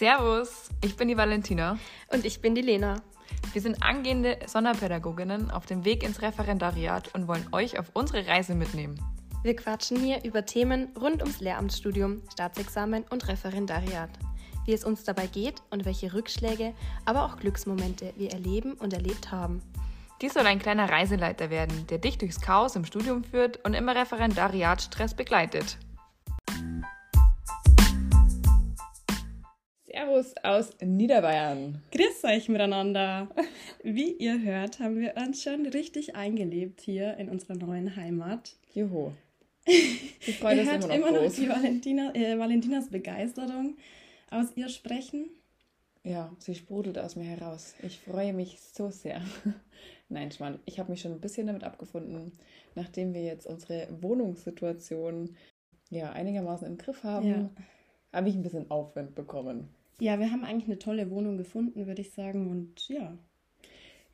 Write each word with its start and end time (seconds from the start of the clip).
Servus, 0.00 0.70
ich 0.82 0.96
bin 0.96 1.08
die 1.08 1.16
Valentina. 1.18 1.78
Und 2.10 2.24
ich 2.24 2.40
bin 2.40 2.54
die 2.54 2.62
Lena. 2.62 3.02
Wir 3.52 3.60
sind 3.60 3.82
angehende 3.82 4.38
Sonderpädagoginnen 4.46 5.50
auf 5.50 5.66
dem 5.66 5.84
Weg 5.84 6.02
ins 6.02 6.22
Referendariat 6.22 7.14
und 7.14 7.28
wollen 7.28 7.46
euch 7.52 7.78
auf 7.78 7.90
unsere 7.92 8.26
Reise 8.26 8.54
mitnehmen. 8.54 8.98
Wir 9.42 9.54
quatschen 9.54 9.98
hier 9.98 10.24
über 10.24 10.46
Themen 10.46 10.88
rund 10.98 11.20
ums 11.20 11.40
Lehramtsstudium, 11.40 12.22
Staatsexamen 12.32 13.04
und 13.10 13.28
Referendariat. 13.28 14.08
Wie 14.64 14.72
es 14.72 14.84
uns 14.84 15.04
dabei 15.04 15.26
geht 15.26 15.60
und 15.68 15.84
welche 15.84 16.14
Rückschläge, 16.14 16.72
aber 17.04 17.26
auch 17.26 17.36
Glücksmomente 17.36 18.14
wir 18.16 18.30
erleben 18.30 18.72
und 18.72 18.94
erlebt 18.94 19.30
haben. 19.30 19.60
Dies 20.22 20.32
soll 20.32 20.46
ein 20.46 20.60
kleiner 20.60 20.88
Reiseleiter 20.88 21.50
werden, 21.50 21.86
der 21.88 21.98
dich 21.98 22.16
durchs 22.16 22.40
Chaos 22.40 22.74
im 22.74 22.86
Studium 22.86 23.22
führt 23.22 23.62
und 23.66 23.74
immer 23.74 23.94
Referendariatstress 23.94 25.12
begleitet. 25.12 25.76
Servus 30.00 30.34
aus 30.42 30.70
Niederbayern. 30.80 31.82
Grüß 31.92 32.24
euch 32.24 32.48
miteinander. 32.48 33.28
Wie 33.82 34.12
ihr 34.12 34.40
hört, 34.40 34.78
haben 34.78 34.98
wir 34.98 35.14
uns 35.16 35.42
schon 35.42 35.66
richtig 35.66 36.16
eingelebt 36.16 36.80
hier 36.80 37.18
in 37.18 37.28
unserer 37.28 37.56
neuen 37.56 37.96
Heimat. 37.96 38.56
Juhu. 38.72 39.10
Die 39.66 40.32
Freude 40.40 40.62
ist 40.62 40.68
immer 40.68 40.78
noch, 40.78 40.94
immer 40.94 41.10
noch 41.10 41.30
die 41.30 41.48
Valentina, 41.50 42.14
äh, 42.14 42.38
Valentinas 42.38 42.88
Begeisterung 42.88 43.76
aus 44.30 44.46
ihr 44.54 44.70
sprechen. 44.70 45.28
Ja, 46.02 46.34
sie 46.38 46.54
sprudelt 46.54 46.98
aus 46.98 47.16
mir 47.16 47.24
heraus. 47.24 47.74
Ich 47.82 47.98
freue 48.00 48.32
mich 48.32 48.58
so 48.58 48.88
sehr. 48.88 49.20
Nein, 50.08 50.32
Schmarrn, 50.32 50.60
ich 50.64 50.78
habe 50.78 50.90
mich 50.90 51.02
schon 51.02 51.12
ein 51.12 51.20
bisschen 51.20 51.46
damit 51.46 51.62
abgefunden, 51.62 52.32
nachdem 52.74 53.12
wir 53.12 53.22
jetzt 53.22 53.46
unsere 53.46 53.86
Wohnungssituation 54.00 55.36
ja 55.90 56.12
einigermaßen 56.12 56.66
im 56.66 56.78
Griff 56.78 57.04
haben, 57.04 57.28
ja. 57.28 57.50
habe 58.14 58.30
ich 58.30 58.34
ein 58.34 58.42
bisschen 58.42 58.70
Aufwind 58.70 59.14
bekommen. 59.14 59.68
Ja, 60.00 60.18
wir 60.18 60.32
haben 60.32 60.44
eigentlich 60.44 60.64
eine 60.64 60.78
tolle 60.78 61.10
Wohnung 61.10 61.36
gefunden, 61.36 61.86
würde 61.86 62.00
ich 62.00 62.12
sagen. 62.12 62.50
Und 62.50 62.88
ja. 62.88 63.18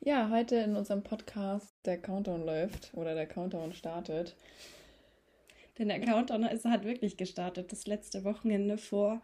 Ja, 0.01 0.29
heute 0.29 0.57
in 0.57 0.75
unserem 0.75 1.01
Podcast 1.01 1.73
der 1.85 1.97
Countdown 1.97 2.45
läuft 2.45 2.91
oder 2.93 3.15
der 3.15 3.25
Countdown 3.25 3.73
startet. 3.73 4.35
Denn 5.79 5.87
der 5.87 6.01
Countdown 6.01 6.43
ist, 6.43 6.65
hat 6.65 6.83
wirklich 6.83 7.15
gestartet. 7.15 7.71
Das 7.71 7.87
letzte 7.87 8.25
Wochenende 8.25 8.77
vor 8.77 9.21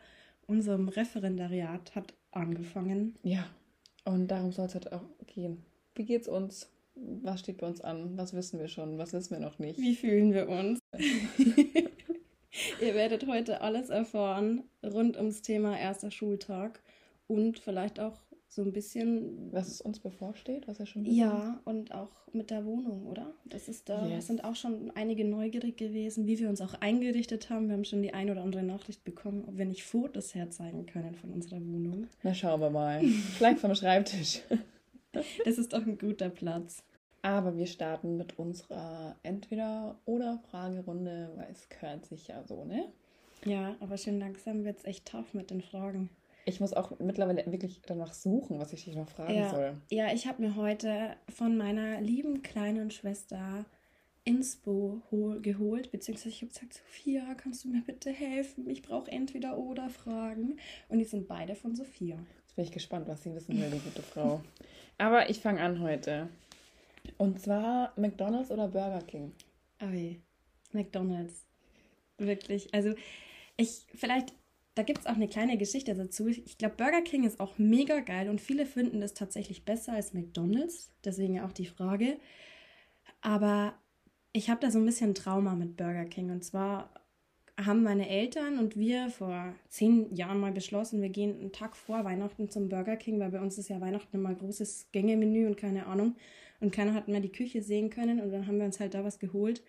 unserem 0.48 0.88
Referendariat 0.88 1.96
hat 1.96 2.14
angefangen. 2.32 3.18
Ja, 3.24 3.46
und 4.06 4.30
darum 4.30 4.54
soll 4.54 4.68
es 4.68 4.76
heute 4.76 4.94
auch 4.94 5.04
gehen. 5.28 5.66
Wie 5.96 6.06
geht's 6.06 6.30
uns? 6.30 6.70
Was 6.96 7.42
steht 7.42 7.58
bei 7.58 7.68
uns 7.68 7.82
an? 7.82 8.18
Was 8.18 8.34
wissen 8.34 8.60
wir 8.60 8.70
schon? 8.70 8.98
Was 8.98 9.12
wissen 9.12 9.32
wir 9.32 9.40
noch 9.40 9.60
nicht? 9.60 9.80
Wie 9.80 9.96
fühlen 9.96 10.34
wir 10.34 10.48
uns? 10.48 10.80
Ihr 12.84 12.96
werdet 12.96 13.28
heute 13.28 13.62
alles 13.62 13.90
erfahren 13.90 14.64
rund 14.84 15.18
ums 15.18 15.42
Thema 15.42 15.78
erster 15.78 16.12
Schultag 16.12 16.82
und 17.28 17.60
vielleicht 17.60 18.00
auch 18.00 18.20
so 18.48 18.62
ein 18.62 18.72
bisschen. 18.72 19.52
Was 19.52 19.68
es 19.68 19.82
uns 19.82 20.00
bevorsteht, 20.00 20.68
was 20.68 20.80
er 20.80 20.86
schon. 20.86 21.06
Ja, 21.06 21.60
und 21.66 21.94
auch 21.94 22.12
mit 22.34 22.52
der 22.52 22.66
Wohnung, 22.66 23.08
oder? 23.08 23.34
Das 23.46 23.68
ist 23.68 23.90
da, 23.90 24.08
yes. 24.08 24.28
sind 24.28 24.44
auch 24.44 24.56
schon 24.56 24.92
einige 24.96 25.26
neugierig 25.26 25.78
gewesen, 25.78 26.28
wie 26.28 26.40
wir 26.40 26.50
uns 26.50 26.62
auch 26.62 26.74
eingerichtet 26.76 27.50
haben. 27.50 27.68
Wir 27.68 27.74
haben 27.74 27.86
schon 27.86 28.02
die 28.02 28.14
ein 28.14 28.30
oder 28.30 28.42
andere 28.42 28.64
Nachricht 28.64 29.04
bekommen, 29.04 29.46
ob 29.48 29.58
wir 29.58 29.66
nicht 29.66 29.84
Fotos 29.84 30.36
herzeigen 30.36 30.86
können 30.86 31.16
von 31.16 31.32
unserer 31.32 31.62
Wohnung. 31.62 32.08
Na, 32.22 32.34
schauen 32.34 32.62
wir 32.62 32.70
mal. 32.70 33.02
Vielleicht 33.02 33.60
vom 33.60 33.74
Schreibtisch. 33.76 34.42
das 35.12 35.58
ist 35.58 35.74
doch 35.74 35.86
ein 35.86 35.98
guter 35.98 36.30
Platz. 36.30 36.84
Aber 37.24 37.58
wir 37.58 37.68
starten 37.68 38.18
mit 38.18 38.38
unserer 38.38 39.16
Entweder-Oder-Fragerunde, 39.24 41.32
weil 41.36 41.48
es 41.52 41.70
gehört 41.70 42.06
sich 42.06 42.28
ja 42.28 42.44
so, 42.44 42.66
ne? 42.66 42.92
Ja, 43.46 43.76
aber 43.80 43.98
schön 43.98 44.20
langsam 44.20 44.66
wird 44.66 44.80
es 44.80 44.86
echt 44.86 45.08
tough 45.08 45.34
mit 45.34 45.50
den 45.50 45.62
Fragen. 45.62 46.10
Ich 46.46 46.60
muss 46.60 46.74
auch 46.74 47.00
mittlerweile 47.00 47.50
wirklich 47.50 47.82
danach 47.86 48.14
suchen, 48.14 48.60
was 48.60 48.74
ich 48.74 48.84
dich 48.84 48.98
noch 48.98 49.08
fragen 49.08 49.36
ja. 49.36 49.50
soll. 49.50 49.78
Ja, 49.90 50.14
ich 50.14 50.28
habe 50.28 50.42
mir 50.42 50.58
heute 50.58 51.16
von 51.34 51.56
meiner 51.56 52.02
lieben 52.02 52.42
kleinen 52.42 52.92
Schwester 52.92 53.66
Inspo 54.26 55.02
geholt, 55.42 55.92
beziehungsweise 55.92 56.30
ich 56.30 56.42
habe 56.42 56.52
gesagt, 56.52 56.74
Sophia, 56.74 57.36
kannst 57.36 57.64
du 57.64 57.70
mir 57.70 57.82
bitte 57.82 58.10
helfen? 58.10 58.70
Ich 58.70 58.82
brauche 58.82 59.10
entweder 59.10 59.58
oder 59.58 59.90
Fragen. 59.90 60.58
Und 60.90 61.00
die 61.00 61.06
sind 61.06 61.30
beide 61.30 61.56
von 61.56 61.76
Sophia. 61.76 62.18
Jetzt 62.42 62.56
bin 62.58 62.66
ich 62.66 62.72
gespannt, 62.72 63.08
was 63.08 63.24
sie 63.24 63.34
wissen 63.34 63.58
will, 63.58 63.70
die 63.70 63.80
gute 63.80 64.02
Frau. 64.02 64.42
Aber 64.98 65.30
ich 65.30 65.40
fange 65.40 65.62
an 65.62 65.80
heute. 65.80 66.28
Und 67.18 67.40
zwar 67.40 67.94
McDonald's 67.98 68.52
oder 68.52 68.68
Burger 68.68 69.02
King? 69.06 69.34
Ui, 69.82 70.20
McDonald's. 70.72 71.46
Wirklich. 72.18 72.74
Also, 72.74 72.94
ich, 73.58 73.86
vielleicht, 73.94 74.34
da 74.76 74.84
gibt 74.84 75.00
es 75.00 75.06
auch 75.06 75.16
eine 75.16 75.28
kleine 75.28 75.58
Geschichte 75.58 75.94
dazu. 75.94 76.28
Ich 76.28 76.58
glaube, 76.58 76.76
Burger 76.76 77.02
King 77.02 77.24
ist 77.24 77.40
auch 77.40 77.58
mega 77.58 78.00
geil 78.00 78.30
und 78.30 78.42
viele 78.42 78.66
finden 78.66 79.02
das 79.02 79.14
tatsächlich 79.14 79.66
besser 79.66 79.94
als 79.94 80.14
McDonald's. 80.14 80.92
Deswegen 81.04 81.42
auch 81.42 81.52
die 81.52 81.66
Frage. 81.66 82.18
Aber 83.22 83.74
ich 84.34 84.50
habe 84.50 84.60
da 84.62 84.72
so 84.72 84.80
ein 84.80 84.86
bisschen 84.86 85.16
Trauma 85.16 85.56
mit 85.56 85.78
Burger 85.78 86.06
King. 86.06 86.32
Und 86.32 86.44
zwar 86.44 86.90
haben 87.58 87.84
meine 87.84 88.10
Eltern 88.10 88.58
und 88.58 88.76
wir 88.76 89.10
vor 89.10 89.54
zehn 89.70 90.14
Jahren 90.16 90.40
mal 90.40 90.52
beschlossen, 90.52 91.02
wir 91.02 91.10
gehen 91.10 91.40
einen 91.40 91.52
Tag 91.52 91.76
vor 91.76 92.04
Weihnachten 92.04 92.50
zum 92.50 92.68
Burger 92.68 92.98
King, 92.98 93.20
weil 93.20 93.30
bei 93.30 93.42
uns 93.42 93.58
ist 93.58 93.70
ja 93.70 93.80
Weihnachten 93.80 94.18
immer 94.18 94.34
großes 94.34 94.88
Gängemenü 94.92 95.46
und 95.46 95.58
keine 95.58 95.86
Ahnung. 95.86 96.16
Und 96.64 96.72
keiner 96.72 96.94
hat 96.94 97.08
mehr 97.08 97.20
die 97.20 97.32
Küche 97.32 97.62
sehen 97.62 97.90
können 97.90 98.22
und 98.22 98.32
dann 98.32 98.48
haben 98.48 98.58
wir 98.58 98.66
uns 98.66 98.80
halt 98.80 98.94
da 98.94 99.04
was 99.04 99.20
geholt. 99.20 99.62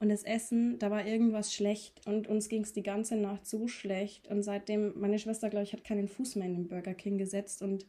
Und 0.00 0.08
das 0.08 0.22
Essen, 0.22 0.78
da 0.78 0.90
war 0.90 1.06
irgendwas 1.06 1.54
schlecht 1.54 2.00
und 2.06 2.26
uns 2.26 2.48
ging 2.48 2.62
es 2.62 2.72
die 2.72 2.82
ganze 2.82 3.16
Nacht 3.16 3.46
so 3.46 3.68
schlecht. 3.68 4.28
Und 4.28 4.42
seitdem, 4.42 4.98
meine 4.98 5.18
Schwester, 5.18 5.50
glaube 5.50 5.64
ich, 5.64 5.74
hat 5.74 5.84
keinen 5.84 6.08
Fuß 6.08 6.36
mehr 6.36 6.46
in 6.46 6.54
den 6.54 6.68
Burger 6.68 6.94
King 6.94 7.18
gesetzt 7.18 7.60
und 7.60 7.84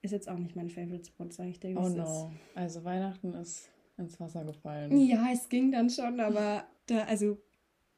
ist 0.00 0.12
jetzt 0.12 0.28
auch 0.28 0.38
nicht 0.38 0.54
mein 0.54 0.70
Favorite 0.70 1.06
Spot, 1.06 1.28
sage 1.30 1.50
ich 1.50 1.58
dir. 1.58 1.76
Oh 1.76 1.88
no. 1.88 2.30
Also 2.54 2.84
Weihnachten 2.84 3.34
ist 3.34 3.68
ins 3.96 4.20
Wasser 4.20 4.44
gefallen. 4.44 4.96
Ja, 5.00 5.26
es 5.32 5.48
ging 5.48 5.72
dann 5.72 5.90
schon, 5.90 6.20
aber 6.20 6.64
da, 6.86 7.02
also 7.02 7.36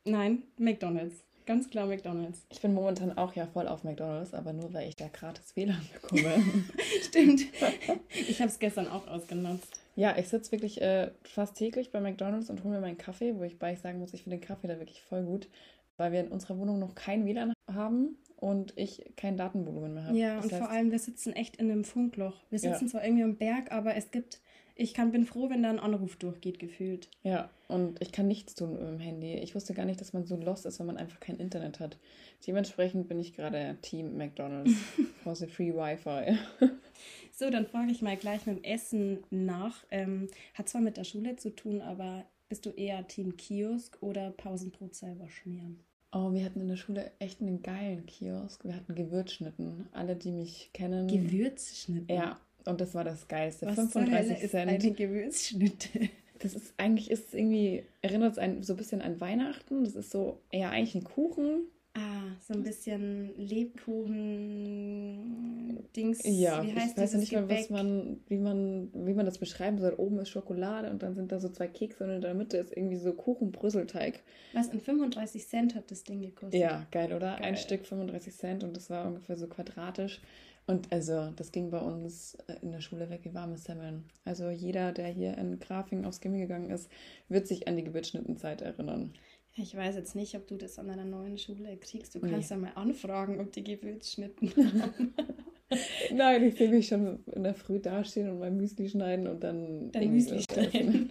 Nein, 0.04 0.42
McDonald's. 0.56 1.22
Ganz 1.46 1.68
klar 1.68 1.86
McDonald's. 1.86 2.46
Ich 2.48 2.60
bin 2.60 2.74
momentan 2.74 3.16
auch 3.18 3.34
ja 3.34 3.46
voll 3.46 3.66
auf 3.66 3.84
McDonald's, 3.84 4.34
aber 4.34 4.52
nur 4.52 4.72
weil 4.72 4.88
ich 4.88 4.96
da 4.96 5.08
gratis 5.08 5.56
WLAN 5.56 5.80
bekomme. 5.94 6.42
Stimmt. 7.02 7.42
Ich 8.28 8.40
habe 8.40 8.50
es 8.50 8.58
gestern 8.58 8.88
auch 8.88 9.06
ausgenutzt. 9.06 9.80
Ja, 10.00 10.16
ich 10.16 10.30
sitze 10.30 10.50
wirklich 10.52 10.80
äh, 10.80 11.10
fast 11.24 11.56
täglich 11.56 11.92
bei 11.92 12.00
McDonald's 12.00 12.48
und 12.48 12.64
hole 12.64 12.76
mir 12.76 12.80
meinen 12.80 12.96
Kaffee, 12.96 13.36
wo 13.36 13.42
ich 13.42 13.58
bei 13.58 13.74
ich 13.74 13.80
sagen 13.80 13.98
muss, 13.98 14.14
ich 14.14 14.22
finde 14.22 14.38
den 14.38 14.46
Kaffee 14.46 14.66
da 14.66 14.78
wirklich 14.78 15.02
voll 15.02 15.22
gut, 15.22 15.50
weil 15.98 16.10
wir 16.10 16.20
in 16.20 16.28
unserer 16.28 16.56
Wohnung 16.56 16.78
noch 16.78 16.94
kein 16.94 17.26
WLAN 17.26 17.52
haben 17.70 18.16
und 18.36 18.72
ich 18.76 19.12
kein 19.16 19.36
Datenvolumen 19.36 19.92
mehr 19.92 20.04
habe. 20.04 20.16
Ja, 20.16 20.36
das 20.36 20.46
und 20.46 20.52
heißt, 20.52 20.62
vor 20.62 20.70
allem, 20.70 20.90
wir 20.90 20.98
sitzen 20.98 21.34
echt 21.34 21.56
in 21.56 21.70
einem 21.70 21.84
Funkloch. 21.84 22.40
Wir 22.48 22.58
sitzen 22.58 22.86
ja. 22.86 22.90
zwar 22.92 23.04
irgendwie 23.04 23.24
am 23.24 23.36
Berg, 23.36 23.72
aber 23.72 23.94
es 23.94 24.10
gibt 24.10 24.40
ich 24.80 24.94
kann, 24.94 25.12
bin 25.12 25.26
froh, 25.26 25.50
wenn 25.50 25.62
da 25.62 25.68
ein 25.68 25.78
Anruf 25.78 26.16
durchgeht, 26.16 26.58
gefühlt. 26.58 27.08
Ja, 27.22 27.50
und 27.68 28.00
ich 28.00 28.12
kann 28.12 28.26
nichts 28.26 28.54
tun 28.54 28.72
mit 28.72 28.80
dem 28.80 28.98
Handy. 28.98 29.34
Ich 29.34 29.54
wusste 29.54 29.74
gar 29.74 29.84
nicht, 29.84 30.00
dass 30.00 30.14
man 30.14 30.24
so 30.24 30.36
lost 30.36 30.64
ist, 30.64 30.78
wenn 30.78 30.86
man 30.86 30.96
einfach 30.96 31.20
kein 31.20 31.36
Internet 31.36 31.80
hat. 31.80 31.98
Dementsprechend 32.46 33.06
bin 33.06 33.18
ich 33.18 33.34
gerade 33.34 33.76
Team 33.82 34.16
McDonalds 34.16 34.72
the 35.34 35.46
free 35.46 35.74
Wi-Fi. 35.74 36.38
so, 37.32 37.50
dann 37.50 37.66
frage 37.66 37.92
ich 37.92 38.00
mal 38.00 38.16
gleich 38.16 38.46
mit 38.46 38.56
dem 38.56 38.64
Essen 38.64 39.18
nach. 39.30 39.84
Ähm, 39.90 40.28
hat 40.54 40.68
zwar 40.68 40.80
mit 40.80 40.96
der 40.96 41.04
Schule 41.04 41.36
zu 41.36 41.54
tun, 41.54 41.82
aber 41.82 42.24
bist 42.48 42.64
du 42.64 42.70
eher 42.70 43.06
Team 43.06 43.36
Kiosk 43.36 43.98
oder 44.00 44.30
Pausenbrot 44.30 44.94
selber 44.94 45.28
schmieren? 45.28 45.80
Oh, 46.12 46.32
wir 46.32 46.44
hatten 46.44 46.60
in 46.60 46.68
der 46.68 46.76
Schule 46.76 47.12
echt 47.18 47.40
einen 47.40 47.62
geilen 47.62 48.06
Kiosk. 48.06 48.64
Wir 48.64 48.74
hatten 48.74 48.94
Gewürzschnitten. 48.94 49.86
Alle, 49.92 50.16
die 50.16 50.32
mich 50.32 50.70
kennen. 50.72 51.06
Gewürzschnitten? 51.06 52.16
Ja, 52.16 52.40
und 52.66 52.80
das 52.80 52.94
war 52.94 53.04
das 53.04 53.28
Geilste. 53.28 53.66
Was 53.66 53.74
35 53.74 54.38
Cent. 54.38 54.44
Ist 54.44 54.54
eine 54.54 54.92
Gewürzschnitte. 54.92 56.10
Das 56.40 56.54
ist 56.54 56.74
eigentlich 56.78 57.10
ist 57.10 57.34
irgendwie 57.34 57.84
erinnert 58.00 58.32
es 58.32 58.38
einen 58.38 58.62
so 58.62 58.72
ein 58.72 58.78
bisschen 58.78 59.02
an 59.02 59.20
Weihnachten. 59.20 59.84
Das 59.84 59.94
ist 59.94 60.10
so 60.10 60.40
eher 60.50 60.70
eigentlich 60.70 60.94
ein 60.94 61.04
Kuchen. 61.04 61.66
Ah, 61.94 62.30
so 62.46 62.54
ein 62.54 62.62
bisschen 62.62 63.36
Lebkuchen-Dings. 63.36 66.20
Ja, 66.24 66.64
wie 66.64 66.72
heißt 66.72 66.96
ich 66.96 67.02
weiß 67.02 67.14
ja 67.14 67.18
nicht 67.18 67.32
mehr, 67.32 67.48
was 67.48 67.68
man, 67.68 68.20
wie 68.28 68.38
man, 68.38 68.90
wie 68.94 69.12
man 69.12 69.26
das 69.26 69.38
beschreiben 69.38 69.78
soll. 69.78 69.94
Oben 69.96 70.20
ist 70.20 70.28
Schokolade 70.28 70.88
und 70.88 71.02
dann 71.02 71.16
sind 71.16 71.32
da 71.32 71.40
so 71.40 71.48
zwei 71.48 71.66
Kekse 71.66 72.04
und 72.04 72.10
in 72.10 72.20
der 72.20 72.34
Mitte 72.34 72.58
ist 72.58 72.76
irgendwie 72.76 72.96
so 72.96 73.12
Kuchenbrüsselteig. 73.12 74.22
Was 74.52 74.68
in 74.68 74.78
35 74.78 75.48
Cent 75.48 75.74
hat 75.74 75.90
das 75.90 76.04
Ding 76.04 76.20
gekostet? 76.20 76.60
Ja, 76.60 76.86
geil, 76.92 77.12
oder? 77.12 77.36
Geil. 77.36 77.42
Ein 77.42 77.56
Stück 77.56 77.84
35 77.84 78.36
Cent 78.36 78.62
und 78.62 78.76
das 78.76 78.88
war 78.88 79.08
ungefähr 79.08 79.36
so 79.36 79.48
quadratisch. 79.48 80.20
Und 80.66 80.92
also, 80.92 81.30
das 81.34 81.50
ging 81.50 81.70
bei 81.70 81.80
uns 81.80 82.36
äh, 82.46 82.54
in 82.62 82.70
der 82.70 82.80
Schule 82.80 83.10
weg 83.10 83.20
wie 83.24 83.34
warme 83.34 83.58
Semmeln. 83.58 84.04
Also 84.24 84.50
jeder, 84.50 84.92
der 84.92 85.08
hier 85.08 85.36
in 85.36 85.58
Grafing 85.58 86.04
aufs 86.04 86.20
Gimmi 86.20 86.38
gegangen 86.38 86.70
ist, 86.70 86.88
wird 87.28 87.48
sich 87.48 87.66
an 87.66 87.76
die 87.76 87.84
Gewürzschnittenzeit 87.84 88.62
erinnern. 88.62 89.12
Ich 89.56 89.76
weiß 89.76 89.96
jetzt 89.96 90.14
nicht, 90.14 90.34
ob 90.36 90.46
du 90.46 90.56
das 90.56 90.78
an 90.78 90.88
deiner 90.88 91.04
neuen 91.04 91.36
Schule 91.36 91.76
kriegst. 91.76 92.14
Du 92.14 92.20
kannst 92.20 92.50
nee. 92.50 92.56
ja 92.56 92.62
mal 92.62 92.72
anfragen, 92.74 93.40
ob 93.40 93.52
die 93.52 93.64
Gewürzschnitten 93.64 94.54
haben. 94.82 95.14
Nein, 96.12 96.44
ich 96.44 96.54
sehe 96.56 96.68
mich 96.68 96.88
schon 96.88 97.24
in 97.26 97.42
der 97.42 97.54
Früh 97.54 97.78
dastehen 97.78 98.30
und 98.30 98.38
mein 98.38 98.56
Müsli 98.56 98.88
schneiden 98.88 99.26
und 99.26 99.42
dann. 99.42 99.90
Dein 99.92 100.10
Müsli 100.12 100.42
schneiden. 100.42 101.10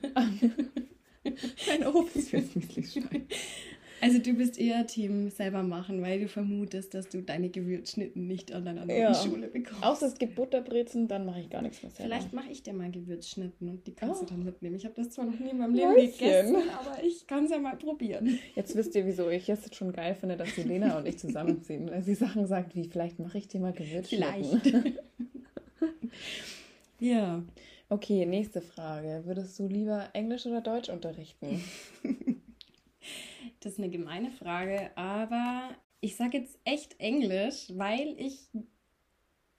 Ein 1.70 1.88
Obst 1.88 2.30
fürs 2.30 2.56
Müsli 2.56 2.84
schneiden. 2.84 3.28
Also 4.02 4.20
du 4.20 4.34
bist 4.34 4.58
eher 4.60 4.86
Team 4.88 5.30
selber 5.30 5.64
machen, 5.64 6.02
weil 6.02 6.20
du 6.22 6.28
vermutest, 6.28 6.94
dass 6.94 7.10
du 7.10 7.22
deine 7.22 7.50
Gewürzschnitten 7.50 8.28
nicht 8.28 8.52
an 8.54 8.66
deiner 8.66 8.86
Ja. 8.94 9.14
Schule 9.14 9.48
bekommst. 9.48 9.84
Außer 9.84 10.08
es 10.08 10.18
gibt 10.18 10.36
Butterbrezen, 10.36 11.08
dann 11.08 11.26
mache 11.26 11.42
ich 11.42 11.50
gar 11.50 11.62
nichts 11.62 11.82
mehr 11.84 11.92
selber. 11.92 12.04
Vielleicht 12.16 12.34
mache 12.34 12.50
ich 12.52 12.64
dir 12.64 12.74
mal 12.74 12.90
Gewürzschnitten 12.92 13.68
und 13.70 13.86
die 13.88 13.94
kannst 13.94 14.22
Oh. 14.22 14.26
du 14.26 14.32
dann 14.34 14.44
mitnehmen. 14.46 14.76
Ich 14.76 14.86
habe 14.86 14.96
das 14.96 15.10
zwar 15.12 15.26
noch 15.26 15.38
nie 15.40 15.50
in 15.50 15.58
meinem 15.58 15.74
Leben 15.76 15.92
Mäuschen. 15.92 16.12
gegessen, 16.18 16.56
aber 16.80 17.04
ich 17.04 17.28
kann 17.28 17.46
es 17.46 17.52
ja 17.52 17.60
mal 17.60 17.76
probieren. 17.78 18.40
Jetzt 18.56 18.76
wisst 18.76 18.96
ihr, 18.96 19.06
wieso 19.06 19.30
ich 19.30 19.50
es 19.50 19.60
schon 19.76 19.92
geil 19.92 20.16
finde, 20.16 20.38
dass 20.38 20.54
die 20.56 20.64
Lena 20.64 20.98
und 20.98 21.08
ich 21.08 21.18
zusammenziehen. 21.18 21.90
Weil 21.90 22.02
sie 22.04 22.16
Sachen 22.16 22.48
sagt 22.48 22.76
wie, 22.76 22.88
vielleicht 22.88 23.20
mache 23.20 23.38
ich 23.38 23.48
dir 23.48 23.60
mal 23.60 23.74
Gewürzschnitten. 23.74 24.62
Vielleicht. 24.62 24.94
ja. 27.00 27.44
Okay, 27.92 28.26
nächste 28.26 28.62
Frage. 28.62 29.24
Würdest 29.26 29.58
du 29.60 29.68
lieber 29.68 30.10
Englisch 30.14 30.46
oder 30.46 30.62
Deutsch 30.62 30.90
unterrichten? 30.90 31.64
Das 33.60 33.74
ist 33.74 33.80
eine 33.80 33.90
gemeine 33.90 34.32
Frage, 34.32 34.92
aber 34.96 35.76
ich 36.02 36.16
sage 36.16 36.38
jetzt 36.38 36.58
echt 36.64 37.00
Englisch, 37.00 37.72
weil 37.76 38.16
ich 38.18 38.48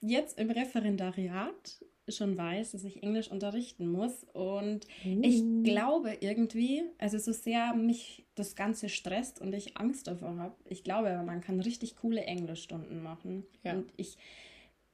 jetzt 0.01 0.39
im 0.39 0.51
Referendariat 0.51 1.85
schon 2.09 2.37
weiß, 2.37 2.73
dass 2.73 2.85
ich 2.85 3.03
Englisch 3.03 3.31
unterrichten 3.31 3.87
muss. 3.87 4.25
Und 4.33 4.87
ich 5.05 5.43
Uh. 5.43 5.63
glaube 5.63 6.17
irgendwie, 6.21 6.83
also 6.99 7.19
so 7.19 7.33
sehr 7.33 7.75
mich 7.75 8.27
das 8.35 8.57
Ganze 8.57 8.89
stresst 8.89 9.41
und 9.41 9.55
ich 9.55 9.77
Angst 9.77 10.07
davor 10.07 10.37
habe, 10.37 10.55
ich 10.65 10.83
glaube, 10.83 11.23
man 11.25 11.41
kann 11.41 11.61
richtig 11.61 11.97
coole 11.97 12.23
Englischstunden 12.23 13.03
machen. 13.03 13.45
Ja. 13.63 13.75
Und 13.75 13.93
ich, 13.97 14.17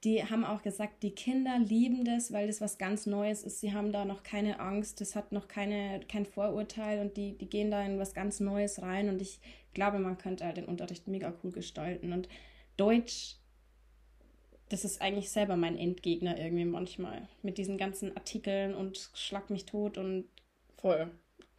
die 0.04 0.22
haben 0.24 0.44
auch 0.44 0.62
gesagt, 0.62 1.02
die 1.02 1.14
Kinder 1.14 1.58
lieben 1.58 2.04
das, 2.04 2.32
weil 2.32 2.46
das 2.46 2.60
was 2.60 2.78
ganz 2.78 3.06
Neues 3.06 3.42
ist. 3.42 3.60
Sie 3.60 3.72
haben 3.72 3.92
da 3.92 4.04
noch 4.04 4.22
keine 4.22 4.60
Angst, 4.60 5.00
das 5.00 5.16
hat 5.16 5.32
noch 5.32 5.48
keine, 5.48 6.00
kein 6.08 6.26
Vorurteil 6.26 7.00
und 7.00 7.16
die, 7.16 7.36
die 7.36 7.48
gehen 7.48 7.70
da 7.70 7.82
in 7.84 7.98
was 7.98 8.14
ganz 8.14 8.40
Neues 8.40 8.82
rein. 8.82 9.08
Und 9.08 9.22
ich 9.22 9.40
glaube, 9.74 9.98
man 9.98 10.18
könnte 10.18 10.44
halt 10.44 10.58
den 10.58 10.66
Unterricht 10.66 11.08
mega 11.08 11.34
cool 11.42 11.50
gestalten. 11.50 12.12
Und 12.12 12.28
Deutsch, 12.76 13.36
das 14.68 14.84
ist 14.84 15.00
eigentlich 15.00 15.30
selber 15.30 15.56
mein 15.56 15.78
Endgegner 15.78 16.38
irgendwie 16.38 16.66
manchmal. 16.66 17.28
Mit 17.42 17.58
diesen 17.58 17.78
ganzen 17.78 18.16
Artikeln 18.16 18.74
und 18.74 19.10
schlag 19.14 19.50
mich 19.50 19.64
tot 19.64 19.98
und 19.98 20.28
Voll. 20.76 21.10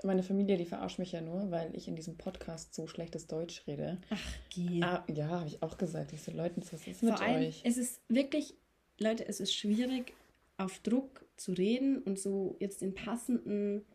Meine 0.04 0.22
Familie, 0.22 0.58
die 0.58 0.66
verarscht 0.66 1.00
mich 1.00 1.12
ja 1.12 1.22
nur, 1.22 1.50
weil 1.50 1.76
ich 1.76 1.88
in 1.88 1.96
diesem 1.96 2.18
Podcast 2.18 2.76
so 2.76 2.86
schlechtes 2.86 3.26
Deutsch 3.28 3.64
rede. 3.66 3.98
ach, 4.12 4.34
geh. 4.54 4.82
Ah, 4.84 5.04
ja, 5.12 5.28
habe 5.28 5.48
ich 5.48 5.64
auch 5.64 5.78
gesagt. 5.78 6.14
Ich 6.14 6.22
so, 6.22 6.32
Leute, 6.32 6.62
was 6.62 6.72
ist 6.74 7.02
mit 7.04 7.18
Vor 7.18 7.22
allem, 7.22 7.48
euch? 7.48 7.62
es 7.66 7.78
ist 7.78 8.00
wirklich, 8.08 8.54
Leute, 9.00 9.28
es 9.28 9.40
ist 9.40 9.54
schwierig, 9.56 10.14
auf 10.58 10.80
Druck 10.80 11.26
zu 11.36 11.52
reden 11.54 11.98
und 12.04 12.20
so 12.20 12.56
jetzt 12.60 12.82
den 12.82 12.94
passenden, 12.94 13.86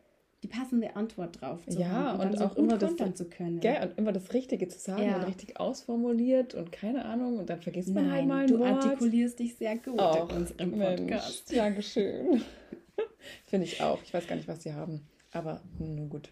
die 0.43 0.49
passende 0.49 0.96
Antwort 0.96 1.40
drauf 1.40 1.64
zu 1.69 1.78
Ja, 1.78 1.88
haben 1.88 2.19
und 2.20 2.32
dann 2.32 2.37
so 2.37 2.44
auch 2.46 2.56
immer 2.56 2.78
das- 2.78 3.14
zu 3.14 3.26
können. 3.28 3.60
Gell, 3.60 3.81
und 3.88 3.96
immer 3.96 4.10
das 4.12 4.32
Richtige 4.34 4.66
zu 4.66 4.81
sagen 4.81 5.04
Ja. 5.04 5.19
und 5.19 5.25
richtig 5.28 5.60
ausformuliert 5.60 6.54
und 6.54 6.72
keine 6.72 7.04
Ahnung. 7.04 7.38
Und 7.38 7.49
dann 7.49 7.60
vergisst 7.60 7.90
man 7.90 8.10
halt 8.10 8.20
Nein, 8.22 8.28
mal 8.28 8.40
ein 8.43 8.46
du 8.49 8.58
Wort. 8.58 8.84
artikulierst 8.84 9.38
dich 9.38 9.54
sehr 9.54 9.76
gut 9.78 10.00
Auch, 10.00 10.31
in 10.31 10.37
unserem 10.38 10.70
Mensch, 10.78 11.00
Podcast. 11.00 11.56
Dankeschön. 11.56 12.43
Finde 13.46 13.66
ich 13.66 13.81
auch. 13.81 14.02
Ich 14.02 14.12
weiß 14.12 14.26
gar 14.26 14.34
nicht, 14.34 14.49
was 14.49 14.64
sie 14.64 14.72
haben. 14.72 15.06
Aber 15.32 15.62
nun 15.79 16.08
gut. 16.08 16.31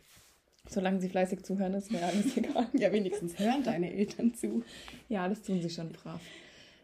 Solange 0.69 1.00
sie 1.00 1.08
fleißig 1.08 1.43
zuhören, 1.43 1.75
ist 1.75 1.91
mir 1.91 2.05
alles 2.05 2.37
egal. 2.37 2.67
Ja, 2.75 2.93
wenigstens 2.93 3.38
hören 3.38 3.62
deine 3.64 3.93
Eltern 3.93 4.35
zu. 4.35 4.62
Ja, 5.08 5.29
das 5.29 5.43
tun 5.43 5.61
sie 5.61 5.70
schon 5.70 5.91
brav. 5.91 6.20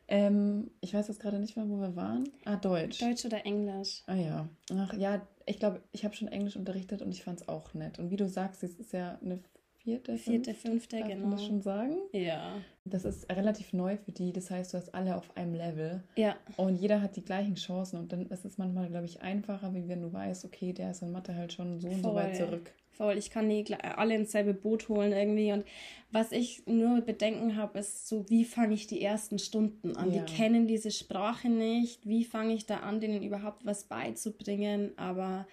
Ähm, 0.08 0.70
ich 0.80 0.94
weiß 0.94 1.08
jetzt 1.08 1.20
gerade 1.20 1.38
nicht 1.38 1.56
mehr, 1.56 1.68
wo 1.68 1.78
wir 1.80 1.96
waren. 1.96 2.28
Ah, 2.44 2.56
Deutsch. 2.56 3.00
Deutsch 3.00 3.24
oder 3.24 3.44
Englisch? 3.44 4.02
Ah 4.06 4.14
ja. 4.14 4.48
Ach 4.72 4.94
ja, 4.94 5.26
ich 5.46 5.58
glaube, 5.58 5.82
ich 5.92 6.04
habe 6.04 6.14
schon 6.14 6.28
Englisch 6.28 6.56
unterrichtet 6.56 7.02
und 7.02 7.10
ich 7.10 7.22
fand 7.22 7.40
es 7.40 7.48
auch 7.48 7.74
nett. 7.74 7.98
Und 7.98 8.10
wie 8.10 8.16
du 8.16 8.28
sagst, 8.28 8.62
es 8.62 8.74
ist 8.76 8.92
ja 8.92 9.18
eine 9.22 9.40
vierte, 9.86 10.18
Vierte, 10.18 10.52
fünfte, 10.52 10.96
Darf 10.98 11.08
man 11.08 11.18
genau. 11.18 11.30
das 11.30 11.44
schon 11.46 11.62
sagen? 11.62 11.96
Ja. 12.12 12.54
Das 12.84 13.04
ist 13.04 13.30
relativ 13.30 13.72
neu 13.72 13.96
für 13.96 14.10
die. 14.10 14.32
Das 14.32 14.50
heißt, 14.50 14.74
du 14.74 14.78
hast 14.78 14.92
alle 14.94 15.16
auf 15.16 15.36
einem 15.36 15.54
Level. 15.54 16.02
Ja, 16.16 16.34
Und 16.56 16.74
jeder 16.76 17.00
hat 17.00 17.14
die 17.14 17.24
gleichen 17.24 17.54
Chancen. 17.54 17.98
Und 18.00 18.12
dann 18.12 18.26
ist 18.26 18.44
es 18.44 18.58
manchmal, 18.58 18.88
glaube 18.88 19.06
ich, 19.06 19.22
einfacher, 19.22 19.72
wie 19.74 19.86
wenn 19.88 20.02
du 20.02 20.12
weißt, 20.12 20.44
okay, 20.44 20.72
der 20.72 20.90
ist 20.90 21.02
in 21.02 21.12
Mathe 21.12 21.36
halt 21.36 21.52
schon 21.52 21.78
so 21.80 21.86
und 21.88 22.02
so 22.02 22.14
weit 22.16 22.36
Voll. 22.36 22.46
zurück. 22.48 22.72
voll. 22.90 23.16
Ich 23.16 23.30
kann 23.30 23.48
die 23.48 23.64
alle 23.76 24.16
ins 24.16 24.32
selbe 24.32 24.54
Boot 24.54 24.88
holen 24.88 25.12
irgendwie. 25.12 25.52
Und 25.52 25.64
was 26.10 26.32
ich 26.32 26.66
nur 26.66 27.00
Bedenken 27.02 27.56
habe, 27.56 27.78
ist 27.78 28.08
so, 28.08 28.28
wie 28.28 28.44
fange 28.44 28.74
ich 28.74 28.88
die 28.88 29.02
ersten 29.02 29.38
Stunden 29.38 29.96
an? 29.96 30.12
Ja. 30.12 30.24
Die 30.24 30.32
kennen 30.34 30.66
diese 30.66 30.90
Sprache 30.90 31.48
nicht. 31.48 32.08
Wie 32.08 32.24
fange 32.24 32.54
ich 32.54 32.66
da 32.66 32.78
an, 32.78 33.00
denen 33.00 33.22
überhaupt 33.22 33.64
was 33.64 33.84
beizubringen? 33.84 34.92
Aber 34.96 35.46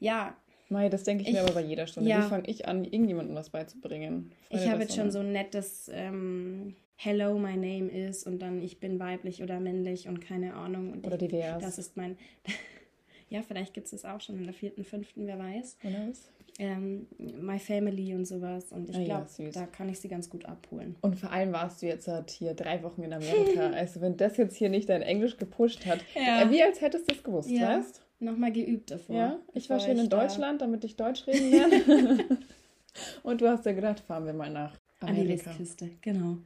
ja, 0.00 0.36
Mai, 0.70 0.88
das 0.88 1.02
denke 1.04 1.22
ich, 1.22 1.28
mir 1.32 1.36
Ich- 1.36 1.40
aber 1.44 1.54
bei 1.54 1.62
jeder 1.62 1.86
Stunde. 1.86 2.10
ja. 2.10 2.24
Wie 2.24 2.28
fange 2.28 2.48
ich 2.48 2.68
an, 2.68 2.84
irgendjemandem 2.84 3.34
was 3.34 3.50
beizubringen? 3.50 4.32
Voll 4.50 4.58
ich 4.60 4.68
habe 4.68 4.82
jetzt 4.82 4.94
schon 4.94 5.10
so 5.10 5.20
ein 5.20 5.32
nettes 5.32 5.90
ähm, 5.92 6.74
Hello, 6.96 7.38
my 7.38 7.54
name 7.56 7.88
is 7.90 8.24
und 8.24 8.40
dann 8.40 8.60
ich 8.60 8.80
bin 8.80 8.98
weiblich 8.98 9.42
oder 9.42 9.60
männlich 9.60 10.08
und 10.08 10.20
keine 10.20 10.54
Ahnung. 10.54 10.92
Und 10.92 11.06
Oder 11.06 11.14
ich, 11.22 11.28
divers. 11.28 11.62
das 11.62 11.78
ist 11.78 11.96
mein. 11.96 12.18
ja, 13.30 13.40
vielleicht 13.42 13.72
gibt 13.72 13.84
es 13.86 13.92
das 13.92 14.04
auch 14.04 14.20
schon 14.20 14.36
in 14.38 14.44
der 14.44 14.52
vierten, 14.52 14.84
fünften, 14.84 15.26
wer 15.26 15.38
weiß. 15.38 15.78
Oder 15.84 16.08
was? 16.08 16.28
Ähm, 16.58 17.06
my 17.18 17.56
Family 17.60 18.14
und 18.14 18.24
sowas. 18.26 18.72
Und 18.72 18.90
ich 18.90 18.96
Ah 18.96 18.98
ja, 18.98 19.04
glaube, 19.06 19.28
süß. 19.28 19.54
da 19.54 19.66
kann 19.66 19.88
ich 19.88 20.00
sie 20.00 20.08
ganz 20.08 20.28
gut 20.28 20.44
abholen. 20.44 20.96
Und 21.02 21.14
vor 21.14 21.30
allem 21.30 21.52
warst 21.52 21.80
du 21.82 21.86
jetzt 21.86 22.08
halt 22.08 22.30
hier 22.30 22.52
drei 22.54 22.82
Wochen 22.82 23.04
in 23.04 23.12
Amerika. 23.12 23.70
Also 23.74 24.00
wenn 24.00 24.16
das 24.16 24.36
jetzt 24.38 24.56
hier 24.56 24.68
nicht 24.68 24.88
dein 24.88 25.02
Englisch 25.02 25.36
gepusht 25.36 25.86
hat, 25.86 26.00
Ja. 26.16 26.42
äh, 26.42 26.50
wie 26.50 26.60
als 26.64 26.80
hättest 26.80 27.08
du 27.08 27.14
es 27.14 27.22
gewusst, 27.22 27.48
Ja. 27.48 27.78
weißt? 27.78 28.02
Nochmal 28.20 28.52
geübt 28.52 28.90
davor. 28.90 29.14
Ja, 29.14 29.38
ich 29.54 29.70
war 29.70 29.78
schön 29.78 29.98
in 29.98 30.08
da 30.08 30.20
Deutschland, 30.20 30.60
damit 30.60 30.84
ich 30.84 30.96
Deutsch 30.96 31.26
reden 31.26 31.50
lerne. 31.52 32.38
Und 33.22 33.40
du 33.40 33.48
hast 33.48 33.64
ja 33.64 33.72
gedacht, 33.72 34.00
fahren 34.00 34.26
wir 34.26 34.32
mal 34.32 34.50
nach 34.50 34.76
An 35.00 35.14
die 35.14 35.20
Amerika. 35.22 35.50
Westküste, 35.50 35.90
genau. 36.00 36.38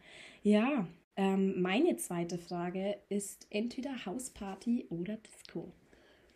Ja, 0.42 0.86
ähm, 1.16 1.60
meine 1.60 1.96
zweite 1.96 2.38
Frage 2.38 2.96
ist 3.08 3.46
entweder 3.50 4.04
Hausparty 4.04 4.86
oder 4.90 5.16
Disco. 5.16 5.72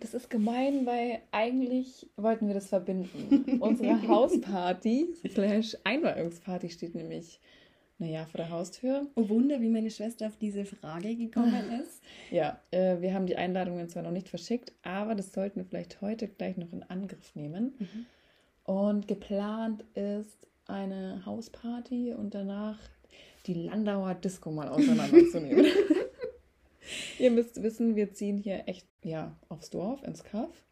Das 0.00 0.12
ist 0.12 0.28
gemein, 0.28 0.84
weil 0.84 1.20
eigentlich 1.32 2.08
wollten 2.16 2.46
wir 2.48 2.54
das 2.54 2.68
verbinden. 2.68 3.58
Unsere 3.60 4.06
Hausparty 4.06 5.14
slash 5.28 5.76
Einweihungsparty 5.84 6.68
steht 6.68 6.94
nämlich, 6.94 7.40
naja, 7.98 8.26
vor 8.26 8.38
der 8.38 8.50
Haustür. 8.50 9.06
Oh 9.14 9.28
Wunder, 9.28 9.60
wie 9.60 9.68
meine 9.68 9.90
Schwester 9.90 10.26
auf 10.26 10.36
diese 10.36 10.64
Frage 10.64 11.16
gekommen 11.16 11.64
ist. 11.82 12.02
Ja, 12.30 12.60
äh, 12.70 13.00
wir 13.00 13.14
haben 13.14 13.26
die 13.26 13.36
Einladungen 13.36 13.88
zwar 13.88 14.02
noch 14.02 14.10
nicht 14.10 14.28
verschickt, 14.28 14.72
aber 14.82 15.14
das 15.14 15.32
sollten 15.32 15.60
wir 15.60 15.64
vielleicht 15.64 16.00
heute 16.00 16.28
gleich 16.28 16.56
noch 16.56 16.72
in 16.72 16.82
Angriff 16.82 17.34
nehmen. 17.34 17.74
Mhm. 17.78 18.06
Und 18.64 19.08
geplant 19.08 19.84
ist 19.94 20.46
eine 20.66 21.24
Hausparty 21.24 22.12
und 22.12 22.34
danach 22.34 22.78
die 23.46 23.54
Landauer 23.54 24.14
Disco 24.14 24.50
mal 24.50 24.68
auseinanderzunehmen. 24.68 25.66
Ihr 27.18 27.30
müsst 27.30 27.62
wissen, 27.62 27.96
wir 27.96 28.12
ziehen 28.12 28.38
hier 28.38 28.64
echt 28.66 28.86
ja, 29.02 29.36
aufs 29.48 29.70
Dorf, 29.70 30.02
ins 30.02 30.24
Kaff. 30.24 30.64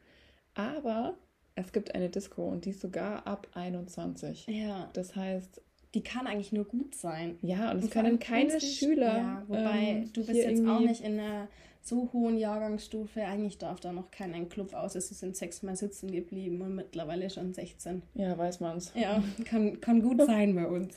Aber 0.54 1.16
es 1.54 1.73
gibt 1.73 1.95
eine 1.95 2.11
Disco 2.11 2.47
und 2.49 2.64
die 2.64 2.71
ist 2.71 2.81
sogar 2.81 3.26
ab 3.26 3.49
21. 3.54 4.47
Ja, 4.49 4.90
Das 4.93 5.16
heißt, 5.16 5.61
die 5.95 6.03
kann 6.03 6.27
eigentlich 6.27 6.53
nur 6.53 6.65
gut 6.65 6.95
sein. 6.95 7.39
ja, 7.43 7.71
und 7.71 7.83
es 7.83 7.91
können 7.91 8.19
keine 8.19 8.61
Schüler. 8.61 9.17
Ja, 9.17 9.43
wobei 9.49 9.81
ähm, 9.81 10.13
du 10.13 10.27
bist 10.27 10.39
jetzt 10.39 10.67
auch 10.67 10.81
nicht 10.81 11.03
in 11.03 11.19
einer 11.19 11.49
so 11.83 12.11
hohen 12.13 12.39
Jahrgangsstufe. 12.39 13.23
Eigentlich 13.23 13.59
darf 13.59 13.79
da 13.79 13.93
noch 13.93 14.11
kein 14.11 14.49
Club 14.49 14.75
aus. 14.75 14.95
Es 14.95 15.09
sind 15.09 15.37
sechsmal 15.37 15.77
sitzen 15.77 16.11
geblieben 16.11 16.61
und 16.63 16.75
mittlerweile 16.75 17.29
schon 17.31 17.53
16. 17.53 18.03
Ja, 18.15 18.37
weiß 18.37 18.61
man's. 18.61 18.93
Ja, 18.95 19.23
kann, 19.45 19.81
kann 19.81 20.03
gut 20.03 20.21
sein 20.27 20.55
bei 20.55 20.67
uns. 20.67 20.95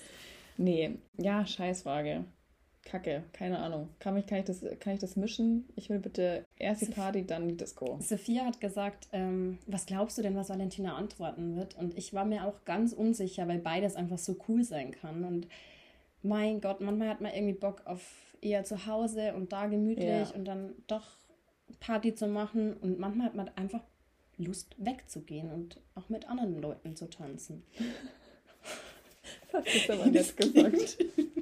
Nee, 0.58 0.96
ja, 1.18 1.46
Scheißfrage. 1.46 2.25
Kacke, 2.88 3.24
keine 3.34 3.60
Ahnung. 3.60 3.89
Kann, 4.00 4.13
mich, 4.13 4.25
kann, 4.27 4.39
ich 4.39 4.46
das, 4.46 4.63
kann 4.79 4.94
ich 4.94 5.00
das 5.00 5.17
mischen? 5.17 5.67
Ich 5.75 5.89
will 5.89 6.00
bitte 6.00 6.46
erst 6.58 6.82
die 6.84 6.91
Party, 6.91 7.25
dann 7.25 7.48
die 7.48 7.58
Disco. 7.58 8.00
Sophia 8.01 8.46
hat 8.46 8.62
gesagt, 8.62 9.10
ähm, 9.12 9.58
was 9.67 9.86
glaubst 9.86 10.17
du 10.17 10.22
denn, 10.22 10.36
was 10.38 10.50
Valentina 10.50 10.96
antworten 10.96 11.58
wird? 11.58 11.77
Und 11.77 11.98
ich 11.98 12.13
war 12.13 12.24
mir 12.24 12.46
auch 12.46 12.63
ganz 12.63 12.94
unsicher, 12.94 13.48
weil 13.48 13.60
beides 13.60 13.96
einfach 13.98 14.17
so 14.17 14.38
cool 14.48 14.63
sein 14.63 14.91
kann. 14.91 15.25
Und 15.25 15.48
mein 16.24 16.62
Gott, 16.62 16.79
manchmal 16.79 17.10
hat 17.10 17.20
man 17.22 17.34
irgendwie 17.34 17.53
Bock 17.60 17.82
auf 17.86 18.01
eher 18.41 18.63
zu 18.63 18.86
Hause 18.88 19.34
und 19.36 19.51
da 19.51 19.67
gemütlich 19.67 20.29
Ja. 20.29 20.36
und 20.36 20.46
dann 20.46 20.74
doch 20.88 21.17
Party 21.82 22.15
zu 22.15 22.27
machen. 22.27 22.74
Und 22.77 23.00
manchmal 23.00 23.27
hat 23.27 23.36
man 23.36 23.50
einfach 23.58 23.82
Lust 24.38 24.75
wegzugehen 24.77 25.51
und 25.51 25.82
auch 25.96 26.08
mit 26.10 26.29
anderen 26.29 26.62
Leuten 26.62 26.96
zu 26.96 27.10
tanzen. 27.10 27.63
Hast 29.66 29.68
du 29.68 29.78
jetzt 29.78 29.90
aber 29.92 30.06
nett 30.08 30.38
gesagt. 30.38 30.98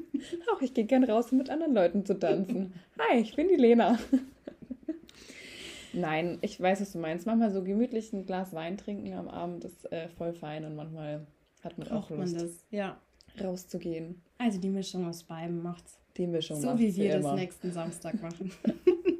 Auch 0.53 0.61
ich 0.61 0.73
gehe 0.73 0.85
gern 0.85 1.03
raus, 1.03 1.31
um 1.31 1.37
mit 1.37 1.49
anderen 1.49 1.73
Leuten 1.73 2.05
zu 2.05 2.17
tanzen. 2.17 2.73
Hi, 2.97 3.19
ich 3.19 3.35
bin 3.35 3.47
die 3.47 3.55
Lena. 3.55 3.99
Nein, 5.93 6.39
ich 6.41 6.59
weiß, 6.59 6.81
was 6.81 6.91
du 6.91 6.97
meinst. 6.99 7.25
Manchmal 7.25 7.51
so 7.51 7.63
gemütlich 7.63 8.11
ein 8.11 8.25
Glas 8.25 8.53
Wein 8.53 8.77
trinken 8.77 9.13
am 9.13 9.27
Abend 9.29 9.63
ist 9.63 9.91
äh, 9.91 10.09
voll 10.09 10.33
fein 10.33 10.65
und 10.65 10.75
manchmal 10.75 11.25
hat 11.63 11.77
man 11.77 11.87
auch 11.87 12.07
Braucht 12.07 12.09
man 12.11 12.31
Lust, 12.31 12.41
das? 12.41 12.65
Ja. 12.69 12.97
rauszugehen. 13.41 14.21
Also 14.37 14.59
die 14.59 14.69
Mischung 14.69 15.07
aus 15.07 15.23
beidem 15.23 15.61
macht's. 15.61 15.97
Die 16.17 16.27
Mischung 16.27 16.59
so 16.59 16.67
macht's 16.67 16.81
wie 16.81 16.95
wir 16.95 17.15
immer. 17.15 17.29
das 17.29 17.39
nächsten 17.39 17.71
Samstag 17.71 18.21
machen. 18.21 18.51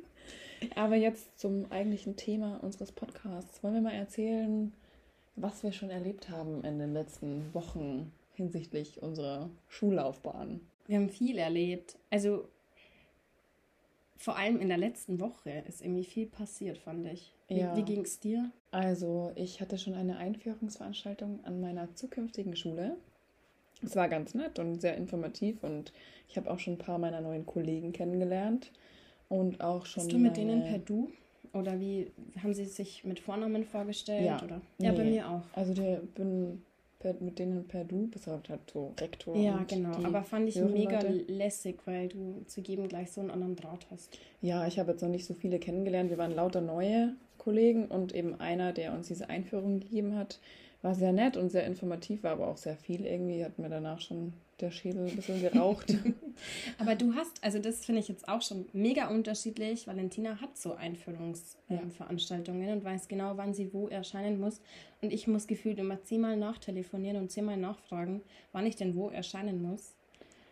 Aber 0.76 0.96
jetzt 0.96 1.40
zum 1.40 1.72
eigentlichen 1.72 2.16
Thema 2.18 2.58
unseres 2.62 2.92
Podcasts. 2.92 3.64
Wollen 3.64 3.76
wir 3.76 3.82
mal 3.82 3.94
erzählen, 3.94 4.74
was 5.36 5.64
wir 5.64 5.72
schon 5.72 5.90
erlebt 5.90 6.30
haben 6.30 6.64
in 6.64 6.80
den 6.80 6.94
letzten 6.94 7.54
Wochen? 7.54 8.12
Hinsichtlich 8.36 9.02
unserer 9.02 9.50
Schullaufbahn? 9.68 10.62
Wir 10.88 10.98
haben 10.98 11.10
viel 11.10 11.38
erlebt. 11.38 11.98
Also 12.10 12.48
vor 14.18 14.38
allem 14.38 14.60
in 14.60 14.70
der 14.70 14.78
letzten 14.78 15.20
Woche 15.20 15.64
ist 15.68 15.82
irgendwie 15.82 16.06
viel 16.06 16.26
passiert, 16.28 16.78
fand 16.78 17.06
ich. 17.08 17.34
Wie, 17.48 17.60
Ja. 17.60 17.76
wie 17.76 17.84
ging 17.84 18.02
es 18.02 18.20
dir? 18.20 18.50
Also, 18.72 19.32
ich 19.36 19.62
hatte 19.62 19.78
schon 19.78 19.94
eine 19.94 20.18
Einführungsveranstaltung 20.18 21.44
an 21.44 21.60
meiner 21.62 21.94
zukünftigen 21.96 22.56
Schule. 22.56 22.98
Es 23.84 23.96
war 23.96 24.08
ganz 24.08 24.34
nett 24.34 24.58
und 24.58 24.80
sehr 24.82 24.96
informativ 24.96 25.64
und 25.64 25.92
ich 26.30 26.38
habe 26.38 26.50
auch 26.50 26.60
schon 26.60 26.74
ein 26.74 26.78
paar 26.80 26.98
meiner 26.98 27.22
neuen 27.22 27.46
Kollegen 27.46 27.92
kennengelernt 27.92 28.72
und 29.30 29.62
auch 29.62 29.86
schon 29.86 30.04
Bist 30.04 30.14
du 30.14 30.18
mit 30.18 30.38
meine... 30.38 30.48
denen 30.52 30.64
per 30.64 30.80
Du? 30.80 31.12
Oder 31.54 31.80
wie 31.80 32.12
haben 32.42 32.54
sie 32.54 32.66
sich 32.66 33.04
mit 33.04 33.20
Vornamen 33.20 33.64
vorgestellt? 33.64 34.26
Ja. 34.26 34.42
Oder? 34.44 34.62
ja, 34.80 34.92
bei 34.92 35.04
Nee. 35.04 35.12
mir 35.12 35.30
auch. 35.30 35.44
Also, 35.54 35.74
der 35.74 35.98
bin 35.98 36.64
per, 37.06 37.16
mit 37.20 37.38
denen 37.38 37.68
per 37.68 37.84
Du, 37.84 38.08
bis 38.08 38.26
halt 38.26 38.50
halt 38.50 38.62
so 38.72 38.94
Rektor 39.00 39.36
Ja, 39.36 39.64
genau. 39.68 39.96
Aber 40.04 40.24
fand 40.24 40.50
ich 40.50 40.56
mega 40.56 41.00
Leute. 41.00 41.26
lässig, 41.28 41.78
weil 41.86 42.08
du 42.08 42.44
zu 42.48 42.62
jedem 42.62 42.88
gleich 42.88 43.12
so 43.12 43.22
einen 43.22 43.30
anderen 43.30 43.56
Draht 43.56 43.86
hast. 43.92 44.18
Ja, 44.42 44.66
ich 44.66 44.80
habe 44.80 44.92
jetzt 44.92 45.02
noch 45.02 45.10
nicht 45.10 45.26
so 45.26 45.34
viele 45.36 45.60
kennengelernt. 45.60 46.10
Wir 46.10 46.18
waren 46.18 46.34
lauter 46.34 46.62
neue 46.62 47.14
Kollegen 47.38 47.86
und 47.86 48.16
eben 48.16 48.40
einer, 48.40 48.74
der 48.74 48.94
uns 48.94 49.08
diese 49.08 49.30
Einführung 49.30 49.82
gegeben 49.82 50.16
hat, 50.16 50.40
war 50.86 50.94
sehr 50.96 51.12
nett 51.12 51.36
und 51.36 51.50
sehr 51.50 51.66
informativ, 51.66 52.24
war 52.24 52.32
aber 52.34 52.48
auch 52.48 52.58
sehr 52.58 52.78
viel. 52.78 53.06
Irgendwie 53.06 53.44
hat 53.44 53.58
mir 53.58 53.70
danach 53.70 54.00
schon 54.00 54.34
der 54.60 54.70
Schädel 54.72 55.08
ein 55.08 55.16
bisschen 55.16 55.42
geraucht. 55.42 55.94
Aber 56.80 56.96
du 56.96 57.14
hast, 57.16 57.44
also 57.44 57.60
das 57.60 57.84
finde 57.86 58.00
ich 58.00 58.08
jetzt 58.08 58.28
auch 58.30 58.42
schon 58.42 58.66
mega 58.72 59.10
unterschiedlich. 59.10 59.86
Valentina 59.88 60.40
hat 60.40 60.58
so 60.58 60.70
Ja. 60.70 60.76
Einführungsveranstaltungen 60.78 62.70
und 62.78 62.84
weiß 62.84 63.08
genau, 63.08 63.36
wann 63.36 63.54
sie 63.54 63.74
wo 63.74 63.88
erscheinen 63.88 64.40
muss. 64.40 64.62
Und 65.02 65.12
ich 65.12 65.28
muss 65.28 65.48
gefühlt 65.48 65.80
immer 65.80 66.02
zehnmal 66.04 66.38
nachtelefonieren 66.38 67.18
und 67.18 67.32
zehnmal 67.32 67.58
nachfragen, 67.58 68.22
wann 68.54 68.66
ich 68.66 68.76
denn 68.78 68.96
wo 68.96 69.10
erscheinen 69.10 69.62
muss. 69.62 69.94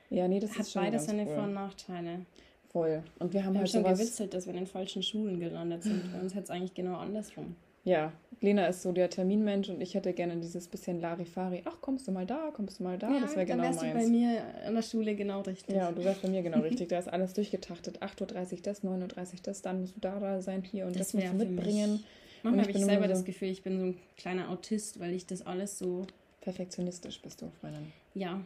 ja, 0.09 0.27
nee, 0.27 0.39
das 0.39 0.51
hat 0.53 0.61
ist 0.61 0.71
schon 0.73 0.81
beides 0.83 1.05
seine 1.05 1.25
cool. 1.27 1.35
Vor- 1.35 1.43
und 1.43 1.53
Nachteile. 1.53 2.25
Voll. 2.71 3.03
Und 3.19 3.33
wir 3.33 3.45
haben 3.45 3.53
Wir 3.53 3.59
haben 3.59 3.59
halt 3.59 3.69
schon 3.69 3.83
sowas. 3.83 3.99
gewitzelt, 3.99 4.33
dass 4.33 4.45
wir 4.47 4.53
in 4.53 4.59
den 4.61 4.67
falschen 4.67 5.03
Schulen 5.03 5.39
gelandet 5.39 5.83
sind. 5.83 6.11
Bei 6.11 6.19
uns 6.19 6.33
hätte 6.33 6.45
es 6.45 6.49
eigentlich 6.49 6.73
genau 6.73 6.97
andersrum. 6.97 7.55
Ja, 7.85 8.13
Lena 8.39 8.67
ist 8.67 8.81
so 8.81 8.91
der 8.91 9.09
Terminmensch 9.09 9.69
und 9.69 9.81
ich 9.81 9.93
hätte 9.93 10.13
gerne 10.13 10.37
dieses 10.37 10.67
bisschen 10.67 11.01
Larifari. 11.01 11.61
Ach, 11.65 11.79
kommst 11.81 12.07
du 12.07 12.11
mal 12.11 12.25
da, 12.25 12.51
kommst 12.53 12.79
du 12.79 12.83
mal 12.83 12.97
da? 12.97 13.09
das 13.19 13.35
wäre 13.35 13.45
dann 13.45 13.57
genau 13.57 13.63
wärst 13.69 13.81
du 13.81 13.87
bei 13.87 13.93
meins. 13.93 14.09
mir 14.09 14.43
an 14.65 14.75
der 14.75 14.81
Schule 14.81 15.15
genau 15.15 15.41
richtig. 15.41 15.75
Ja, 15.75 15.89
und 15.89 15.97
du 15.97 16.03
wärst 16.03 16.21
bei 16.21 16.29
mir 16.29 16.41
genau 16.43 16.59
richtig. 16.61 16.89
Da 16.89 16.99
ist 16.99 17.07
alles 17.09 17.33
durchgetaktet. 17.33 18.01
8.30 18.01 18.53
Uhr 18.53 18.59
das, 18.63 18.83
9.30 18.83 19.17
Uhr 19.33 19.39
das, 19.43 19.61
dann 19.61 19.81
musst 19.81 19.95
du 19.95 19.99
da, 19.99 20.19
da 20.19 20.41
sein, 20.41 20.63
hier 20.63 20.85
und 20.85 20.95
das, 20.97 21.07
das 21.11 21.13
musst 21.13 21.27
du 21.33 21.35
mitbringen. 21.37 22.03
Manchmal 22.43 22.53
Und 22.53 22.53
ich 22.53 22.61
habe 22.61 22.71
ich 22.71 22.77
bin 22.77 22.85
selber 22.85 23.07
so- 23.07 23.13
das 23.13 23.25
Gefühl, 23.25 23.49
ich 23.49 23.63
bin 23.63 23.79
so 23.79 23.85
ein 23.87 23.97
kleiner 24.17 24.49
Autist, 24.49 24.99
weil 24.99 25.13
ich 25.13 25.25
das 25.25 25.45
alles 25.45 25.77
so, 25.77 26.05
Perfektionistisch 26.41 27.21
bist 27.21 27.41
du, 27.41 27.49
Freundin. 27.61 27.91
ja, 28.15 28.41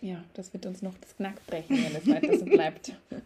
Ja, 0.00 0.24
das 0.34 0.52
wird 0.52 0.66
uns 0.66 0.82
noch 0.82 0.96
das 0.98 1.16
Knack 1.16 1.44
brechen, 1.46 1.84
wenn 1.84 1.94
es 1.94 2.08
weiter 2.08 2.36
so 2.36 2.44
bleibt. 2.44 2.92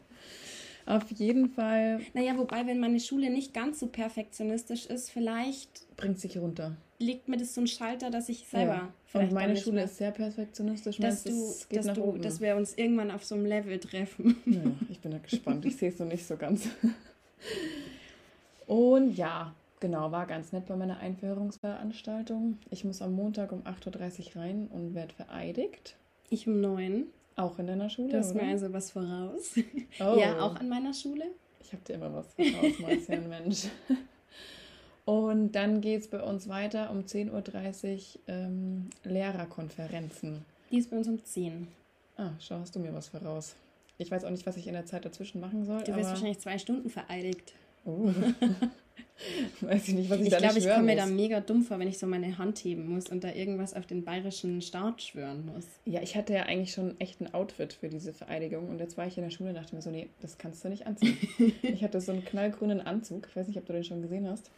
Auf 0.86 1.10
jeden 1.12 1.48
Fall 1.48 2.00
Naja, 2.12 2.36
wobei, 2.36 2.66
wenn 2.66 2.78
meine 2.78 3.00
Schule 3.00 3.30
nicht 3.30 3.54
ganz 3.54 3.80
so 3.80 3.86
perfektionistisch 3.86 4.86
ist, 4.86 5.10
vielleicht 5.10 5.86
bringt 5.96 6.18
sich 6.20 6.36
runter. 6.38 6.76
legt 6.98 7.28
mir 7.28 7.36
das 7.38 7.54
so 7.54 7.60
einen 7.62 7.68
Schalter, 7.68 8.10
dass 8.10 8.28
ich 8.28 8.46
selber 8.46 8.74
Ja. 8.74 8.92
vielleicht 9.06 9.30
Und 9.32 9.34
meine 9.34 9.56
Schule 9.56 9.84
ist 9.84 9.96
sehr 9.96 10.10
perfektionistisch. 10.10 10.96
dass 10.98 11.24
Meinst 11.24 11.68
du, 11.70 11.74
dass 11.76 11.92
du, 11.94 12.02
oben. 12.04 12.22
dass 12.22 12.40
wir 12.40 12.56
uns 12.56 12.74
irgendwann 12.74 13.10
auf 13.10 13.24
so 13.24 13.34
einem 13.34 13.46
Level 13.46 13.78
treffen. 13.78 14.36
Ja, 14.46 14.60
ich 14.90 15.00
bin 15.00 15.12
ja 15.12 15.18
gespannt. 15.18 15.64
Ich 15.64 15.76
sehe 15.76 15.88
es 15.90 15.98
noch 15.98 16.06
nicht 16.06 16.26
so 16.26 16.36
ganz. 16.36 16.68
Und 18.66 19.16
ja, 19.16 19.54
genau, 19.80 20.10
war 20.12 20.26
ganz 20.26 20.52
nett 20.52 20.66
bei 20.66 20.76
meiner 20.76 20.98
Einführungsveranstaltung. 20.98 22.58
Ich 22.70 22.84
muss 22.84 23.02
am 23.02 23.12
Montag 23.14 23.52
um 23.52 23.62
8.30 23.62 24.36
Uhr 24.36 24.42
rein 24.42 24.68
und 24.72 24.94
werde 24.94 25.14
vereidigt. 25.14 25.96
Ich 26.30 26.46
um 26.46 26.60
neun. 26.60 27.04
Auch 27.36 27.58
in 27.58 27.66
deiner 27.66 27.90
Schule, 27.90 28.10
Du 28.10 28.18
hast 28.18 28.34
mir 28.34 28.42
also 28.44 28.72
was 28.72 28.90
voraus. 28.90 29.54
Oh. 30.00 30.16
Ja, 30.18 30.40
auch 30.40 30.56
an 30.56 30.68
meiner 30.68 30.92
Schule. 30.92 31.26
Ich 31.60 31.72
habe 31.72 31.82
dir 31.84 31.94
immer 31.94 32.12
was 32.12 32.32
voraus, 32.34 32.78
Marcian, 32.80 33.28
Mensch. 33.28 33.66
Und 35.04 35.52
dann 35.52 35.80
geht 35.80 36.00
es 36.02 36.08
bei 36.08 36.22
uns 36.22 36.48
weiter 36.48 36.90
um 36.90 37.00
10.30 37.00 37.30
Uhr 37.34 38.20
ähm, 38.28 38.90
Lehrerkonferenzen. 39.04 40.44
Die 40.70 40.78
ist 40.78 40.90
bei 40.90 40.96
uns 40.96 41.08
um 41.08 41.22
zehn. 41.22 41.68
Ah, 42.16 42.30
schau, 42.40 42.58
hast 42.58 42.74
du 42.74 42.80
mir 42.80 42.94
was 42.94 43.08
voraus. 43.08 43.54
Ich 43.98 44.10
weiß 44.10 44.24
auch 44.24 44.30
nicht, 44.30 44.46
was 44.46 44.56
ich 44.56 44.66
in 44.66 44.72
der 44.72 44.86
Zeit 44.86 45.04
dazwischen 45.04 45.40
machen 45.40 45.64
soll. 45.64 45.84
Du 45.84 45.94
wirst 45.94 46.10
wahrscheinlich 46.10 46.38
zwei 46.38 46.58
Stunden 46.58 46.90
vereidigt. 46.90 47.54
Oh. 47.84 48.10
weiß 49.60 49.88
ich 49.88 49.94
nicht, 49.94 50.10
was 50.10 50.18
ich, 50.18 50.24
Ich 50.26 50.30
da 50.30 50.38
glaube, 50.38 50.58
ich 50.58 50.68
komme 50.68 50.84
mir 50.84 50.96
da 50.96 51.06
mega 51.06 51.40
dumm 51.40 51.62
vor, 51.62 51.78
wenn 51.78 51.88
ich 51.88 51.98
so 51.98 52.06
meine 52.06 52.36
Hand 52.38 52.58
heben 52.58 52.88
muss 52.88 53.08
und 53.08 53.24
da 53.24 53.32
irgendwas 53.32 53.74
auf 53.74 53.86
den 53.86 54.04
bayerischen 54.04 54.60
Staat 54.60 55.02
schwören 55.02 55.46
muss. 55.46 55.64
Ja, 55.84 56.02
ich 56.02 56.16
hatte 56.16 56.32
ja 56.34 56.44
eigentlich 56.44 56.72
schon 56.72 56.98
echt 57.00 57.20
ein 57.20 57.32
Outfit 57.32 57.72
für 57.72 57.88
diese 57.88 58.12
Vereidigung 58.12 58.68
und 58.68 58.78
jetzt 58.80 58.96
war 58.96 59.06
ich 59.06 59.16
in 59.16 59.24
der 59.24 59.30
Schule 59.30 59.50
und 59.50 59.56
dachte 59.56 59.74
mir 59.74 59.82
so, 59.82 59.90
nee, 59.90 60.08
das 60.20 60.38
kannst 60.38 60.64
du 60.64 60.68
nicht 60.68 60.86
anziehen. 60.86 61.16
ich 61.62 61.82
hatte 61.82 62.00
so 62.00 62.12
einen 62.12 62.24
knallgrünen 62.24 62.80
Anzug, 62.80 63.26
ich 63.30 63.36
weiß 63.36 63.48
nicht, 63.48 63.58
ob 63.58 63.66
du 63.66 63.72
den 63.72 63.84
schon 63.84 64.02
gesehen 64.02 64.28
hast. 64.28 64.50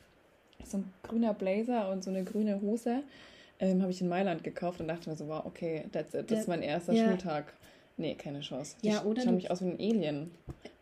So 0.65 0.79
ein 0.79 0.93
grüner 1.03 1.35
Blazer 1.35 1.91
und 1.91 2.03
so 2.03 2.11
eine 2.11 2.25
grüne 2.25 2.61
Hose 2.61 3.03
ähm, 3.59 3.83
habe 3.83 3.91
ich 3.91 4.01
in 4.01 4.09
Mailand 4.09 4.45
gekauft 4.45 4.81
und 4.81 4.89
dachte 4.89 5.09
mir 5.09 5.17
so, 5.17 5.29
wow, 5.29 5.45
okay, 5.45 5.85
that's 5.93 6.15
it, 6.15 6.31
das 6.31 6.41
ist 6.41 6.49
mein 6.49 6.63
erster 6.63 6.93
Ja. 6.93 7.09
Schultag. 7.09 7.53
Nee, 7.99 8.15
keine 8.15 8.41
Chance. 8.41 8.77
Die 8.83 8.89
Ja, 8.89 9.05
oder 9.05 9.25
du- 9.25 9.33
mich 9.33 9.51
aus 9.51 9.63
wie 9.63 9.69
ein 9.71 9.79
Alien, 9.81 10.31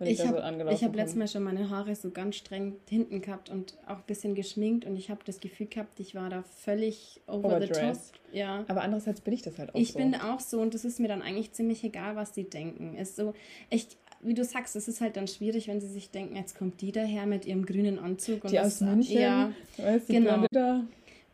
wenn 0.01 0.09
ich, 0.09 0.15
Ich 0.15 0.19
da 0.19 0.25
so 0.25 0.29
habe 0.31 0.43
angelaufen 0.43 0.75
ich 0.75 0.83
hab 0.83 0.91
komme. 0.91 1.03
letztes 1.03 1.17
Mal 1.19 1.29
schon 1.29 1.45
meine 1.45 1.71
Haare 1.71 1.95
so 1.95 2.11
ganz 2.11 2.35
streng 2.37 2.75
hinten 2.89 3.21
gehabt 3.21 3.51
und 3.51 3.75
auch 3.87 3.99
ein 3.99 4.03
bisschen 4.09 4.35
geschminkt 4.35 4.85
und 4.85 4.97
ich 4.97 5.11
habe 5.11 5.21
das 5.25 5.39
Gefühl 5.39 5.67
gehabt, 5.69 6.01
ich 6.01 6.17
war 6.17 6.29
da 6.29 6.43
völlig 6.43 7.21
over 7.29 7.61
the 7.61 7.69
top. 7.69 7.97
Ja. 8.33 8.65
Aber 8.67 8.83
andererseits 8.83 9.21
bin 9.21 9.33
ich 9.33 9.43
das 9.43 9.59
halt 9.61 9.73
auch 9.73 9.79
Ich 9.79 9.93
so. 9.93 9.99
bin 10.01 10.17
auch 10.17 10.41
so 10.41 10.61
und 10.61 10.75
das 10.75 10.85
ist 10.85 10.99
mir 10.99 11.07
dann 11.07 11.23
eigentlich 11.23 11.53
ziemlich 11.53 11.85
egal, 11.85 12.17
was 12.17 12.33
die 12.33 12.51
denken. 12.51 12.97
Ist 12.97 13.15
so, 13.15 13.33
echt, 13.71 13.97
wie 14.21 14.35
du 14.35 14.43
sagst, 14.45 14.75
es 14.75 14.89
ist 14.89 15.01
halt 15.01 15.17
dann 15.17 15.29
schwierig, 15.29 15.69
wenn 15.69 15.81
sie 15.81 15.87
sich 15.89 16.11
denken, 16.11 16.35
jetzt 16.35 16.59
kommt 16.59 16.81
die 16.81 16.91
daher 16.91 17.27
mit 17.27 17.47
ihrem 17.47 17.65
grünen 17.65 18.01
Anzug. 18.01 18.43
Und 18.43 18.51
die 18.53 18.59
aus 18.59 18.81
München, 18.81 19.21
Ja, 19.21 19.53
weißt 19.77 20.09
die 20.09 20.15
genau. 20.15 20.47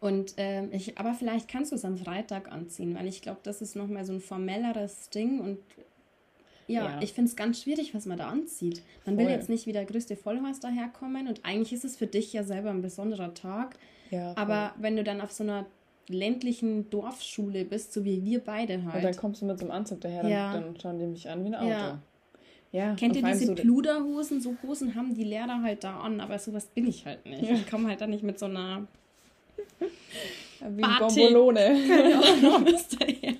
Und 0.00 0.34
ähm, 0.38 0.70
ich, 0.72 0.96
aber 0.98 1.12
vielleicht 1.14 1.48
kannst 1.48 1.72
du 1.72 1.76
es 1.76 1.84
am 1.84 1.96
Freitag 1.98 2.50
anziehen, 2.50 2.94
weil 2.94 3.06
ich 3.06 3.20
glaube, 3.20 3.40
das 3.42 3.60
ist 3.60 3.76
nochmal 3.76 4.04
so 4.04 4.14
ein 4.14 4.20
formelleres 4.20 5.10
Ding 5.10 5.40
und 5.40 5.58
ja, 6.66 6.84
Ja. 6.86 7.02
ich 7.02 7.12
finde 7.12 7.28
es 7.28 7.36
ganz 7.36 7.60
schwierig, 7.62 7.94
was 7.94 8.06
man 8.06 8.16
da 8.16 8.28
anzieht. 8.28 8.82
Man 9.04 9.18
will 9.18 9.24
Voll. 9.26 9.34
jetzt 9.34 9.48
nicht 9.50 9.66
wie 9.66 9.72
der 9.72 9.84
größte 9.84 10.16
Vollhorst 10.16 10.64
daherkommen 10.64 11.28
und 11.28 11.44
eigentlich 11.44 11.72
ist 11.74 11.84
es 11.84 11.96
für 11.96 12.06
dich 12.06 12.32
ja 12.32 12.44
selber 12.44 12.70
ein 12.70 12.80
besonderer 12.80 13.34
Tag, 13.34 13.76
Ja, 14.10 14.34
aber 14.36 14.72
wenn 14.78 14.96
du 14.96 15.04
dann 15.04 15.20
auf 15.20 15.32
so 15.32 15.42
einer 15.42 15.66
ländlichen 16.08 16.88
Dorfschule 16.90 17.64
bist, 17.64 17.92
so 17.92 18.04
wie 18.04 18.24
wir 18.24 18.40
beide 18.40 18.74
Und 18.78 18.86
dann 18.86 19.02
halt. 19.02 19.16
kommst 19.18 19.42
du 19.42 19.46
mit 19.46 19.58
so 19.58 19.64
einem 19.66 19.72
Anzug 19.72 20.00
daher, 20.00 20.22
dann, 20.22 20.30
Ja. 20.32 20.52
dann 20.54 20.80
schauen 20.80 20.98
die 20.98 21.06
mich 21.06 21.28
an 21.28 21.44
wie 21.44 21.48
ein 21.48 21.54
Auto. 21.56 21.68
Ja. 21.68 22.02
Ja, 22.72 22.94
Kennt 22.94 23.16
ihr 23.16 23.22
diese 23.22 23.46
so, 23.46 23.54
Pluderhosen? 23.56 24.40
So 24.40 24.54
Hosen 24.62 24.94
haben 24.94 25.14
die 25.14 25.24
Lehrer 25.24 25.60
halt 25.62 25.82
da 25.82 25.98
an, 26.00 26.20
aber 26.20 26.38
sowas 26.38 26.66
bin 26.66 26.86
ich 26.86 27.04
halt 27.04 27.26
nicht. 27.26 27.50
Ich 27.50 27.68
komme 27.68 27.88
halt 27.88 28.00
da 28.00 28.06
nicht 28.06 28.22
mit 28.22 28.38
so 28.38 28.46
einer 28.46 28.86
wie 30.68 30.82
ein. 30.84 30.98
Bombolone. 30.98 31.60
Daher. 32.98 33.34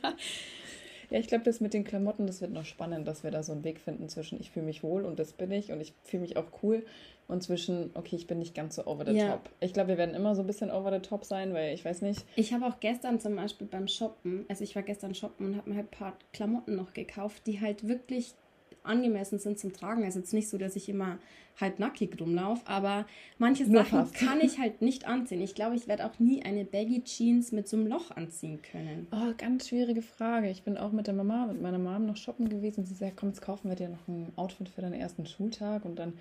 Ja, 1.11 1.19
ich 1.19 1.27
glaube, 1.27 1.43
das 1.45 1.61
mit 1.61 1.75
den 1.75 1.83
Klamotten, 1.83 2.27
das 2.29 2.41
wird 2.41 2.53
noch 2.53 2.65
spannend, 2.65 3.09
dass 3.09 3.25
wir 3.25 3.33
da 3.33 3.43
so 3.43 3.51
einen 3.53 3.65
Weg 3.65 3.81
finden 3.81 4.09
zwischen 4.09 4.41
ich 4.41 4.51
fühle 4.53 4.67
mich 4.67 4.85
wohl 4.85 5.05
und 5.05 5.19
das 5.19 5.33
bin 5.33 5.51
ich 5.51 5.73
und 5.73 5.81
ich 5.81 5.93
fühle 6.05 6.21
mich 6.21 6.37
auch 6.37 6.47
cool 6.63 6.87
und 7.27 7.43
zwischen 7.43 7.91
okay, 7.95 8.15
ich 8.15 8.29
bin 8.29 8.39
nicht 8.39 8.55
ganz 8.55 8.77
so 8.77 8.87
over 8.87 9.05
the 9.05 9.13
Ja. 9.17 9.33
top. 9.33 9.51
Ich 9.59 9.73
glaube, 9.73 9.89
wir 9.89 9.99
werden 9.99 10.15
immer 10.15 10.37
so 10.37 10.43
ein 10.43 10.47
bisschen 10.47 10.71
over 10.71 10.93
the 10.93 11.01
top 11.01 11.25
sein, 11.25 11.53
weil 11.53 11.75
ich 11.75 11.85
weiß 11.85 12.03
nicht, 12.03 12.25
Ich 12.37 12.53
habe 12.53 12.65
auch 12.65 12.79
gestern 12.79 13.19
zum 13.19 13.35
Beispiel 13.35 13.67
beim 13.67 13.89
Shoppen, 13.89 14.45
also 14.49 14.63
ich 14.63 14.77
war 14.77 14.83
gestern 14.85 15.15
shoppen 15.17 15.47
und 15.47 15.57
habe 15.57 15.71
mir 15.71 15.77
halt 15.77 15.87
ein 15.89 15.99
paar 15.99 16.17
Klamotten 16.33 16.77
noch 16.77 16.93
gekauft, 16.95 17.43
die 17.47 17.61
halt 17.61 17.89
wirklich 17.89 18.35
angemessen 18.83 19.39
sind 19.39 19.59
zum 19.59 19.73
Tragen. 19.73 20.05
Also 20.05 20.19
jetzt 20.19 20.33
nicht 20.33 20.49
so, 20.49 20.59
dass 20.59 20.77
ich 20.77 20.89
immer 20.89 21.19
halb 21.61 21.79
nackig 21.79 22.19
rumlaufe, 22.21 22.67
aber 22.67 23.07
manche 23.39 23.65
Nur 23.65 23.85
Sachen 23.85 24.01
fast. 24.07 24.15
kann 24.15 24.41
ich 24.41 24.59
halt 24.59 24.81
nicht 24.81 25.07
anziehen. 25.07 25.43
Ich 25.43 25.55
glaube, 25.55 25.77
ich 25.77 25.89
werde 25.89 26.07
auch 26.07 26.19
nie 26.19 26.43
eine 26.43 26.65
Baggy 26.65 27.03
Jeans 27.05 27.53
mit 27.53 27.69
so 27.69 27.77
einem 27.77 27.87
Loch 27.87 28.11
anziehen 28.13 28.61
können. 28.63 29.07
Oh, 29.13 29.33
ganz 29.37 29.69
schwierige 29.69 30.01
Frage. 30.03 30.49
Ich 30.49 30.63
bin 30.63 30.79
auch 30.79 30.93
mit 30.93 31.07
der 31.07 31.15
Mama, 31.15 31.47
mit 31.47 31.61
meiner 31.61 31.79
Mom 31.79 32.07
noch 32.07 32.17
shoppen 32.17 32.49
gewesen. 32.49 32.87
Sie 32.87 32.95
sagt, 32.95 33.17
komm, 33.17 33.29
jetzt 33.31 33.43
kaufen 33.43 33.69
wir 33.69 33.77
dir 33.77 33.89
noch 33.91 34.09
ein 34.09 34.33
Outfit 34.37 34.69
für 34.69 34.81
deinen 34.81 34.95
ersten 34.95 35.27
Schultag. 35.27 35.85
Und 35.85 35.99
dann 35.99 36.15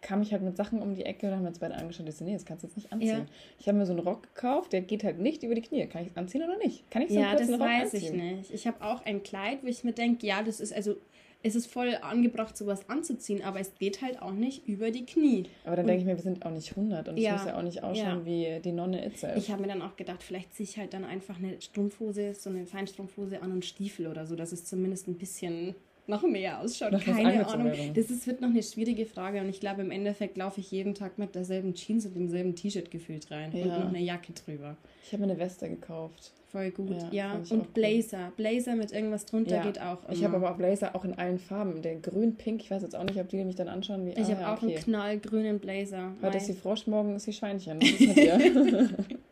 kam 0.00 0.20
ich 0.20 0.32
halt 0.32 0.42
mit 0.42 0.56
Sachen 0.56 0.82
um 0.82 0.94
die 0.94 1.04
Ecke 1.04 1.28
und 1.28 1.32
haben 1.34 1.42
wir 1.42 1.48
uns 1.48 1.60
beide 1.60 1.76
angeschaut. 1.76 2.08
Ich 2.08 2.16
so, 2.16 2.24
nee, 2.24 2.32
das 2.32 2.44
kannst 2.44 2.64
du 2.64 2.66
jetzt 2.66 2.76
nicht 2.76 2.92
anziehen. 2.92 3.08
Ja. 3.08 3.26
Ich 3.58 3.68
habe 3.68 3.78
mir 3.78 3.86
so 3.86 3.92
einen 3.92 4.00
Rock 4.00 4.22
gekauft, 4.34 4.72
der 4.72 4.80
geht 4.82 5.04
halt 5.04 5.18
nicht 5.20 5.42
über 5.44 5.54
die 5.54 5.62
Knie. 5.62 5.86
Kann 5.86 6.02
ich 6.02 6.08
es 6.08 6.16
anziehen 6.16 6.42
oder 6.42 6.56
nicht? 6.58 6.90
Kann 6.90 7.02
ich 7.02 7.10
so 7.10 7.14
einen 7.16 7.24
Ja, 7.24 7.32
das 7.32 7.46
kurzen 7.46 7.62
Rock 7.62 7.68
weiß 7.70 7.94
anziehen? 7.94 8.14
ich 8.14 8.36
nicht. 8.36 8.50
Ich 8.52 8.66
habe 8.66 8.84
auch 8.84 9.04
ein 9.04 9.22
Kleid, 9.22 9.62
wo 9.62 9.68
ich 9.68 9.84
mir 9.84 9.92
denke, 9.92 10.26
ja, 10.26 10.42
das 10.42 10.58
ist 10.60 10.72
also, 10.74 10.96
es 11.42 11.54
ist 11.54 11.66
voll 11.66 11.96
angebracht, 12.02 12.56
sowas 12.56 12.88
anzuziehen, 12.88 13.42
aber 13.42 13.60
es 13.60 13.74
geht 13.78 14.00
halt 14.02 14.22
auch 14.22 14.32
nicht 14.32 14.66
über 14.68 14.90
die 14.90 15.04
Knie. 15.04 15.44
Aber 15.64 15.76
dann 15.76 15.86
denke 15.86 16.00
ich 16.02 16.06
mir, 16.06 16.16
wir 16.16 16.22
sind 16.22 16.44
auch 16.46 16.50
nicht 16.50 16.70
100 16.70 17.08
und 17.08 17.16
Ja. 17.16 17.30
ich 17.34 17.38
muss 17.38 17.46
ja 17.46 17.58
auch 17.58 17.62
nicht 17.62 17.82
ausschauen 17.82 18.24
wie 18.24 18.60
die 18.64 18.72
Nonne 18.72 19.04
itself. 19.04 19.36
Ich 19.36 19.50
habe 19.50 19.62
mir 19.62 19.68
dann 19.68 19.82
auch 19.82 19.96
gedacht, 19.96 20.22
vielleicht 20.22 20.54
ziehe 20.54 20.68
ich 20.68 20.78
halt 20.78 20.94
dann 20.94 21.04
einfach 21.04 21.38
eine 21.38 21.60
Strumpfhose, 21.60 22.34
so 22.34 22.50
eine 22.50 22.66
Feinstrumpfhose 22.66 23.42
an 23.42 23.52
und 23.52 23.64
Stiefel 23.64 24.06
oder 24.06 24.26
so, 24.26 24.36
dass 24.36 24.52
es 24.52 24.64
zumindest 24.64 25.08
ein 25.08 25.18
bisschen 25.18 25.74
noch 26.06 26.22
mehr 26.22 26.60
ausschaut. 26.60 26.92
Noch 26.92 27.04
Keine 27.04 27.46
Ahnung. 27.46 27.72
Das 27.94 28.10
ist, 28.10 28.26
wird 28.26 28.40
noch 28.40 28.50
eine 28.50 28.62
schwierige 28.62 29.06
Frage 29.06 29.40
und 29.40 29.48
ich 29.48 29.60
glaube, 29.60 29.82
im 29.82 29.90
Endeffekt 29.90 30.36
laufe 30.36 30.60
ich 30.60 30.70
jeden 30.70 30.94
Tag 30.94 31.18
mit 31.18 31.34
derselben 31.34 31.74
Jeans 31.74 32.06
und 32.06 32.14
demselben 32.14 32.54
T-Shirt 32.54 32.90
gefühlt 32.90 33.30
rein 33.30 33.52
ja. 33.54 33.62
und 33.62 33.68
noch 33.68 33.88
eine 33.88 34.00
Jacke 34.00 34.32
drüber. 34.32 34.76
Ich 35.04 35.12
habe 35.12 35.24
mir 35.24 35.32
eine 35.32 35.40
Weste 35.40 35.68
gekauft. 35.68 36.32
Voll 36.52 36.70
gut, 36.70 36.90
ja. 37.10 37.32
ja. 37.32 37.42
Und 37.48 37.72
Blazer. 37.72 38.26
Cool. 38.26 38.32
Blazer 38.36 38.76
mit 38.76 38.92
irgendwas 38.92 39.24
drunter 39.24 39.56
ja. 39.56 39.62
geht 39.62 39.80
auch. 39.80 40.04
Immer. 40.04 40.12
Ich 40.12 40.22
habe 40.22 40.36
aber 40.36 40.50
auch 40.50 40.56
Blazer 40.58 40.94
auch 40.94 41.04
in 41.04 41.14
allen 41.14 41.38
Farben. 41.38 41.80
Der 41.80 41.96
grün, 41.96 42.36
pink, 42.36 42.62
ich 42.62 42.70
weiß 42.70 42.82
jetzt 42.82 42.94
auch 42.94 43.04
nicht, 43.04 43.18
ob 43.18 43.28
die 43.30 43.42
mich 43.42 43.56
dann 43.56 43.68
anschauen. 43.68 44.04
Wie, 44.04 44.10
ich 44.10 44.18
ah, 44.18 44.36
habe 44.36 44.48
auch 44.48 44.62
okay. 44.62 44.74
einen 44.74 44.84
knallgrünen 44.84 45.58
Blazer. 45.60 46.12
Heute 46.20 46.36
ist 46.36 46.48
die 46.48 46.52
Frosch, 46.52 46.86
morgen 46.86 47.16
ist 47.16 47.26
die 47.26 47.32
Schweinchen. 47.32 47.80
Das 47.80 47.90
ist 47.90 48.00
mit 48.00 48.16
dir. 48.16 48.90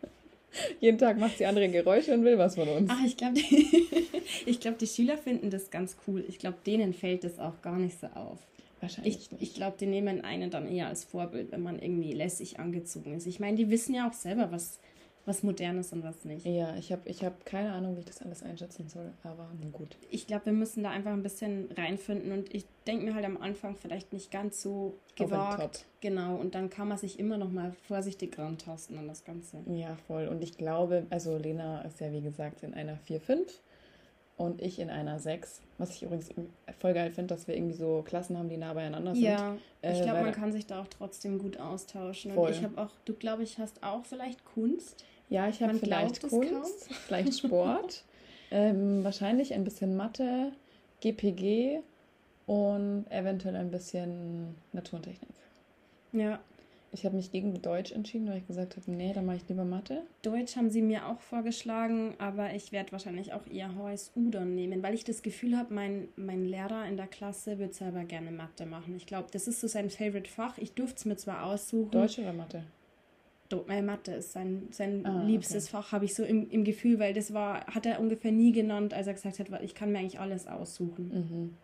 Jeden 0.81 0.99
Tag 0.99 1.19
macht 1.19 1.39
sie 1.39 1.47
andere 1.47 1.69
Geräusche 1.69 2.13
und 2.13 2.25
will 2.25 2.39
was 2.39 2.55
von 2.55 2.69
uns. 2.69 2.91
Ach, 2.93 3.05
ich 3.05 3.17
glaube, 3.17 3.35
die, 3.35 4.57
glaub, 4.61 4.79
die 4.79 4.87
Schüler 4.87 5.17
finden 5.17 5.51
das 5.51 5.71
ganz 5.71 5.97
cool. 6.07 6.25
Ich 6.29 6.39
glaube, 6.39 6.59
denen 6.67 6.95
fällt 6.95 7.25
das 7.25 7.39
auch 7.39 7.61
gar 7.63 7.79
nicht 7.79 7.99
so 8.01 8.09
auf. 8.09 8.39
Wahrscheinlich 8.81 9.29
ich. 9.33 9.43
Ich 9.43 9.55
glaube, 9.55 9.77
die 9.79 9.87
nehmen 9.87 10.23
einen 10.23 10.51
dann 10.51 10.69
eher 10.69 10.89
als 10.89 11.05
Vorbild, 11.05 11.53
wenn 11.53 11.63
man 11.63 11.79
irgendwie 11.79 12.13
lässig 12.13 12.59
angezogen 12.59 13.15
ist. 13.15 13.27
Ich 13.27 13.41
meine, 13.41 13.57
die 13.57 13.71
wissen 13.71 13.95
ja 13.95 14.09
auch 14.09 14.15
selber, 14.15 14.51
was, 14.51 14.81
was 15.27 15.43
modern 15.43 15.79
ist 15.79 15.93
und 15.93 16.03
was 16.03 16.25
nicht. 16.25 16.47
Ja, 16.47 16.75
ich 16.77 16.93
habe 16.93 17.09
ich 17.09 17.25
hab 17.25 17.45
keine 17.45 17.73
Ahnung, 17.73 17.97
wie 17.97 18.01
ich 18.01 18.07
das 18.07 18.23
alles 18.23 18.43
einschätzen 18.43 18.89
soll, 18.89 19.13
aber 19.23 19.49
gut. 19.73 19.97
Ich 20.11 20.27
glaube, 20.27 20.47
wir 20.47 20.53
müssen 20.53 20.83
da 20.83 20.91
einfach 20.91 21.13
ein 21.13 21.23
bisschen 21.23 21.71
reinfinden 21.77 22.33
und 22.33 22.55
ich 22.55 22.65
denke 22.87 23.05
mir 23.05 23.15
halt 23.15 23.25
am 23.25 23.37
Anfang 23.37 23.77
vielleicht 23.77 24.13
nicht 24.13 24.31
ganz 24.31 24.63
so 24.63 24.99
gewagt. 25.17 25.85
Genau, 26.01 26.37
und 26.37 26.55
dann 26.55 26.71
kann 26.71 26.89
man 26.89 26.99
sich 26.99 27.19
immer 27.19 27.37
noch 27.37 27.51
mal 27.51 27.73
vorsichtig 27.87 28.39
rantasten 28.39 28.99
an 28.99 29.07
das 29.07 29.25
Ganze. 29.25 29.59
Ja, 29.67 29.97
voll. 30.07 30.29
Und 30.29 30.43
ich 30.43 30.57
glaube, 30.57 31.07
also 31.11 31.37
Lena 31.37 31.83
ist 31.83 32.01
ja 32.01 32.13
wie 32.13 32.23
gesagt 32.23 32.63
in 32.63 32.75
einer 32.75 32.99
4-5 33.09 33.47
und 34.41 34.63
ich 34.63 34.79
in 34.79 34.89
einer 34.89 35.19
6. 35.19 35.61
Was 35.77 35.95
ich 35.95 36.03
übrigens 36.03 36.31
voll 36.79 36.95
geil 36.95 37.11
finde, 37.11 37.35
dass 37.35 37.47
wir 37.47 37.55
irgendwie 37.55 37.75
so 37.75 38.03
Klassen 38.03 38.39
haben, 38.39 38.49
die 38.49 38.57
nah 38.57 38.73
beieinander 38.73 39.15
sind. 39.15 39.23
Ja, 39.23 39.57
ich 39.83 40.01
äh, 40.01 40.03
glaube, 40.03 40.23
man 40.23 40.33
kann 40.33 40.51
sich 40.51 40.67
da 40.67 40.81
auch 40.81 40.87
trotzdem 40.87 41.39
gut 41.39 41.59
austauschen. 41.59 42.33
Voll. 42.33 42.49
Und 42.49 42.57
ich 42.57 42.63
habe 42.63 42.81
auch, 42.81 42.91
du 43.05 43.13
glaube 43.13 43.43
ich, 43.43 43.59
hast 43.59 43.83
auch 43.83 44.07
vielleicht 44.07 44.43
Kunst. 44.47 45.05
Ja, 45.29 45.47
ich 45.49 45.63
habe 45.63 45.75
vielleicht 45.75 46.23
Kunst, 46.23 46.89
vielleicht 47.07 47.39
Sport, 47.39 48.05
ähm, 48.51 49.05
wahrscheinlich 49.05 49.53
ein 49.53 49.63
bisschen 49.63 49.95
Mathe, 49.95 50.53
GPG 51.03 51.81
und 52.47 53.05
eventuell 53.11 53.57
ein 53.57 53.71
bisschen 53.71 54.55
Naturtechnik. 54.73 55.29
Ja. 56.13 56.41
Ich 56.93 57.05
habe 57.05 57.15
mich 57.15 57.31
gegen 57.31 57.61
Deutsch 57.63 57.93
entschieden, 57.93 58.29
weil 58.29 58.39
ich 58.39 58.47
gesagt 58.47 58.77
habe, 58.77 58.91
nee, 58.91 59.13
dann 59.13 59.25
mache 59.25 59.37
ich 59.37 59.49
lieber 59.49 59.65
Mathe. 59.65 60.03
Deutsch 60.23 60.57
haben 60.57 60.71
sie 60.71 60.83
mir 60.83 61.07
auch 61.07 61.21
vorgeschlagen, 61.21 62.15
aber 62.19 62.53
ich 62.55 62.73
werde 62.73 62.91
wahrscheinlich 62.91 63.33
auch 63.33 63.47
eher 63.47 63.77
HSU 63.77 64.31
dann 64.31 64.57
nehmen, 64.57 64.83
weil 64.83 64.95
ich 64.95 65.05
das 65.05 65.23
Gefühl 65.23 65.57
habe, 65.57 65.73
mein, 65.73 66.09
mein 66.17 66.45
Lehrer 66.45 66.87
in 66.87 66.97
der 66.97 67.07
Klasse 67.07 67.59
wird 67.59 67.75
selber 67.75 68.05
gerne 68.05 68.33
Mathe 68.33 68.67
machen. 68.67 68.97
Ich 68.97 69.07
glaube, 69.07 69.29
das 69.31 69.47
ist 69.47 69.61
so 69.61 69.69
sein 69.69 69.89
Favorite-Fach. 69.89 70.59
Ich 70.59 70.73
durfte 70.73 70.97
es 70.97 71.05
mir 71.05 71.17
zwar 71.17 71.45
aussuchen. 71.45 71.93
Deutsch 71.93 72.19
oder 72.19 72.33
Mathe? 72.33 72.65
äh, 73.69 73.83
Mathe 73.83 74.13
ist 74.13 74.33
sein, 74.33 74.69
sein 74.71 75.05
ah, 75.07 75.23
liebstes 75.25 75.65
okay. 75.67 75.73
Fach, 75.73 75.93
habe 75.93 76.05
ich 76.05 76.15
so 76.15 76.25
im, 76.25 76.51
im 76.51 76.65
Gefühl, 76.65 76.99
weil 76.99 77.15
das 77.15 77.33
war, 77.33 77.67
hat 77.67 77.87
er 77.87 78.01
ungefähr 78.01 78.33
nie 78.33 78.53
genannt, 78.53 78.95
als 78.95 79.07
er 79.07 79.15
gesagt 79.15 79.39
hat, 79.39 79.49
ich 79.63 79.75
kann 79.75 79.93
mir 79.93 79.99
eigentlich 79.99 80.21
alles 80.21 80.47
aussuchen. 80.47 81.09
Mhm. 81.09 81.57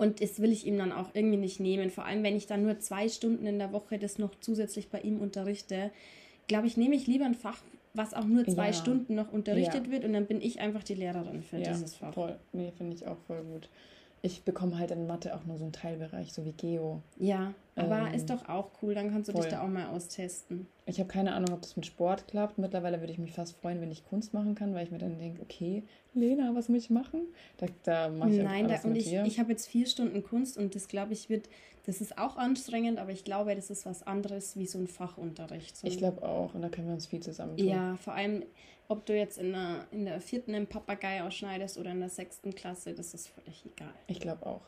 Und 0.00 0.22
das 0.22 0.40
will 0.40 0.50
ich 0.50 0.66
ihm 0.66 0.78
dann 0.78 0.92
auch 0.92 1.10
irgendwie 1.12 1.36
nicht 1.36 1.60
nehmen. 1.60 1.90
Vor 1.90 2.06
allem, 2.06 2.22
wenn 2.22 2.34
ich 2.34 2.46
dann 2.46 2.62
nur 2.62 2.78
zwei 2.78 3.10
Stunden 3.10 3.44
in 3.44 3.58
der 3.58 3.70
Woche 3.70 3.98
das 3.98 4.18
noch 4.18 4.30
zusätzlich 4.40 4.88
bei 4.88 4.98
ihm 5.02 5.20
unterrichte, 5.20 5.90
glaube 6.48 6.66
ich, 6.66 6.78
nehme 6.78 6.94
ich 6.94 7.06
lieber 7.06 7.26
ein 7.26 7.34
Fach, 7.34 7.58
was 7.92 8.14
auch 8.14 8.24
nur 8.24 8.46
zwei 8.46 8.68
ja. 8.68 8.72
Stunden 8.72 9.14
noch 9.14 9.30
unterrichtet 9.30 9.88
ja. 9.88 9.92
wird 9.92 10.06
und 10.06 10.14
dann 10.14 10.24
bin 10.24 10.40
ich 10.40 10.58
einfach 10.58 10.82
die 10.82 10.94
Lehrerin 10.94 11.42
für 11.42 11.58
ja, 11.58 11.70
dieses 11.70 11.96
Fach. 11.96 12.14
Voll. 12.14 12.38
Nee, 12.54 12.72
finde 12.78 12.96
ich 12.96 13.06
auch 13.06 13.18
voll 13.26 13.42
gut. 13.42 13.68
Ich 14.22 14.42
bekomme 14.42 14.78
halt 14.78 14.90
in 14.90 15.06
Mathe 15.06 15.36
auch 15.36 15.44
nur 15.44 15.58
so 15.58 15.64
einen 15.64 15.74
Teilbereich, 15.74 16.32
so 16.32 16.46
wie 16.46 16.52
Geo. 16.52 17.02
Ja, 17.18 17.52
aber 17.76 18.08
ähm, 18.08 18.14
ist 18.14 18.30
doch 18.30 18.48
auch 18.48 18.70
cool, 18.82 18.94
dann 18.94 19.10
kannst 19.10 19.28
du 19.28 19.32
voll. 19.32 19.42
dich 19.42 19.50
da 19.50 19.62
auch 19.62 19.68
mal 19.68 19.88
austesten. 19.88 20.66
Ich 20.86 20.98
habe 20.98 21.08
keine 21.08 21.32
Ahnung, 21.34 21.54
ob 21.54 21.62
das 21.62 21.76
mit 21.76 21.86
Sport 21.86 22.26
klappt. 22.28 22.58
Mittlerweile 22.58 23.00
würde 23.00 23.12
ich 23.12 23.18
mich 23.18 23.32
fast 23.32 23.56
freuen, 23.56 23.80
wenn 23.80 23.90
ich 23.90 24.04
Kunst 24.04 24.34
machen 24.34 24.54
kann, 24.54 24.74
weil 24.74 24.84
ich 24.84 24.90
mir 24.90 24.98
dann 24.98 25.18
denke, 25.18 25.42
okay, 25.42 25.84
Lena, 26.14 26.54
was 26.54 26.68
muss 26.68 26.82
ich 26.82 26.90
machen? 26.90 27.22
Da, 27.58 27.66
da 27.84 28.08
mache 28.08 28.30
ich 28.30 28.42
Nein, 28.42 28.66
alles 28.66 28.82
da, 28.82 28.88
und 28.88 28.96
ich, 28.96 29.12
ich 29.12 29.38
habe 29.38 29.52
jetzt 29.52 29.68
vier 29.68 29.86
Stunden 29.86 30.22
Kunst 30.22 30.58
und 30.58 30.74
das 30.74 30.88
glaube 30.88 31.12
ich 31.12 31.28
wird, 31.28 31.48
das 31.86 32.00
ist 32.00 32.18
auch 32.18 32.36
anstrengend, 32.36 32.98
aber 32.98 33.12
ich 33.12 33.24
glaube, 33.24 33.54
das 33.54 33.70
ist 33.70 33.86
was 33.86 34.06
anderes 34.06 34.56
wie 34.56 34.66
so 34.66 34.78
ein 34.78 34.86
Fachunterricht. 34.86 35.76
So 35.76 35.86
ich 35.86 35.98
glaube 35.98 36.22
auch 36.22 36.54
und 36.54 36.62
da 36.62 36.68
können 36.68 36.88
wir 36.88 36.94
uns 36.94 37.06
viel 37.06 37.20
zusammen 37.20 37.56
tun. 37.56 37.68
Ja, 37.68 37.96
vor 37.96 38.14
allem, 38.14 38.44
ob 38.88 39.06
du 39.06 39.16
jetzt 39.16 39.38
in 39.38 39.52
der, 39.52 39.86
in 39.92 40.04
der 40.04 40.20
vierten 40.20 40.54
einen 40.54 40.66
Papagei 40.66 41.22
ausschneidest 41.22 41.78
oder 41.78 41.92
in 41.92 42.00
der 42.00 42.10
sechsten 42.10 42.54
Klasse, 42.54 42.92
das 42.92 43.14
ist 43.14 43.28
völlig 43.28 43.64
egal. 43.64 43.94
Ich 44.08 44.20
glaube 44.20 44.44
auch. 44.44 44.62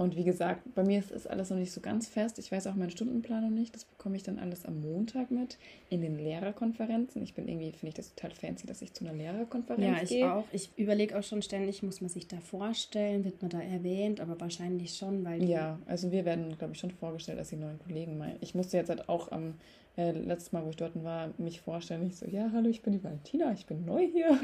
Und 0.00 0.16
wie 0.16 0.24
gesagt, 0.24 0.62
bei 0.74 0.82
mir 0.82 0.98
ist, 0.98 1.10
ist 1.10 1.28
alles 1.28 1.50
noch 1.50 1.58
nicht 1.58 1.72
so 1.72 1.82
ganz 1.82 2.08
fest. 2.08 2.38
Ich 2.38 2.50
weiß 2.50 2.66
auch 2.68 2.74
meinen 2.74 2.88
Stundenplan 2.88 3.42
noch 3.42 3.50
nicht. 3.50 3.74
Das 3.74 3.84
bekomme 3.84 4.16
ich 4.16 4.22
dann 4.22 4.38
alles 4.38 4.64
am 4.64 4.80
Montag 4.80 5.30
mit 5.30 5.58
in 5.90 6.00
den 6.00 6.16
Lehrerkonferenzen. 6.16 7.22
Ich 7.22 7.34
bin 7.34 7.46
irgendwie, 7.46 7.70
finde 7.72 7.88
ich 7.88 7.94
das 7.94 8.14
total 8.14 8.30
fancy, 8.30 8.66
dass 8.66 8.80
ich 8.80 8.94
zu 8.94 9.04
einer 9.04 9.12
Lehrerkonferenz 9.12 9.84
gehe. 9.84 9.90
Ja, 9.90 10.02
ich 10.02 10.08
gehe. 10.08 10.32
auch. 10.32 10.44
Ich 10.52 10.70
überlege 10.78 11.18
auch 11.18 11.22
schon 11.22 11.42
ständig, 11.42 11.82
muss 11.82 12.00
man 12.00 12.08
sich 12.08 12.26
da 12.26 12.40
vorstellen, 12.40 13.26
wird 13.26 13.42
man 13.42 13.50
da 13.50 13.60
erwähnt, 13.60 14.22
aber 14.22 14.40
wahrscheinlich 14.40 14.96
schon, 14.96 15.22
weil. 15.22 15.44
Ja, 15.44 15.78
also 15.84 16.10
wir 16.10 16.24
werden, 16.24 16.56
glaube 16.56 16.72
ich, 16.72 16.80
schon 16.80 16.92
vorgestellt 16.92 17.38
als 17.38 17.50
die 17.50 17.56
neuen 17.56 17.78
Kollegen. 17.78 18.16
Mal. 18.16 18.36
Ich 18.40 18.54
musste 18.54 18.78
jetzt 18.78 18.88
halt 18.88 19.06
auch 19.10 19.30
am 19.32 19.56
äh, 19.98 20.12
letztes 20.12 20.52
Mal, 20.52 20.64
wo 20.64 20.70
ich 20.70 20.76
dort 20.76 21.04
war, 21.04 21.28
mich 21.36 21.60
vorstellen. 21.60 22.06
Ich 22.06 22.16
so, 22.16 22.26
ja, 22.26 22.50
hallo, 22.54 22.70
ich 22.70 22.80
bin 22.80 22.94
die 22.94 23.04
Valentina, 23.04 23.52
ich 23.52 23.66
bin 23.66 23.84
neu 23.84 24.06
hier. 24.06 24.38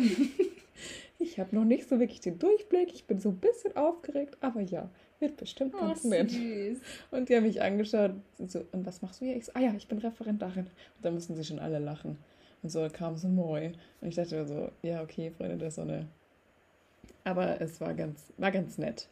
ich 1.19 1.41
habe 1.41 1.57
noch 1.57 1.65
nicht 1.65 1.89
so 1.89 1.99
wirklich 1.99 2.21
den 2.21 2.39
Durchblick. 2.39 2.93
Ich 2.93 3.07
bin 3.07 3.21
so 3.21 3.31
ein 3.31 3.39
bisschen 3.39 3.75
aufgeregt, 3.75 4.37
aber 4.43 4.61
ja, 4.61 4.91
wird 5.21 5.37
bestimmt 5.37 5.75
oh, 5.77 5.81
ganz 5.81 6.05
nett. 6.05 6.33
Und 7.11 7.29
die 7.29 7.37
haben 7.37 7.45
mich 7.45 7.63
angeschaut. 7.63 8.13
Und, 8.39 8.51
so, 8.51 8.65
und 8.73 8.87
was 8.87 9.03
machst 9.03 9.21
du 9.21 9.27
hier? 9.27 9.37
Ich 9.37 9.47
so, 9.47 9.53
ah 9.55 9.61
ja, 9.61 9.75
ich 9.77 9.89
bin 9.89 9.99
Referendarin. 9.99 10.67
Und 10.67 11.05
da 11.05 11.11
mussten 11.11 11.35
sie 11.35 11.45
schon 11.45 11.59
alle 11.59 11.79
lachen. 11.79 12.19
Und 12.63 12.71
so 12.71 12.89
kam 12.93 13.17
so 13.17 13.29
neu. 13.29 13.73
Und 14.01 14.09
ich 14.09 14.15
dachte 14.15 14.37
mir 14.37 14.47
so, 14.47 14.71
ja, 14.83 15.03
okay, 15.03 15.31
Freunde 15.31 15.57
der 15.57 15.71
Sonne. 15.71 16.07
Aber 17.25 17.61
es 17.61 17.81
war 17.81 17.95
ganz, 17.95 18.33
war 18.37 18.53
ganz 18.53 18.79
nett. 18.79 19.09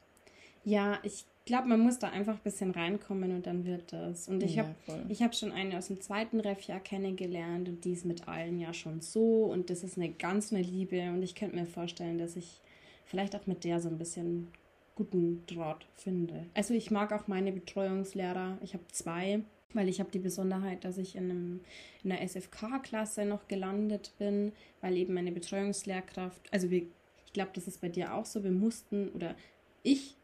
Ja, 0.65 0.99
ich 1.03 1.25
glaube, 1.45 1.69
man 1.69 1.81
muss 1.81 1.99
da 1.99 2.09
einfach 2.09 2.35
ein 2.35 2.43
bisschen 2.43 2.71
reinkommen 2.71 3.35
und 3.35 3.47
dann 3.47 3.65
wird 3.65 3.93
das. 3.93 4.29
Und 4.29 4.43
ich 4.43 4.57
ja, 4.57 4.65
habe 4.89 5.15
hab 5.15 5.35
schon 5.35 5.53
eine 5.53 5.77
aus 5.77 5.89
dem 5.89 6.01
zweiten 6.01 6.41
Refjahr 6.41 6.81
kennengelernt 6.81 7.69
und 7.69 7.85
die 7.85 7.93
ist 7.93 8.07
mit 8.07 8.27
allen 8.29 8.59
ja 8.59 8.73
schon 8.73 9.01
so 9.01 9.45
und 9.45 9.69
das 9.69 9.85
ist 9.85 9.99
eine 9.99 10.11
ganz 10.11 10.53
eine 10.53 10.63
Liebe 10.63 11.11
und 11.11 11.23
ich 11.23 11.35
könnte 11.35 11.57
mir 11.57 11.67
vorstellen, 11.67 12.19
dass 12.19 12.37
ich 12.37 12.61
vielleicht 13.05 13.37
auch 13.37 13.47
mit 13.47 13.65
der 13.65 13.81
so 13.81 13.89
ein 13.89 13.99
bisschen 13.99 14.49
guten 14.95 15.45
Draht 15.47 15.87
finde. 15.95 16.47
Also 16.55 16.75
ich 16.75 16.91
mag 16.91 17.13
auch 17.13 17.27
meine 17.27 17.53
Betreuungslehrer. 17.53 18.59
Ich 18.63 18.75
habe 18.75 18.85
zwei, 18.93 19.43
weil 19.73 19.89
ich 19.89 20.01
habe 20.01 20.11
die 20.11 20.19
Besonderheit, 20.19 20.85
dass 20.85 20.99
ich 20.99 21.17
in, 21.17 21.31
einem, 21.31 21.61
in 22.03 22.13
einer 22.13 22.23
SFK-Klasse 22.23 23.25
noch 23.25 23.49
gelandet 23.49 24.13
bin, 24.19 24.53
weil 24.81 24.97
eben 24.97 25.15
meine 25.15 25.33
Betreuungslehrkraft, 25.33 26.53
also 26.53 26.71
wir, 26.71 26.83
ich 27.27 27.33
glaube, 27.33 27.51
das 27.55 27.67
ist 27.67 27.81
bei 27.81 27.89
dir 27.89 28.15
auch 28.15 28.27
so, 28.27 28.45
wir 28.45 28.53
mussten 28.53 29.09
oder 29.11 29.35
ich 29.83 30.17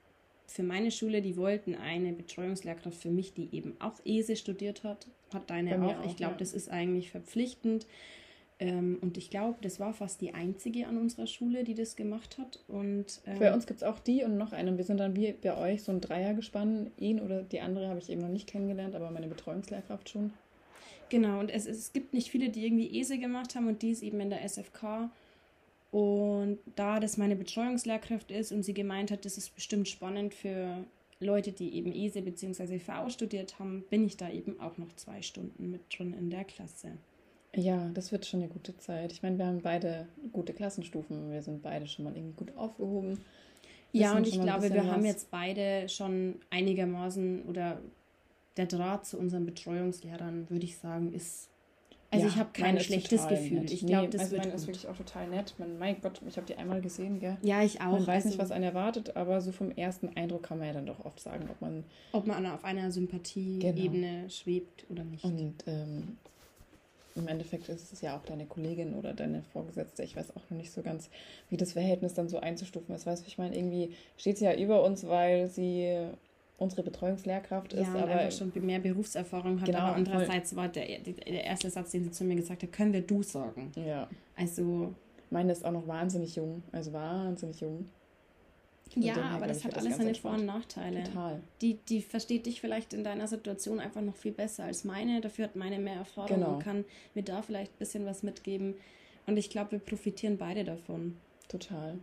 für 0.46 0.62
meine 0.64 0.90
Schule, 0.90 1.22
die 1.22 1.36
wollten 1.36 1.76
eine 1.76 2.12
Betreuungslehrkraft 2.12 3.00
für 3.00 3.10
mich, 3.10 3.34
die 3.34 3.48
eben 3.52 3.76
auch 3.78 3.94
ESE 4.04 4.34
studiert 4.34 4.82
hat, 4.82 5.06
hat 5.32 5.48
deine 5.48 5.80
auch. 5.80 5.98
auch. 5.98 6.06
Ich 6.06 6.16
glaube, 6.16 6.32
ja. 6.32 6.38
das 6.38 6.54
ist 6.54 6.68
eigentlich 6.68 7.10
verpflichtend. 7.10 7.86
Ähm, 8.60 8.98
und 9.00 9.16
ich 9.16 9.30
glaube, 9.30 9.56
das 9.62 9.80
war 9.80 9.94
fast 9.94 10.20
die 10.20 10.34
einzige 10.34 10.86
an 10.86 10.98
unserer 10.98 11.26
Schule, 11.26 11.64
die 11.64 11.74
das 11.74 11.96
gemacht 11.96 12.36
hat. 12.36 12.60
Und, 12.68 13.22
ähm, 13.26 13.38
Bei 13.38 13.54
uns 13.54 13.66
gibt 13.66 13.80
es 13.80 13.82
auch 13.82 13.98
die 13.98 14.22
und 14.22 14.36
noch 14.36 14.52
eine. 14.52 14.76
Wir 14.76 14.84
sind 14.84 15.00
dann 15.00 15.16
wie 15.16 15.32
bei 15.32 15.56
euch 15.56 15.82
so 15.82 15.92
ein 15.92 16.02
Dreiergespann. 16.02 16.90
Ihn 16.98 17.20
oder 17.20 17.42
die 17.42 17.60
andere 17.60 17.88
habe 17.88 17.98
ich 17.98 18.10
eben 18.10 18.20
noch 18.20 18.28
nicht 18.28 18.46
kennengelernt, 18.46 18.94
aber 18.94 19.10
meine 19.10 19.28
Betreuungslehrkraft 19.28 20.10
schon. 20.10 20.34
Genau, 21.08 21.40
und 21.40 21.50
es, 21.50 21.66
es 21.66 21.92
gibt 21.94 22.12
nicht 22.12 22.30
viele, 22.30 22.50
die 22.50 22.64
irgendwie 22.64 23.00
ESE 23.00 23.18
gemacht 23.18 23.56
haben 23.56 23.66
und 23.66 23.80
die 23.80 23.90
ist 23.90 24.02
eben 24.02 24.20
in 24.20 24.30
der 24.30 24.44
SFK. 24.46 25.10
Und 25.90 26.58
da 26.76 27.00
das 27.00 27.16
meine 27.16 27.36
Betreuungslehrkraft 27.36 28.30
ist 28.30 28.52
und 28.52 28.62
sie 28.62 28.74
gemeint 28.74 29.10
hat, 29.10 29.24
das 29.24 29.38
ist 29.38 29.54
bestimmt 29.54 29.88
spannend 29.88 30.34
für 30.34 30.84
Leute, 31.18 31.50
die 31.50 31.74
eben 31.74 31.92
ESE 31.92 32.22
bzw. 32.22 32.78
VA 32.86 33.08
studiert 33.08 33.58
haben, 33.58 33.84
bin 33.90 34.04
ich 34.06 34.18
da 34.18 34.30
eben 34.30 34.60
auch 34.60 34.76
noch 34.76 34.92
zwei 34.96 35.22
Stunden 35.22 35.70
mit 35.70 35.80
drin 35.96 36.14
in 36.14 36.30
der 36.30 36.44
Klasse. 36.44 36.92
Ja, 37.56 37.90
das 37.94 38.12
wird 38.12 38.26
schon 38.26 38.40
eine 38.40 38.48
gute 38.48 38.76
Zeit. 38.78 39.12
Ich 39.12 39.22
meine, 39.22 39.36
wir 39.38 39.46
haben 39.46 39.60
beide 39.60 40.06
gute 40.32 40.52
Klassenstufen. 40.52 41.32
Wir 41.32 41.42
sind 41.42 41.62
beide 41.62 41.86
schon 41.86 42.04
mal 42.04 42.16
irgendwie 42.16 42.36
gut 42.36 42.56
aufgehoben. 42.56 43.18
Ja, 43.92 44.16
und 44.16 44.26
ich 44.26 44.40
glaube, 44.40 44.70
wir 44.70 44.84
was. 44.84 44.86
haben 44.86 45.04
jetzt 45.04 45.30
beide 45.30 45.88
schon 45.88 46.36
einigermaßen 46.50 47.42
oder 47.42 47.80
der 48.56 48.66
Draht 48.66 49.06
zu 49.06 49.18
unseren 49.18 49.46
Betreuungslehrern, 49.46 50.48
würde 50.48 50.64
ich 50.64 50.76
sagen, 50.78 51.12
ist. 51.12 51.48
Also 52.12 52.26
ja, 52.26 52.32
ich 52.32 52.38
habe 52.38 52.50
kein 52.52 52.80
schlechtes 52.80 53.28
Gefühl. 53.28 53.60
Nett. 53.60 53.70
Ich 53.70 53.86
glaube, 53.86 54.06
nee, 54.06 54.10
das 54.10 54.22
also 54.22 54.32
wird 54.32 54.42
meine 54.42 54.52
gut. 54.52 54.60
ist 54.60 54.66
wirklich 54.66 54.88
auch 54.88 54.96
total 54.96 55.28
nett. 55.28 55.54
Man, 55.58 55.78
mein 55.78 56.00
Gott, 56.00 56.20
ich 56.26 56.36
habe 56.36 56.46
die 56.46 56.56
einmal 56.56 56.80
gesehen, 56.80 57.20
gell? 57.20 57.36
Ja, 57.42 57.62
ich 57.62 57.80
auch. 57.80 57.92
Man 57.92 58.06
weiß 58.06 58.24
also, 58.24 58.28
nicht, 58.28 58.38
was 58.38 58.50
einen 58.50 58.64
erwartet, 58.64 59.16
aber 59.16 59.40
so 59.40 59.52
vom 59.52 59.70
ersten 59.70 60.08
Eindruck 60.16 60.42
kann 60.42 60.58
man 60.58 60.66
ja 60.66 60.72
dann 60.72 60.86
doch 60.86 61.04
oft 61.04 61.20
sagen, 61.20 61.48
ob 61.48 61.60
man 61.60 61.84
ob 62.12 62.26
man 62.26 62.46
auf 62.46 62.64
einer 62.64 62.90
Sympathie-Ebene 62.90 64.12
genau. 64.16 64.28
schwebt 64.28 64.86
oder 64.88 65.04
nicht. 65.04 65.24
Und 65.24 65.54
ähm, 65.66 66.18
im 67.20 67.28
Endeffekt 67.28 67.68
ist 67.68 67.92
es 67.92 68.00
ja 68.00 68.16
auch 68.16 68.24
deine 68.24 68.46
Kollegin 68.46 68.94
oder 68.94 69.14
deine 69.14 69.42
Vorgesetzte. 69.52 70.02
Ich 70.02 70.16
weiß 70.16 70.36
auch 70.36 70.42
noch 70.50 70.56
nicht 70.56 70.72
so 70.72 70.82
ganz, 70.82 71.10
wie 71.48 71.56
das 71.56 71.72
Verhältnis 71.72 72.14
dann 72.14 72.28
so 72.28 72.40
einzustufen 72.40 72.94
ist. 72.94 73.06
Weißt 73.06 73.24
du, 73.24 73.28
ich 73.28 73.38
meine, 73.38 73.56
irgendwie 73.56 73.94
steht 74.16 74.38
sie 74.38 74.44
ja 74.44 74.54
über 74.54 74.82
uns, 74.82 75.06
weil 75.06 75.48
sie 75.48 76.08
unsere 76.58 76.82
Betreuungslehrkraft 76.82 77.72
ist. 77.72 77.82
Ja, 77.82 77.94
und 77.94 78.02
aber 78.02 78.12
einfach 78.12 78.36
schon 78.36 78.52
mehr 78.64 78.80
Berufserfahrung 78.80 79.60
hat. 79.60 79.66
Genau, 79.66 79.78
aber 79.78 79.96
andererseits 79.96 80.54
war 80.54 80.68
der, 80.68 80.98
der 80.98 81.44
erste 81.44 81.70
Satz, 81.70 81.90
den 81.90 82.04
sie 82.04 82.10
zu 82.10 82.24
mir 82.24 82.36
gesagt 82.36 82.62
hat, 82.62 82.72
können 82.72 82.92
wir 82.92 83.00
du 83.02 83.22
sagen. 83.22 83.72
ja, 83.76 84.08
Also, 84.36 84.94
meine 85.30 85.52
ist 85.52 85.64
auch 85.64 85.72
noch 85.72 85.86
wahnsinnig 85.86 86.36
jung. 86.36 86.62
Also 86.72 86.92
wahnsinnig 86.92 87.60
jung. 87.60 87.86
Ja, 88.96 89.16
aber 89.30 89.46
das 89.46 89.64
hat 89.64 89.76
alles 89.76 89.96
seine 89.96 90.14
Vor- 90.14 90.32
und. 90.32 90.46
Nachteile. 90.46 91.04
Total. 91.04 91.40
Die, 91.60 91.74
die 91.74 92.02
versteht 92.02 92.46
dich 92.46 92.60
vielleicht 92.60 92.92
in 92.92 93.04
deiner 93.04 93.28
Situation 93.28 93.78
einfach 93.80 94.00
noch 94.02 94.16
viel 94.16 94.32
besser 94.32 94.64
als 94.64 94.84
meine. 94.84 95.20
Dafür 95.20 95.44
hat 95.44 95.56
meine 95.56 95.78
mehr 95.78 95.94
Erfahrung 95.96 96.36
Genau. 96.40 96.54
und 96.54 96.62
kann 96.64 96.84
mir 97.14 97.22
da 97.22 97.42
vielleicht 97.42 97.72
ein 97.72 97.78
bisschen 97.78 98.04
was 98.06 98.22
mitgeben. 98.22 98.74
Und 99.26 99.36
ich 99.36 99.50
glaube, 99.50 99.72
wir 99.72 99.78
profitieren 99.78 100.38
beide 100.38 100.64
davon. 100.64 101.16
Total. 101.48 101.98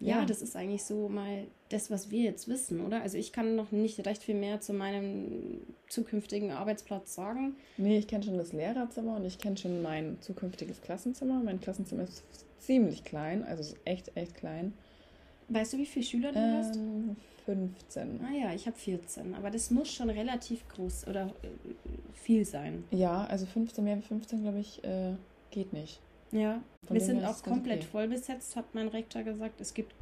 Ja, 0.00 0.20
Ja. 0.20 0.24
das 0.24 0.42
ist 0.42 0.56
eigentlich 0.56 0.84
so 0.84 1.08
mal 1.08 1.44
das, 1.68 1.90
was 1.90 2.10
wir 2.10 2.22
jetzt 2.22 2.48
wissen, 2.48 2.80
oder? 2.84 3.02
Also 3.02 3.16
ich 3.16 3.32
kann 3.32 3.54
noch 3.54 3.70
nicht 3.70 4.04
recht 4.06 4.22
viel 4.22 4.34
mehr 4.34 4.60
zu 4.60 4.72
meinem 4.72 5.60
zukünftigen 5.88 6.50
Arbeitsplatz 6.50 7.14
sagen. 7.14 7.56
Nee, 7.76 7.98
ich 7.98 8.06
kenne 8.08 8.24
schon 8.24 8.36
das 8.36 8.52
Lehrerzimmer 8.52 9.16
und 9.16 9.24
ich 9.24 9.38
kenne 9.38 9.56
schon 9.56 9.82
mein 9.82 10.18
zukünftiges 10.20 10.80
Klassenzimmer. 10.82 11.40
Mein 11.42 11.60
Klassenzimmer 11.60 12.02
ist 12.04 12.24
ziemlich 12.58 13.04
klein, 13.04 13.44
also 13.44 13.62
ist 13.62 13.76
echt, 13.84 14.16
echt 14.16 14.34
klein. 14.34 14.72
Weißt 15.48 15.72
du, 15.72 15.78
wie 15.78 15.86
viele 15.86 16.04
Schüler 16.04 16.32
du 16.32 16.40
hast? 16.40 16.76
Ähm, 16.76 17.16
15. 17.44 18.20
Ah 18.24 18.32
ja, 18.32 18.54
ich 18.54 18.66
habe 18.66 18.76
14, 18.76 19.34
aber 19.34 19.50
das 19.50 19.70
muss 19.70 19.92
schon 19.92 20.08
relativ 20.08 20.66
groß 20.68 21.06
oder 21.08 21.26
äh, 21.42 21.48
viel 22.14 22.44
sein. 22.44 22.84
Ja, 22.90 23.24
also 23.26 23.46
15, 23.46 23.84
mehr 23.84 23.96
als 23.96 24.06
15, 24.06 24.42
glaube 24.42 24.60
ich, 24.60 24.82
äh, 24.82 25.12
geht 25.50 25.72
nicht. 25.72 26.00
Ja, 26.32 26.62
Von 26.86 26.94
wir 26.94 27.00
sind 27.00 27.24
auch 27.24 27.42
komplett 27.42 27.80
okay. 27.80 27.88
voll 27.92 28.08
besetzt, 28.08 28.56
hat 28.56 28.74
mein 28.74 28.88
Rektor 28.88 29.22
gesagt. 29.22 29.60
Es 29.60 29.74
gibt 29.74 29.94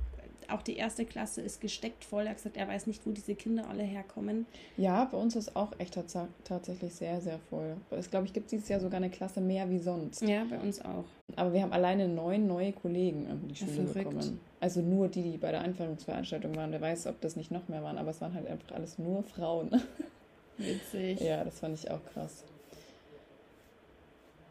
auch 0.52 0.62
die 0.62 0.76
erste 0.76 1.04
Klasse 1.04 1.40
ist 1.40 1.60
gesteckt 1.60 2.04
voll. 2.04 2.24
Er 2.24 2.30
hat 2.30 2.36
gesagt, 2.38 2.56
er 2.56 2.68
weiß 2.68 2.86
nicht, 2.86 3.06
wo 3.06 3.10
diese 3.10 3.34
Kinder 3.34 3.68
alle 3.68 3.82
herkommen. 3.82 4.46
Ja, 4.76 5.04
bei 5.06 5.16
uns 5.18 5.36
ist 5.36 5.56
auch 5.56 5.72
echt 5.78 5.94
tats 5.94 6.16
tatsächlich 6.44 6.94
sehr, 6.94 7.20
sehr 7.20 7.38
voll. 7.50 7.76
Es 7.90 8.10
glaube 8.10 8.26
ich, 8.26 8.32
gibt 8.32 8.50
dieses 8.52 8.68
Jahr 8.68 8.80
sogar 8.80 8.98
eine 8.98 9.10
Klasse 9.10 9.40
mehr 9.40 9.68
wie 9.70 9.78
sonst. 9.78 10.22
Ja, 10.22 10.44
bei 10.48 10.58
uns 10.58 10.80
auch. 10.84 11.04
Aber 11.36 11.52
wir 11.52 11.62
haben 11.62 11.72
alleine 11.72 12.08
neun 12.08 12.46
neue 12.46 12.72
Kollegen 12.72 13.26
in 13.26 13.48
die 13.48 13.54
Ja, 13.54 13.66
Schule 13.66 13.86
verrückt. 13.88 14.10
bekommen. 14.10 14.40
Also 14.60 14.80
nur 14.80 15.08
die, 15.08 15.22
die 15.22 15.38
bei 15.38 15.50
der 15.50 15.62
Einführungsveranstaltung 15.62 16.54
waren. 16.56 16.70
Wer 16.72 16.80
weiß, 16.80 17.06
ob 17.08 17.20
das 17.20 17.36
nicht 17.36 17.50
noch 17.50 17.68
mehr 17.68 17.82
waren, 17.82 17.98
aber 17.98 18.10
es 18.10 18.20
waren 18.20 18.34
halt 18.34 18.46
einfach 18.46 18.72
alles 18.72 18.98
nur 18.98 19.22
Frauen. 19.24 19.70
Witzig. 20.58 21.20
ja, 21.20 21.42
das 21.44 21.58
fand 21.58 21.78
ich 21.78 21.90
auch 21.90 22.04
krass. 22.12 22.44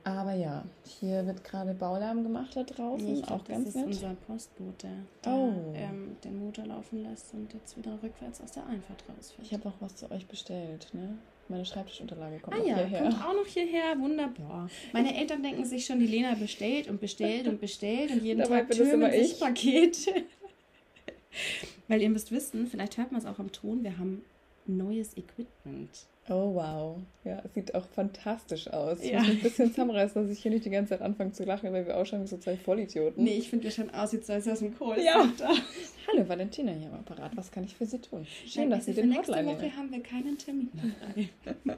Aber 0.03 0.33
ja, 0.33 0.63
hier 0.99 1.25
wird 1.27 1.43
gerade 1.43 1.73
Baulärm 1.73 2.23
gemacht 2.23 2.55
da 2.55 2.63
draußen, 2.63 3.05
Nee, 3.05 3.19
ich 3.19 3.25
glaub, 3.25 3.39
auch 3.41 3.43
das 3.43 3.49
ganz 3.55 3.67
ist 3.69 3.75
nett. 3.75 3.85
unser 3.85 4.13
Postbote, 4.25 4.87
der 5.23 5.31
Oh. 5.33 5.53
ähm, 5.75 6.17
den 6.23 6.39
Motor 6.43 6.65
laufen 6.65 7.03
lässt 7.03 7.33
und 7.33 7.53
jetzt 7.53 7.77
wieder 7.77 7.97
rückwärts 8.01 8.41
aus 8.41 8.51
der 8.51 8.65
Einfahrt 8.65 9.03
rausfährt. 9.07 9.45
Ich 9.47 9.53
habe 9.53 9.69
auch 9.69 9.75
was 9.79 9.95
zu 9.95 10.09
euch 10.09 10.25
bestellt, 10.25 10.87
ne? 10.93 11.17
Meine 11.49 11.65
Schreibtischunterlage 11.65 12.39
kommt 12.39 12.55
Ah 12.57 12.61
auch 12.61 12.65
ja, 12.65 12.75
hierher. 12.77 13.01
kommt 13.01 13.15
auch 13.25 13.33
noch 13.33 13.45
hierher, 13.45 13.99
wunderbar. 13.99 14.69
Meine 14.93 15.15
Eltern 15.17 15.43
denken 15.43 15.65
sich 15.65 15.85
schon, 15.85 15.99
die 15.99 16.07
Lena 16.07 16.33
bestellt 16.35 16.87
und 16.87 16.99
bestellt 17.01 17.47
und 17.47 17.59
bestellt 17.59 18.09
und 18.11 18.23
jeden 18.23 18.39
Dabei 18.39 18.61
Tag 18.61 18.71
türmen 18.71 19.11
sich 19.11 19.33
ich. 19.33 19.39
Pakete. 19.39 20.11
Weil 21.87 22.01
ihr 22.01 22.09
müsst 22.09 22.31
wissen, 22.31 22.67
vielleicht 22.67 22.97
hört 22.97 23.11
man 23.11 23.19
es 23.21 23.27
auch 23.27 23.39
am 23.39 23.51
Ton, 23.51 23.83
wir 23.83 23.97
haben 23.97 24.23
neues 24.65 25.15
Equipment. 25.17 26.05
Oh 26.33 26.53
wow. 26.55 26.97
Ja, 27.25 27.41
es 27.43 27.53
sieht 27.53 27.75
auch 27.75 27.85
fantastisch 27.89 28.67
aus. 28.69 28.99
Ich 29.01 29.11
Ja. 29.11 29.19
muss 29.19 29.29
ein 29.31 29.39
bisschen 29.41 29.69
zusammenreißen, 29.69 30.21
dass 30.21 30.31
ich 30.31 30.41
hier 30.41 30.51
nicht 30.51 30.63
die 30.63 30.69
ganze 30.69 30.91
Zeit 30.91 31.01
anfange 31.01 31.33
zu 31.33 31.43
lachen, 31.43 31.71
weil 31.73 31.85
wir 31.85 31.97
ausschauen 31.97 32.23
wie 32.23 32.27
so 32.27 32.37
zwei 32.37 32.55
Vollidioten. 32.55 33.21
Nee, 33.23 33.37
ich 33.37 33.49
finde, 33.49 33.65
wir 33.65 33.71
schon 33.71 33.89
aus 33.89 34.13
wie 34.13 34.21
zwei 34.21 34.37
aus 34.37 34.59
dem 34.59 34.73
Kohl. 34.77 34.97
Ja. 34.99 35.29
Hallo 36.07 36.27
Valentina 36.29 36.71
hier 36.71 36.87
am 36.87 36.99
Apparat, 36.99 37.35
was 37.35 37.51
kann 37.51 37.65
ich 37.65 37.75
für 37.75 37.85
Sie 37.85 37.99
tun? 37.99 38.25
Schön, 38.47 38.69
dass 38.69 38.85
Sie 38.85 38.93
für 38.93 39.01
den 39.01 39.09
nächste 39.09 39.33
Hotline 39.33 39.49
Woche 39.51 39.61
nehmen. 39.63 39.77
haben 39.77 39.91
wir 39.91 40.01
keinen 40.01 40.37
Termin 40.37 40.69
mehr. 40.73 41.77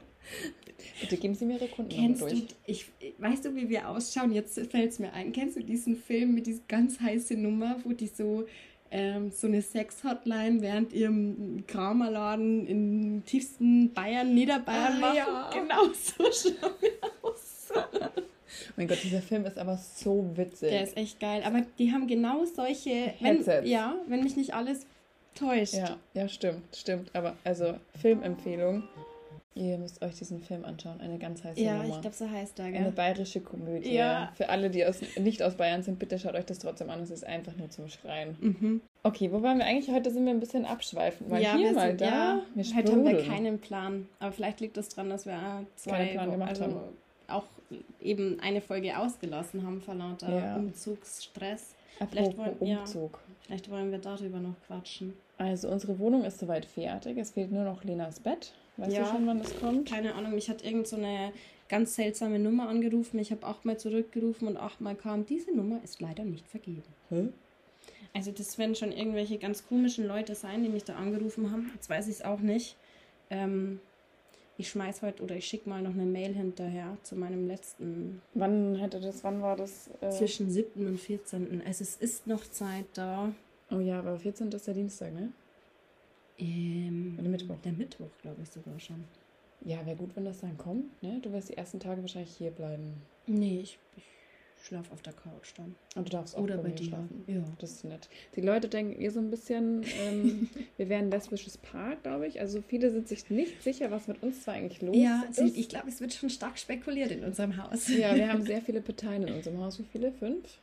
Bitte 1.00 1.16
geben 1.16 1.34
Sie 1.34 1.44
mir 1.46 1.54
Ihre 1.54 1.68
Kunden 1.68 1.90
Kennst 1.90 2.22
durch. 2.22 2.46
du, 2.46 2.54
ich, 2.66 2.86
weißt 3.18 3.44
du, 3.44 3.54
wie 3.56 3.68
wir 3.68 3.88
ausschauen? 3.88 4.32
Jetzt 4.32 4.54
fällt 4.70 4.92
es 4.92 4.98
mir 4.98 5.12
ein. 5.12 5.32
Kennst 5.32 5.56
du 5.56 5.62
diesen 5.62 5.96
Film 5.96 6.34
mit 6.34 6.46
dieser 6.46 6.62
ganz 6.68 7.00
heißen 7.00 7.40
Nummer, 7.40 7.76
wo 7.84 7.92
die 7.92 8.06
so, 8.06 8.44
ähm, 8.94 9.30
so 9.32 9.46
eine 9.48 9.60
Sex-Hotline 9.60 10.60
während 10.62 10.92
ihrem 10.92 11.64
Kramerladen 11.66 12.66
im 12.66 13.24
tiefsten 13.26 13.92
Bayern, 13.92 14.32
Niederbayern 14.34 14.94
Ah, 14.94 15.00
machen? 15.00 15.16
ja. 15.16 15.50
Genau 15.52 15.84
so 15.92 16.24
schauen 16.50 16.72
wir 16.80 16.92
aus. 17.22 17.72
Mein 18.76 18.86
Gott, 18.88 19.02
dieser 19.02 19.20
Film 19.20 19.44
ist 19.46 19.58
aber 19.58 19.76
so 19.76 20.24
witzig. 20.36 20.70
Der 20.70 20.82
ist 20.84 20.96
echt 20.96 21.18
geil. 21.18 21.42
Aber 21.44 21.62
die 21.78 21.92
haben 21.92 22.06
genau 22.06 22.44
solche, 22.44 23.12
wenn, 23.20 23.36
Headsets. 23.38 23.68
ja, 23.68 23.96
wenn 24.06 24.22
mich 24.22 24.36
nicht 24.36 24.54
alles 24.54 24.86
täuscht. 25.34 25.74
ja, 25.74 25.96
ja, 26.14 26.28
stimmt, 26.28 26.62
stimmt. 26.76 27.10
Aber 27.14 27.36
also, 27.42 27.74
Filmempfehlung. 28.00 28.84
Ihr 29.56 29.78
müsst 29.78 30.02
euch 30.02 30.16
diesen 30.16 30.40
Film 30.40 30.64
anschauen. 30.64 31.00
Eine 31.00 31.16
ganz 31.16 31.44
heiße 31.44 31.60
Ja, 31.60 31.74
Nummer. 31.76 31.94
ich 31.94 32.00
glaube, 32.00 32.16
so 32.16 32.28
heißt 32.28 32.58
er, 32.58 32.64
Eine 32.64 32.78
gell? 32.80 32.90
bayerische 32.90 33.40
Komödie. 33.40 33.94
Ja. 33.94 34.32
Für 34.34 34.48
alle, 34.48 34.68
die 34.68 34.84
aus, 34.84 35.00
nicht 35.16 35.42
aus 35.44 35.54
Bayern 35.54 35.82
sind, 35.84 36.00
bitte 36.00 36.18
schaut 36.18 36.34
euch 36.34 36.44
das 36.46 36.58
trotzdem 36.58 36.90
an. 36.90 37.00
Es 37.00 37.10
ist 37.10 37.24
einfach 37.24 37.54
nur 37.56 37.70
zum 37.70 37.88
Schreien. 37.88 38.36
Mhm. 38.40 38.80
Okay, 39.04 39.30
wo 39.30 39.42
waren 39.42 39.58
wir 39.58 39.64
eigentlich? 39.66 39.94
Heute 39.94 40.10
sind 40.10 40.24
wir 40.24 40.32
ein 40.32 40.40
bisschen 40.40 40.64
abschweifend. 40.64 41.28
Mal 41.30 41.38
hier, 41.40 41.56
wir 41.68 41.72
mal 41.72 41.88
sind- 41.90 42.00
da. 42.00 42.04
Ja, 42.06 42.42
wir 42.54 42.64
heute 42.64 42.92
haben 42.92 43.04
wir 43.06 43.22
keinen 43.22 43.58
Plan. 43.60 44.08
Aber 44.18 44.32
vielleicht 44.32 44.58
liegt 44.60 44.76
es 44.76 44.88
daran, 44.88 45.10
dass 45.10 45.24
wir 45.24 45.64
zwei 45.76 46.06
Plan 46.06 46.32
gemacht 46.32 46.48
also 46.50 46.64
haben. 46.64 46.74
auch 47.28 47.44
eben 48.00 48.40
eine 48.40 48.60
Folge 48.60 48.98
ausgelassen 48.98 49.64
haben 49.64 49.80
vor 49.80 49.94
lauter 49.94 50.34
Ja. 50.36 50.56
Umzugsstress. 50.56 51.74
Apropos 52.00 52.10
Vielleicht 52.10 52.38
wollen- 52.38 52.56
ja. 52.66 52.80
Umzug. 52.80 53.20
Vielleicht 53.42 53.70
wollen 53.70 53.92
wir 53.92 53.98
darüber 53.98 54.40
noch 54.40 54.54
quatschen. 54.66 55.14
Also 55.38 55.68
unsere 55.68 55.96
Wohnung 56.00 56.24
ist 56.24 56.40
soweit 56.40 56.64
fertig. 56.64 57.16
Es 57.18 57.30
fehlt 57.30 57.52
nur 57.52 57.62
noch 57.62 57.84
Lenas 57.84 58.18
Bett. 58.18 58.52
Weißt 58.76 58.92
Ja. 58.92 59.04
du 59.04 59.10
schon, 59.10 59.26
wann 59.26 59.38
das 59.38 59.58
kommt? 59.58 59.88
Keine 59.88 60.14
Ahnung, 60.14 60.34
mich 60.34 60.48
hat 60.50 60.64
irgend 60.64 60.86
so 60.88 60.96
eine 60.96 61.32
ganz 61.68 61.94
seltsame 61.94 62.38
Nummer 62.38 62.68
angerufen. 62.68 63.18
Ich 63.18 63.30
habe 63.30 63.46
achtmal 63.46 63.78
zurückgerufen 63.78 64.48
und 64.48 64.56
achtmal 64.56 64.94
kam, 64.96 65.24
diese 65.26 65.54
Nummer 65.54 65.80
ist 65.84 66.00
leider 66.00 66.24
nicht 66.24 66.46
vergeben. 66.48 66.82
Hä? 67.10 67.28
Also 68.12 68.30
das 68.30 68.58
werden 68.58 68.74
schon 68.74 68.92
irgendwelche 68.92 69.38
ganz 69.38 69.66
komischen 69.66 70.06
Leute 70.06 70.34
sein, 70.34 70.62
die 70.62 70.68
mich 70.68 70.84
da 70.84 70.94
angerufen 70.96 71.50
haben. 71.50 71.70
Jetzt 71.74 71.88
weiß 71.90 72.06
ich 72.08 72.16
es 72.16 72.22
auch 72.22 72.40
nicht. 72.40 72.76
Ähm, 73.30 73.80
ich 74.56 74.68
schmeiß 74.68 75.02
heute 75.02 75.22
oder 75.22 75.34
ich 75.34 75.46
schicke 75.46 75.68
mal 75.68 75.82
noch 75.82 75.94
eine 75.94 76.04
Mail 76.04 76.32
hinterher 76.32 76.96
zu 77.02 77.16
meinem 77.16 77.48
letzten 77.48 78.22
Wann 78.34 78.76
hätte 78.76 79.00
das, 79.00 79.24
wann 79.24 79.42
war 79.42 79.56
das? 79.56 79.90
Äh... 80.00 80.10
zwischen 80.10 80.48
7. 80.48 80.86
und 80.86 81.00
14. 81.00 81.62
Also 81.66 81.82
es 81.82 81.96
ist 81.96 82.26
noch 82.28 82.48
Zeit 82.48 82.84
da. 82.94 83.32
Oh 83.72 83.80
ja, 83.80 83.98
aber 83.98 84.16
14. 84.16 84.48
ist 84.52 84.66
der 84.68 84.74
Dienstag, 84.74 85.12
ne? 85.12 85.32
Ähm, 86.38 87.16
Oder 87.18 87.28
Mittwoch. 87.28 87.56
Der 87.64 87.72
Mittwoch, 87.72 88.10
glaube 88.22 88.42
ich 88.42 88.48
sogar 88.50 88.78
schon. 88.80 89.04
Ja, 89.64 89.84
wäre 89.86 89.96
gut, 89.96 90.14
wenn 90.14 90.24
das 90.24 90.40
dann 90.40 90.58
kommt, 90.58 91.02
ne? 91.02 91.20
Du 91.22 91.32
wirst 91.32 91.48
die 91.48 91.56
ersten 91.56 91.80
Tage 91.80 92.00
wahrscheinlich 92.02 92.34
hier 92.36 92.50
bleiben. 92.50 92.94
Nee, 93.26 93.60
ich, 93.62 93.78
ich 93.96 94.04
schlafe 94.66 94.92
auf 94.92 95.00
der 95.00 95.12
Couch 95.14 95.52
dann. 95.56 95.74
Und 95.94 96.08
du 96.08 96.10
darfst 96.12 96.36
auch 96.36 96.42
Oder 96.42 96.56
bei, 96.56 96.64
bei 96.64 96.70
dir. 96.70 96.84
schlafen. 96.84 97.24
Ja. 97.26 97.42
Das 97.58 97.70
ist 97.70 97.84
nett. 97.84 98.08
Die 98.36 98.40
Leute 98.42 98.68
denken 98.68 99.00
ihr 99.00 99.10
so 99.10 99.20
ein 99.20 99.30
bisschen, 99.30 99.82
ähm, 100.02 100.50
wir 100.76 100.88
wären 100.90 101.06
ein 101.06 101.10
lesbisches 101.10 101.56
Paar, 101.56 101.96
glaube 101.96 102.26
ich. 102.26 102.40
Also 102.40 102.60
viele 102.62 102.90
sind 102.90 103.08
sich 103.08 103.30
nicht 103.30 103.62
sicher, 103.62 103.90
was 103.90 104.06
mit 104.08 104.22
uns 104.22 104.42
zwar 104.42 104.54
eigentlich 104.54 104.82
los 104.82 104.96
Ja, 104.96 105.24
ist. 105.30 105.36
sie, 105.36 105.48
ich 105.58 105.68
glaube, 105.70 105.88
es 105.88 106.00
wird 106.00 106.12
schon 106.12 106.28
stark 106.30 106.58
spekuliert 106.58 107.10
in 107.10 107.24
unserem 107.24 107.56
Haus. 107.56 107.88
ja, 107.88 108.14
wir 108.14 108.30
haben 108.30 108.42
sehr 108.46 108.60
viele 108.60 108.82
Parteien 108.82 109.22
in 109.26 109.32
unserem 109.34 109.58
Haus. 109.60 109.78
Wie 109.78 109.84
viele? 109.84 110.12
Fünf? 110.12 110.58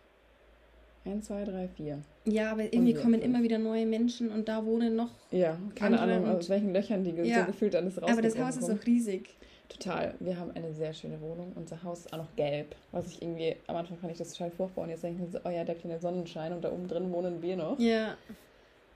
Eins, 1.04 1.26
zwei, 1.28 1.44
drei, 1.44 1.68
vier. 1.68 2.00
Ja, 2.26 2.52
aber 2.52 2.64
irgendwie 2.72 2.94
kommen 2.94 3.16
fünf. 3.16 3.26
immer 3.26 3.42
wieder 3.42 3.58
neue 3.58 3.86
Menschen 3.88 4.30
und 4.30 4.48
da 4.48 4.64
wohnen 4.66 4.96
noch. 4.96 5.10
Ja, 5.32 5.58
keine 5.76 6.00
Ahnung, 6.00 6.28
aus 6.28 6.50
welchen 6.50 6.74
Löchern 6.74 7.04
die 7.04 7.12
Ja. 7.28 7.40
so 7.42 7.46
gefühlt 7.48 7.76
alles 7.76 7.94
rausgekommen 7.98 8.14
Aber 8.14 8.22
das 8.22 8.38
Haus 8.38 8.58
ist 8.58 8.70
auch 8.70 8.86
riesig. 8.86 9.30
Total. 9.68 10.14
Wir 10.20 10.38
haben 10.38 10.52
eine 10.52 10.74
sehr 10.74 10.94
schöne 10.94 11.20
Wohnung. 11.22 11.54
Unser 11.56 11.82
Haus 11.82 12.02
ist 12.02 12.14
auch 12.14 12.18
noch 12.18 12.36
gelb. 12.36 12.76
Was 12.92 13.08
ich 13.08 13.22
irgendwie, 13.22 13.56
am 13.68 13.78
Anfang 13.78 13.98
fand 13.98 14.12
ich 14.12 14.18
das 14.18 14.34
total 14.34 14.52
furchtbar. 14.52 14.84
Und 14.84 14.90
jetzt 14.90 15.04
denke 15.04 15.24
ich 15.24 15.26
mir 15.28 15.32
so, 15.32 15.40
oh 15.46 15.50
ja, 15.50 15.64
der 15.64 15.76
kleine 15.76 15.98
Sonnenschein 16.00 16.52
und 16.54 16.64
da 16.64 16.72
oben 16.72 16.88
drin 16.88 17.12
wohnen 17.12 17.42
wir 17.42 17.56
noch. 17.56 17.80
Ja. 17.80 18.16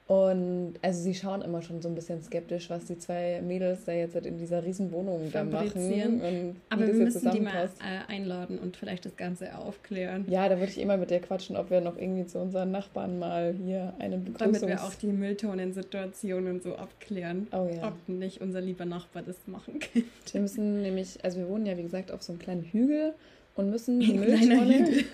Und 0.07 0.75
also 0.83 1.01
sie 1.01 1.15
schauen 1.15 1.41
immer 1.41 1.63
schon 1.63 1.81
so 1.81 1.89
ein 1.89 1.95
bisschen 1.95 2.21
skeptisch, 2.21 2.69
was 2.69 2.85
die 2.85 2.99
zwei 2.99 3.41
Mädels 3.41 3.85
da 3.85 3.91
jetzt 3.91 4.13
halt 4.13 4.27
in 4.27 4.37
dieser 4.37 4.63
riesen 4.63 4.91
Wohnung 4.91 5.31
da 5.31 5.43
machen. 5.43 6.21
Und 6.21 6.55
Aber 6.69 6.85
wir 6.85 6.93
müssen 6.93 7.31
die 7.31 7.39
mal 7.39 7.71
äh, 7.79 8.11
einladen 8.11 8.59
und 8.59 8.77
vielleicht 8.77 9.05
das 9.05 9.15
Ganze 9.15 9.57
aufklären. 9.57 10.25
Ja, 10.29 10.47
da 10.47 10.59
würde 10.59 10.71
ich 10.71 10.79
immer 10.79 10.97
mit 10.97 11.09
der 11.09 11.21
quatschen, 11.21 11.57
ob 11.57 11.71
wir 11.71 11.81
noch 11.81 11.97
irgendwie 11.97 12.27
zu 12.27 12.37
unseren 12.37 12.69
Nachbarn 12.69 13.17
mal 13.17 13.55
hier 13.65 13.95
einen 13.97 14.23
Begrüßungs... 14.23 14.59
Damit 14.61 14.77
wir 14.77 14.83
auch 14.83 14.93
die 14.93 15.07
Mülltonensituationen 15.07 16.61
so 16.61 16.75
abklären. 16.75 17.47
Oh 17.51 17.67
ja. 17.73 17.87
Ob 17.87 18.07
nicht 18.07 18.41
unser 18.41 18.61
lieber 18.61 18.85
Nachbar 18.85 19.23
das 19.23 19.37
machen 19.47 19.79
könnte. 19.79 20.07
Wir 20.31 20.41
müssen 20.41 20.83
nämlich, 20.83 21.17
also 21.25 21.39
wir 21.39 21.49
wohnen 21.49 21.65
ja 21.65 21.75
wie 21.77 21.83
gesagt 21.83 22.11
auf 22.11 22.21
so 22.21 22.31
einem 22.31 22.39
kleinen 22.39 22.61
Hügel 22.63 23.15
und 23.55 23.71
müssen 23.71 23.99
die 23.99 24.11
Ein 24.19 24.23
kleiner 24.23 24.65
Mülltonne 24.65 24.87
Hügel. 24.87 25.05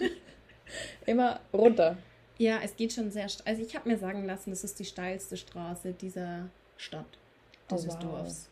immer 1.06 1.40
runter. 1.54 1.96
Ja, 2.42 2.60
es 2.64 2.76
geht 2.76 2.92
schon 2.92 3.12
sehr. 3.12 3.28
Also 3.46 3.62
ich 3.62 3.76
habe 3.76 3.88
mir 3.88 4.00
sagen 4.00 4.26
lassen, 4.26 4.50
das 4.50 4.64
ist 4.64 4.80
die 4.80 4.86
steilste 4.86 5.38
Straße 5.38 5.94
dieser 5.94 6.50
Stadt, 6.76 7.06
Oh, 7.70 7.76
dieses 7.76 7.94
wow. 7.94 8.00
Dorfs. 8.00 8.50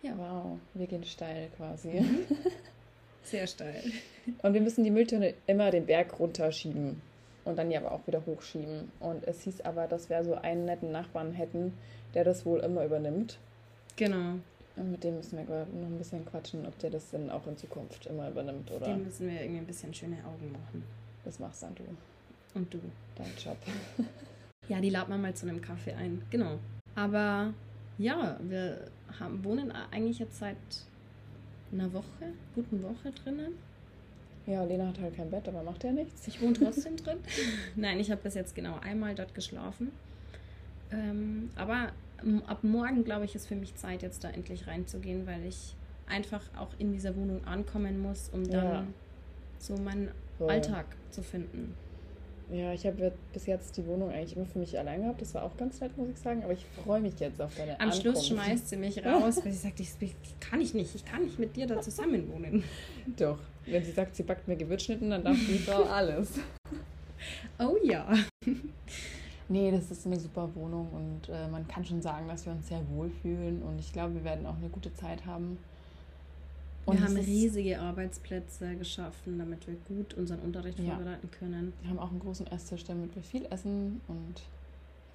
Ja. 0.00 0.12
Wow, 0.16 0.60
wir 0.74 0.86
gehen 0.86 1.02
steil 1.02 1.48
quasi. 1.56 1.88
Mhm. 1.88 2.24
Sehr 3.24 3.48
steil. 3.48 3.82
Und 4.42 4.54
wir 4.54 4.60
müssen 4.60 4.84
die 4.84 4.92
Mülltonne 4.92 5.34
immer 5.48 5.72
den 5.72 5.86
Berg 5.86 6.20
runterschieben 6.20 7.02
und 7.44 7.58
dann 7.58 7.72
ja 7.72 7.80
aber 7.80 7.90
auch 7.90 8.06
wieder 8.06 8.24
hochschieben. 8.24 8.92
Und 9.00 9.26
es 9.26 9.42
hieß 9.42 9.62
aber, 9.62 9.88
dass 9.88 10.08
wir 10.08 10.22
so 10.22 10.36
einen 10.36 10.64
netten 10.64 10.92
Nachbarn 10.92 11.32
hätten, 11.32 11.76
der 12.14 12.22
das 12.22 12.46
wohl 12.46 12.60
immer 12.60 12.84
übernimmt. 12.84 13.40
Genau. 13.96 14.34
Und 14.76 14.92
mit 14.92 15.02
dem 15.02 15.16
müssen 15.16 15.36
wir 15.36 15.44
noch 15.44 15.88
ein 15.88 15.98
bisschen 15.98 16.24
quatschen, 16.24 16.64
ob 16.64 16.78
der 16.78 16.90
das 16.90 17.10
dann 17.10 17.28
auch 17.28 17.44
in 17.48 17.56
Zukunft 17.56 18.06
immer 18.06 18.30
übernimmt, 18.30 18.70
oder? 18.70 18.86
Dem 18.86 19.02
müssen 19.02 19.28
wir 19.28 19.40
irgendwie 19.40 19.62
ein 19.62 19.66
bisschen 19.66 19.92
schöne 19.92 20.18
Augen 20.18 20.52
machen. 20.52 20.84
Das 21.24 21.40
machst 21.40 21.64
dann 21.64 21.74
du. 21.74 21.82
Und 22.58 22.74
du. 22.74 22.80
Dein 23.14 23.30
Job. 23.42 23.56
ja, 24.68 24.80
die 24.80 24.90
laden 24.90 25.10
wir 25.10 25.18
mal 25.18 25.34
zu 25.34 25.48
einem 25.48 25.60
Kaffee 25.60 25.92
ein. 25.92 26.22
Genau. 26.30 26.58
Aber 26.96 27.54
ja, 27.98 28.36
wir 28.42 28.90
haben, 29.20 29.44
wohnen 29.44 29.72
eigentlich 29.92 30.18
jetzt 30.18 30.38
seit 30.38 30.56
einer 31.72 31.92
Woche, 31.92 32.32
guten 32.56 32.82
Woche 32.82 33.12
drinnen. 33.12 33.52
Ja, 34.46 34.64
Lena 34.64 34.88
hat 34.88 34.98
halt 34.98 35.14
kein 35.14 35.30
Bett, 35.30 35.46
aber 35.46 35.62
macht 35.62 35.84
ja 35.84 35.92
nichts. 35.92 36.26
Ich 36.26 36.40
wohne 36.40 36.54
trotzdem 36.54 36.96
drin. 37.04 37.18
Nein, 37.76 38.00
ich 38.00 38.10
habe 38.10 38.22
bis 38.22 38.34
jetzt 38.34 38.54
genau 38.54 38.78
einmal 38.80 39.14
dort 39.14 39.34
geschlafen. 39.34 39.92
Ähm, 40.90 41.50
aber 41.54 41.92
ab 42.46 42.64
morgen, 42.64 43.04
glaube 43.04 43.24
ich, 43.26 43.36
ist 43.36 43.46
für 43.46 43.56
mich 43.56 43.76
Zeit, 43.76 44.02
jetzt 44.02 44.24
da 44.24 44.30
endlich 44.30 44.66
reinzugehen, 44.66 45.26
weil 45.26 45.44
ich 45.44 45.76
einfach 46.08 46.42
auch 46.56 46.70
in 46.78 46.92
dieser 46.92 47.14
Wohnung 47.14 47.44
ankommen 47.44 48.00
muss, 48.00 48.30
um 48.30 48.42
dann 48.48 48.64
ja. 48.64 48.86
so 49.58 49.76
meinen 49.76 50.10
Voll. 50.38 50.50
Alltag 50.50 50.86
zu 51.10 51.22
finden. 51.22 51.74
Ja, 52.50 52.72
ich 52.72 52.86
habe 52.86 53.12
bis 53.32 53.46
jetzt 53.46 53.76
die 53.76 53.86
Wohnung 53.86 54.10
eigentlich 54.10 54.34
immer 54.34 54.46
für 54.46 54.58
mich 54.58 54.78
allein 54.78 55.02
gehabt. 55.02 55.20
Das 55.20 55.34
war 55.34 55.42
auch 55.42 55.56
ganz 55.58 55.80
nett, 55.80 55.96
muss 55.98 56.08
ich 56.08 56.18
sagen. 56.18 56.42
Aber 56.42 56.52
ich 56.52 56.64
freue 56.82 57.00
mich 57.00 57.18
jetzt 57.20 57.40
auf 57.42 57.54
deine 57.54 57.72
Am 57.72 57.90
Ankunft. 57.90 58.02
Schluss 58.02 58.28
schmeißt 58.28 58.68
sie 58.68 58.76
mich 58.76 59.04
raus, 59.04 59.40
weil 59.44 59.52
sie 59.52 59.58
sagt, 59.58 59.80
ich, 59.80 59.90
ich, 60.00 60.14
kann 60.40 60.60
ich 60.60 60.72
nicht. 60.72 60.94
Ich 60.94 61.04
kann 61.04 61.24
nicht 61.24 61.38
mit 61.38 61.56
dir 61.56 61.66
da 61.66 61.80
zusammen 61.80 62.30
wohnen. 62.32 62.64
Doch. 63.18 63.38
Wenn 63.66 63.84
sie 63.84 63.92
sagt, 63.92 64.16
sie 64.16 64.22
backt 64.22 64.48
mir 64.48 64.56
Gewürzschnitten, 64.56 65.10
dann 65.10 65.24
darf 65.24 65.36
die 65.36 65.58
Frau 65.58 65.84
alles. 65.84 66.32
Oh 67.58 67.74
ja. 67.82 68.06
Nee, 69.48 69.70
das 69.72 69.90
ist 69.90 70.06
eine 70.06 70.20
super 70.20 70.48
Wohnung 70.54 70.88
und 70.92 71.28
äh, 71.28 71.48
man 71.48 71.66
kann 71.66 71.84
schon 71.84 72.00
sagen, 72.00 72.28
dass 72.28 72.46
wir 72.46 72.52
uns 72.52 72.68
sehr 72.68 72.86
wohl 72.90 73.10
fühlen 73.22 73.62
und 73.62 73.78
ich 73.80 73.92
glaube, 73.92 74.14
wir 74.14 74.24
werden 74.24 74.46
auch 74.46 74.56
eine 74.56 74.68
gute 74.68 74.94
Zeit 74.94 75.26
haben. 75.26 75.58
Und 76.88 77.00
wir 77.00 77.06
haben 77.06 77.16
riesige 77.16 77.80
Arbeitsplätze 77.80 78.76
geschaffen, 78.76 79.38
damit 79.38 79.66
wir 79.66 79.74
gut 79.86 80.14
unseren 80.14 80.40
Unterricht 80.40 80.78
ja. 80.78 80.94
vorbereiten 80.94 81.30
können. 81.30 81.72
Wir 81.82 81.90
haben 81.90 81.98
auch 81.98 82.10
einen 82.10 82.20
großen 82.20 82.46
Esstisch, 82.46 82.84
damit 82.84 83.14
wir 83.14 83.22
viel 83.22 83.46
essen 83.50 84.00
und 84.08 84.42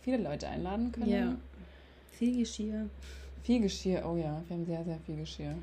viele 0.01 0.17
Leute 0.17 0.47
einladen 0.47 0.91
können. 0.91 1.09
Ja. 1.09 1.35
Viel 2.11 2.37
Geschirr. 2.37 2.89
Viel 3.41 3.61
Geschirr, 3.61 4.03
oh 4.05 4.15
ja, 4.15 4.43
wir 4.47 4.55
haben 4.55 4.65
sehr, 4.65 4.83
sehr 4.83 4.99
viel 4.99 5.17
Geschirr. 5.17 5.55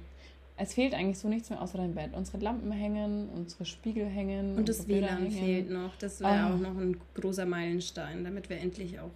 Es 0.56 0.74
fehlt 0.74 0.92
eigentlich 0.92 1.18
so 1.18 1.28
nichts 1.28 1.48
mehr 1.48 1.62
außer 1.62 1.78
dein 1.78 1.94
Bett. 1.94 2.10
Unsere 2.12 2.38
Lampen 2.38 2.70
hängen, 2.70 3.30
unsere 3.30 3.64
Spiegel 3.64 4.04
hängen. 4.06 4.56
Und 4.56 4.68
das 4.68 4.86
WLAN 4.86 5.22
hängen. 5.22 5.32
fehlt 5.32 5.70
noch. 5.70 5.96
Das 5.96 6.20
wäre 6.20 6.50
oh. 6.50 6.54
auch 6.54 6.58
noch 6.58 6.76
ein 6.76 7.00
großer 7.14 7.46
Meilenstein, 7.46 8.24
damit 8.24 8.50
wir 8.50 8.58
endlich 8.58 9.00
auch 9.00 9.10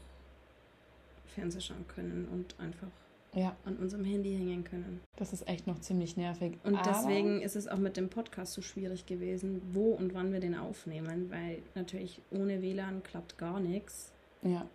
Fernsehen 1.35 1.61
schauen 1.61 1.85
können 1.89 2.27
und 2.33 2.55
einfach 2.59 2.89
ja. 3.35 3.57
an 3.65 3.77
unserem 3.77 4.05
Handy 4.05 4.33
hängen 4.33 4.65
können. 4.65 5.01
Das 5.17 5.33
ist 5.33 5.49
echt 5.49 5.67
noch 5.67 5.81
ziemlich 5.81 6.17
nervig. 6.17 6.59
Und 6.65 6.77
Aber 6.77 6.91
deswegen 6.91 7.41
ist 7.41 7.57
es 7.57 7.69
auch 7.69 7.79
mit 7.79 7.97
dem 7.97 8.09
Podcast 8.09 8.53
so 8.53 8.63
schwierig 8.63 9.07
gewesen, 9.07 9.63
wo 9.73 9.93
und 9.93 10.15
wann 10.15 10.33
wir 10.33 10.41
den 10.41 10.55
aufnehmen, 10.55 11.31
weil 11.31 11.59
natürlich 11.75 12.21
ohne 12.31 12.63
WLAN 12.63 13.03
klappt 13.03 13.39
gar 13.39 13.61
nichts. 13.61 14.13
Ja. 14.43 14.67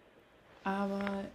Aber 0.64 1.26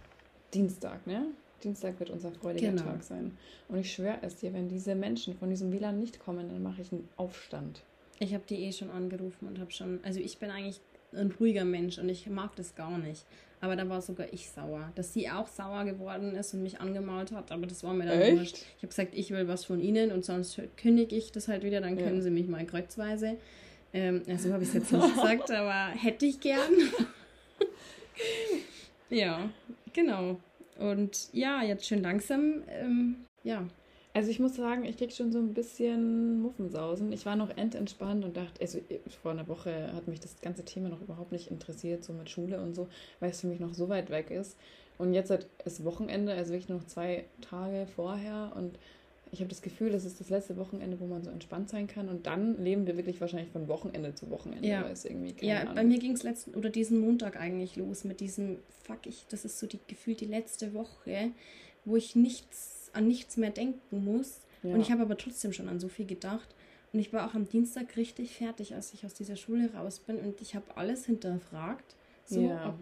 Dienstag, 0.53 1.05
ne? 1.07 1.27
Dienstag 1.63 1.99
wird 1.99 2.09
unser 2.09 2.31
freudiger 2.31 2.71
genau. 2.71 2.83
Tag 2.83 3.03
sein. 3.03 3.37
Und 3.69 3.79
ich 3.79 3.91
schwöre 3.91 4.19
es 4.21 4.35
dir, 4.35 4.53
wenn 4.53 4.69
diese 4.69 4.93
Menschen 4.93 5.35
von 5.35 5.49
diesem 5.49 5.71
WLAN 5.71 5.99
nicht 5.99 6.19
kommen, 6.19 6.49
dann 6.49 6.61
mache 6.61 6.81
ich 6.81 6.91
einen 6.91 7.09
Aufstand. 7.17 7.83
Ich 8.19 8.33
habe 8.33 8.43
die 8.47 8.63
eh 8.63 8.71
schon 8.71 8.91
angerufen 8.91 9.47
und 9.47 9.59
habe 9.59 9.71
schon, 9.71 9.99
also 10.03 10.19
ich 10.19 10.37
bin 10.37 10.49
eigentlich 10.49 10.79
ein 11.13 11.33
ruhiger 11.39 11.65
Mensch 11.65 11.97
und 11.97 12.09
ich 12.09 12.27
mag 12.27 12.55
das 12.55 12.75
gar 12.75 12.97
nicht. 12.97 13.25
Aber 13.65 13.75
da 13.75 13.89
war 13.89 13.99
sogar 13.99 14.31
ich 14.31 14.51
sauer, 14.51 14.91
dass 14.93 15.11
sie 15.11 15.27
auch 15.27 15.47
sauer 15.47 15.85
geworden 15.85 16.35
ist 16.35 16.53
und 16.53 16.61
mich 16.61 16.79
angemalt 16.79 17.31
hat. 17.31 17.51
Aber 17.51 17.65
das 17.65 17.83
war 17.83 17.95
mir 17.95 18.05
dann 18.05 18.21
Echt? 18.21 18.37
wurscht. 18.37 18.57
Ich 18.57 18.83
habe 18.83 18.87
gesagt, 18.89 19.15
ich 19.15 19.31
will 19.31 19.47
was 19.47 19.65
von 19.65 19.81
ihnen 19.81 20.11
und 20.11 20.23
sonst 20.23 20.61
kündige 20.77 21.15
ich 21.15 21.31
das 21.31 21.47
halt 21.47 21.63
wieder, 21.63 21.81
dann 21.81 21.97
können 21.97 22.17
ja. 22.17 22.21
sie 22.21 22.29
mich 22.29 22.47
mal 22.47 22.63
kreuzweise. 22.63 23.37
Ähm, 23.91 24.21
also 24.29 24.53
habe 24.53 24.61
ich 24.61 24.69
es 24.69 24.75
jetzt 24.75 24.91
nicht 24.91 25.15
gesagt, 25.15 25.49
aber 25.51 25.95
hätte 25.95 26.27
ich 26.27 26.39
gern. 26.39 26.59
ja, 29.09 29.49
genau. 29.93 30.39
Und 30.77 31.29
ja, 31.33 31.63
jetzt 31.63 31.87
schön 31.87 32.03
langsam, 32.03 32.61
ähm, 32.69 33.15
ja. 33.43 33.65
Also 34.15 34.31
ich 34.31 34.39
muss 34.39 34.55
sagen, 34.55 34.85
ich 34.85 34.95
krieg 34.95 35.11
schon 35.11 35.33
so 35.33 35.39
ein 35.39 35.53
bisschen 35.53 36.41
Muffensausen. 36.41 37.11
Ich 37.11 37.25
war 37.25 37.35
noch 37.35 37.49
ententspannt 37.57 38.23
und 38.23 38.37
dachte, 38.37 38.61
also 38.61 38.79
vor 39.21 39.31
einer 39.31 39.45
Woche 39.49 39.91
hat 39.93 40.07
mich 40.07 40.21
das 40.21 40.39
ganze 40.39 40.63
Thema 40.63 40.87
noch 40.87 41.01
überhaupt 41.01 41.33
nicht 41.33 41.51
interessiert, 41.51 42.05
so 42.05 42.13
mit 42.13 42.29
Schule 42.29 42.61
und 42.61 42.75
so, 42.75 42.87
weil 43.19 43.31
es 43.31 43.41
für 43.41 43.47
mich 43.47 43.59
noch 43.59 43.73
so 43.73 43.89
weit 43.89 44.09
weg 44.09 44.31
ist. 44.31 44.55
Und 44.97 45.13
jetzt 45.13 45.33
ist 45.65 45.83
Wochenende, 45.83 46.31
also 46.31 46.53
wirklich 46.53 46.69
noch 46.69 46.85
zwei 46.85 47.25
Tage 47.41 47.87
vorher 47.93 48.53
und 48.55 48.79
ich 49.33 49.41
habe 49.41 49.49
das 49.49 49.61
Gefühl, 49.61 49.91
das 49.91 50.05
ist 50.05 50.21
das 50.21 50.29
letzte 50.29 50.55
Wochenende, 50.55 50.97
wo 51.01 51.07
man 51.07 51.21
so 51.21 51.29
entspannt 51.29 51.69
sein 51.69 51.87
kann. 51.87 52.07
Und 52.07 52.25
dann 52.25 52.63
leben 52.63 52.87
wir 52.87 52.95
wirklich 52.95 53.19
wahrscheinlich 53.19 53.51
von 53.51 53.67
Wochenende 53.67 54.15
zu 54.15 54.29
Wochenende. 54.29 54.65
Ja, 55.41 55.55
ja 55.55 55.61
Ahnung. 55.63 55.75
bei 55.75 55.83
mir 55.83 55.99
ging 55.99 56.13
es 56.13 56.23
letzten 56.23 56.55
oder 56.55 56.69
diesen 56.69 57.01
Montag 57.01 57.35
eigentlich 57.37 57.75
los 57.75 58.05
mit 58.05 58.21
diesem, 58.21 58.59
fuck 58.85 59.05
ich, 59.07 59.25
das 59.27 59.43
ist 59.43 59.59
so 59.59 59.67
die 59.67 59.79
gefühlt 59.87 60.21
die 60.21 60.25
letzte 60.25 60.73
Woche, 60.73 61.31
wo 61.83 61.97
ich 61.97 62.15
nichts 62.15 62.74
an 62.95 63.07
nichts 63.07 63.37
mehr 63.37 63.51
denken 63.51 64.03
muss. 64.03 64.41
Ja. 64.63 64.73
Und 64.73 64.81
ich 64.81 64.91
habe 64.91 65.01
aber 65.01 65.17
trotzdem 65.17 65.53
schon 65.53 65.69
an 65.69 65.79
so 65.79 65.87
viel 65.87 66.05
gedacht. 66.05 66.47
Und 66.93 66.99
ich 66.99 67.11
war 67.11 67.27
auch 67.29 67.33
am 67.33 67.47
Dienstag 67.47 67.97
richtig 67.97 68.35
fertig, 68.35 68.73
als 68.73 68.93
ich 68.93 69.05
aus 69.05 69.13
dieser 69.13 69.35
Schule 69.35 69.73
raus 69.73 69.99
bin. 69.99 70.17
Und 70.17 70.41
ich 70.41 70.55
habe 70.55 70.65
alles 70.75 71.05
hinterfragt. 71.05 71.95
So, 72.25 72.41
ja. 72.41 72.69
ob 72.69 72.75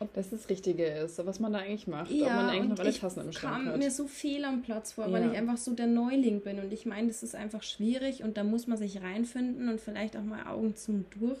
ob 0.00 0.14
das 0.14 0.30
das 0.30 0.48
Richtige 0.48 0.86
ist, 0.86 1.24
was 1.26 1.40
man 1.40 1.52
da 1.52 1.58
eigentlich 1.58 1.86
macht, 1.86 2.10
ja, 2.10 2.26
ob 2.26 2.32
man 2.32 2.48
eigentlich 2.48 2.70
noch 2.70 2.78
alle 2.78 2.94
Tassen 2.94 3.20
im 3.20 3.32
Schrank 3.32 3.66
hat. 3.66 3.72
kam 3.72 3.78
mir 3.78 3.90
so 3.90 4.06
fehl 4.06 4.46
am 4.46 4.62
Platz 4.62 4.92
vor, 4.92 5.06
ja. 5.06 5.12
weil 5.12 5.30
ich 5.30 5.36
einfach 5.36 5.58
so 5.58 5.74
der 5.74 5.86
Neuling 5.86 6.40
bin 6.40 6.58
und 6.58 6.72
ich 6.72 6.86
meine, 6.86 7.08
das 7.08 7.22
ist 7.22 7.34
einfach 7.34 7.62
schwierig 7.62 8.22
und 8.22 8.38
da 8.38 8.42
muss 8.42 8.66
man 8.66 8.78
sich 8.78 9.02
reinfinden 9.02 9.68
und 9.68 9.78
vielleicht 9.78 10.16
auch 10.16 10.22
mal 10.22 10.46
Augen 10.46 10.74
zum 10.74 11.04
durch. 11.10 11.38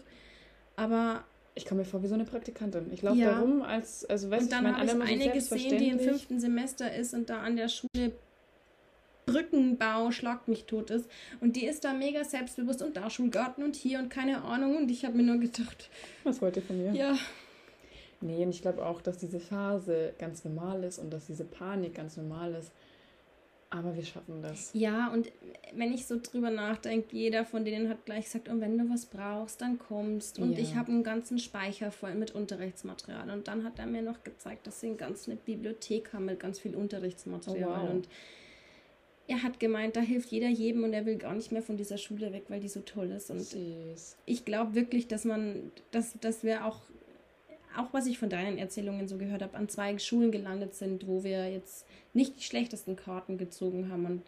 Aber 0.76 1.24
ich 1.54 1.66
komme 1.66 1.80
mir 1.80 1.84
vor 1.84 2.02
wie 2.02 2.06
so 2.06 2.14
eine 2.14 2.24
Praktikantin. 2.24 2.92
Ich 2.92 3.02
laufe 3.02 3.18
ja. 3.18 3.32
da 3.32 3.40
rum 3.40 3.62
als, 3.62 4.04
also 4.04 4.30
weißt 4.30 4.44
und 4.44 4.52
dann 4.52 4.76
habe 4.76 4.86
ich 4.86 4.92
eine 4.92 5.32
gesehen, 5.32 5.78
die 5.78 5.88
im 5.88 6.00
fünften 6.00 6.40
Semester 6.40 6.94
ist 6.94 7.14
und 7.14 7.30
da 7.30 7.40
an 7.40 7.56
der 7.56 7.68
Schule 7.68 8.12
Brückenbau 9.26 10.10
schlagt 10.10 10.48
mich 10.48 10.64
tot 10.64 10.90
ist. 10.90 11.08
Und 11.40 11.54
die 11.54 11.66
ist 11.66 11.84
da 11.84 11.92
mega 11.92 12.24
selbstbewusst 12.24 12.82
und 12.82 12.96
da 12.96 13.10
Schulgarten 13.10 13.62
und 13.62 13.76
hier 13.76 14.00
und 14.00 14.08
keine 14.08 14.42
Ahnung. 14.42 14.76
Und 14.76 14.90
ich 14.90 15.04
habe 15.04 15.16
mir 15.16 15.22
nur 15.22 15.38
gedacht. 15.38 15.88
Was 16.24 16.42
wollt 16.42 16.56
ihr 16.56 16.62
von 16.62 16.78
mir? 16.78 16.92
Ja, 16.92 17.16
Nee, 18.22 18.44
und 18.44 18.50
ich 18.50 18.60
glaube 18.60 18.84
auch, 18.84 19.00
dass 19.00 19.16
diese 19.16 19.40
Phase 19.40 20.12
ganz 20.18 20.44
normal 20.44 20.84
ist 20.84 20.98
und 20.98 21.10
dass 21.10 21.26
diese 21.26 21.44
Panik 21.44 21.94
ganz 21.94 22.18
normal 22.18 22.54
ist. 22.54 22.70
Aber 23.72 23.94
wir 23.94 24.04
schaffen 24.04 24.42
das. 24.42 24.70
Ja, 24.74 25.12
und 25.12 25.30
wenn 25.74 25.94
ich 25.94 26.06
so 26.06 26.18
drüber 26.20 26.50
nachdenke, 26.50 27.16
jeder 27.16 27.44
von 27.44 27.64
denen 27.64 27.88
hat 27.88 28.04
gleich 28.04 28.24
gesagt, 28.24 28.48
und 28.48 28.60
wenn 28.60 28.76
du 28.76 28.90
was 28.90 29.06
brauchst, 29.06 29.60
dann 29.60 29.78
kommst. 29.78 30.40
Und 30.40 30.52
ja. 30.54 30.58
ich 30.58 30.74
habe 30.74 30.90
einen 30.90 31.04
ganzen 31.04 31.38
Speicher 31.38 31.92
voll 31.92 32.16
mit 32.16 32.34
Unterrichtsmaterial. 32.34 33.30
Und 33.30 33.46
dann 33.46 33.62
hat 33.62 33.78
er 33.78 33.86
mir 33.86 34.02
noch 34.02 34.24
gezeigt, 34.24 34.66
dass 34.66 34.80
sie 34.80 34.88
eine 34.88 34.96
ganze 34.96 35.36
Bibliothek 35.36 36.12
haben 36.12 36.24
mit 36.24 36.40
ganz 36.40 36.58
viel 36.58 36.74
Unterrichtsmaterial. 36.74 37.80
Oh, 37.82 37.84
wow. 37.84 37.90
Und 37.90 38.08
er 39.28 39.44
hat 39.44 39.60
gemeint, 39.60 39.94
da 39.94 40.00
hilft 40.00 40.32
jeder 40.32 40.48
jedem 40.48 40.82
und 40.82 40.92
er 40.92 41.06
will 41.06 41.16
gar 41.16 41.34
nicht 41.34 41.52
mehr 41.52 41.62
von 41.62 41.76
dieser 41.76 41.96
Schule 41.96 42.32
weg, 42.32 42.46
weil 42.48 42.58
die 42.58 42.68
so 42.68 42.80
toll 42.80 43.12
ist. 43.12 43.30
Und 43.30 43.38
Süß. 43.38 44.16
ich 44.26 44.44
glaube 44.44 44.74
wirklich, 44.74 45.06
dass 45.06 45.24
man, 45.24 45.70
dass, 45.92 46.18
dass 46.20 46.42
wir 46.42 46.64
auch 46.66 46.80
auch 47.76 47.92
was 47.92 48.06
ich 48.06 48.18
von 48.18 48.28
deinen 48.28 48.58
Erzählungen 48.58 49.08
so 49.08 49.16
gehört 49.16 49.42
habe, 49.42 49.56
an 49.56 49.68
zwei 49.68 49.98
Schulen 49.98 50.32
gelandet 50.32 50.74
sind, 50.74 51.06
wo 51.06 51.24
wir 51.24 51.50
jetzt 51.50 51.86
nicht 52.12 52.36
die 52.38 52.42
schlechtesten 52.42 52.96
Karten 52.96 53.38
gezogen 53.38 53.90
haben. 53.90 54.06
Und 54.06 54.22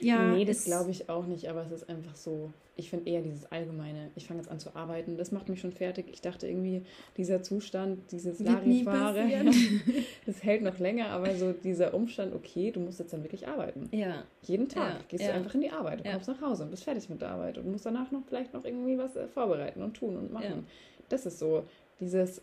ja, 0.00 0.34
nee, 0.34 0.44
das 0.44 0.64
glaube 0.64 0.90
ich 0.90 1.08
auch 1.08 1.26
nicht, 1.26 1.48
aber 1.48 1.64
es 1.64 1.72
ist 1.72 1.88
einfach 1.88 2.16
so. 2.16 2.52
Ich 2.74 2.88
finde 2.88 3.10
eher 3.10 3.20
dieses 3.20 3.44
Allgemeine. 3.52 4.10
Ich 4.16 4.26
fange 4.26 4.40
jetzt 4.40 4.50
an 4.50 4.58
zu 4.58 4.74
arbeiten. 4.74 5.18
Das 5.18 5.30
macht 5.30 5.50
mich 5.50 5.60
schon 5.60 5.72
fertig. 5.72 6.06
Ich 6.10 6.22
dachte 6.22 6.48
irgendwie, 6.48 6.82
dieser 7.18 7.42
Zustand, 7.42 8.10
dieses 8.10 8.40
Larifare, 8.40 9.44
das 10.26 10.42
hält 10.42 10.62
noch 10.62 10.78
länger, 10.78 11.10
aber 11.10 11.34
so 11.36 11.52
dieser 11.52 11.92
Umstand, 11.92 12.34
okay, 12.34 12.70
du 12.70 12.80
musst 12.80 12.98
jetzt 12.98 13.12
dann 13.12 13.22
wirklich 13.22 13.46
arbeiten. 13.46 13.90
Ja. 13.92 14.24
Jeden 14.42 14.70
Tag 14.70 14.94
ja. 14.94 15.00
gehst 15.06 15.22
ja. 15.22 15.32
du 15.32 15.34
einfach 15.34 15.54
in 15.54 15.60
die 15.60 15.70
Arbeit. 15.70 16.00
Du 16.00 16.04
ja. 16.04 16.12
kommst 16.12 16.28
nach 16.28 16.40
Hause 16.40 16.64
und 16.64 16.70
bist 16.70 16.84
fertig 16.84 17.10
mit 17.10 17.20
der 17.20 17.28
Arbeit 17.28 17.58
und 17.58 17.70
musst 17.70 17.84
danach 17.84 18.10
noch 18.10 18.22
vielleicht 18.26 18.54
noch 18.54 18.64
irgendwie 18.64 18.96
was 18.96 19.14
äh, 19.16 19.28
vorbereiten 19.28 19.82
und 19.82 19.94
tun 19.94 20.16
und 20.16 20.32
machen. 20.32 20.66
Das 21.10 21.26
ist 21.26 21.38
so 21.38 21.64
dieses, 22.00 22.40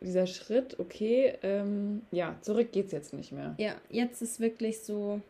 dieser 0.00 0.26
Schritt, 0.26 0.78
okay, 0.78 1.34
ähm, 1.42 2.02
ja, 2.10 2.36
zurück 2.42 2.72
geht's 2.72 2.92
jetzt 2.92 3.12
nicht 3.12 3.32
mehr. 3.32 3.54
Ja, 3.58 3.74
jetzt 3.90 4.22
ist 4.22 4.40
wirklich 4.40 4.80
so, 4.80 5.20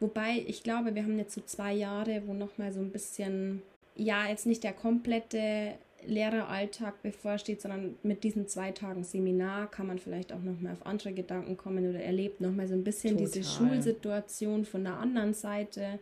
wobei 0.00 0.44
ich 0.46 0.62
glaube, 0.62 0.94
wir 0.94 1.02
haben 1.02 1.18
jetzt 1.18 1.34
so 1.34 1.40
zwei 1.42 1.74
Jahre, 1.74 2.22
wo 2.26 2.32
nochmal 2.32 2.72
so 2.72 2.80
ein 2.80 2.90
bisschen, 2.90 3.62
ja, 3.94 4.26
jetzt 4.28 4.46
nicht 4.46 4.64
der 4.64 4.72
komplette 4.72 5.74
Lehreralltag 6.06 7.02
bevorsteht, 7.02 7.60
sondern 7.60 7.96
mit 8.02 8.22
diesen 8.24 8.46
zwei 8.48 8.70
Tagen 8.70 9.04
Seminar 9.04 9.70
kann 9.70 9.86
man 9.86 9.98
vielleicht 9.98 10.32
auch 10.32 10.42
nochmal 10.42 10.72
auf 10.74 10.86
andere 10.86 11.12
Gedanken 11.12 11.56
kommen 11.56 11.88
oder 11.88 12.00
erlebt 12.00 12.40
nochmal 12.40 12.68
so 12.68 12.74
ein 12.74 12.84
bisschen 12.84 13.16
Total. 13.16 13.32
diese 13.32 13.48
Schulsituation 13.48 14.64
von 14.64 14.84
der 14.84 14.98
anderen 14.98 15.34
Seite. 15.34 15.98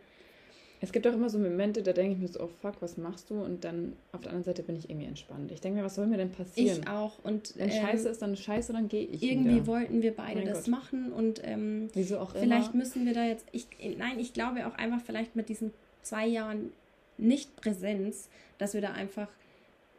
Es 0.85 0.91
gibt 0.91 1.07
auch 1.07 1.13
immer 1.13 1.29
so 1.31 1.39
Momente, 1.39 1.81
da 1.81 1.93
denke 1.93 2.13
ich 2.13 2.19
mir 2.19 2.27
so, 2.27 2.41
oh 2.41 2.49
fuck, 2.61 2.75
was 2.79 2.95
machst 2.95 3.31
du? 3.31 3.41
Und 3.43 3.63
dann 3.63 3.93
auf 4.11 4.21
der 4.21 4.29
anderen 4.29 4.43
Seite 4.43 4.61
bin 4.61 4.75
ich 4.75 4.87
irgendwie 4.87 5.07
entspannt. 5.07 5.51
Ich 5.51 5.59
denke 5.59 5.79
mir, 5.79 5.83
was 5.85 5.95
soll 5.95 6.05
mir 6.05 6.17
denn 6.17 6.31
passieren? 6.31 6.81
Ich 6.83 6.87
auch. 6.87 7.13
Und 7.23 7.53
Wenn 7.57 7.69
ähm, 7.69 7.81
Scheiße 7.81 8.07
ist, 8.07 8.21
dann 8.21 8.35
Scheiße, 8.37 8.71
dann 8.71 8.87
gehe 8.87 9.05
ich 9.05 9.23
irgendwie 9.23 9.55
wieder. 9.55 9.67
wollten 9.67 10.03
wir 10.03 10.15
beide 10.15 10.35
Mein 10.41 10.47
das 10.47 10.65
Gott. 10.65 10.67
machen 10.67 11.11
und 11.11 11.41
ähm, 11.43 11.89
Wieso 11.93 12.19
auch 12.19 12.31
vielleicht 12.35 12.69
immer. 12.73 12.83
müssen 12.83 13.03
wir 13.07 13.13
da 13.15 13.25
jetzt. 13.25 13.45
Ich, 13.51 13.67
nein, 13.97 14.19
ich 14.19 14.33
glaube 14.33 14.67
auch 14.67 14.75
einfach 14.75 15.01
vielleicht 15.01 15.35
mit 15.35 15.49
diesen 15.49 15.73
zwei 16.03 16.27
Jahren 16.27 16.71
Nicht-Präsenz, 17.17 18.29
dass 18.59 18.75
wir 18.75 18.81
da 18.81 18.91
einfach 18.91 19.27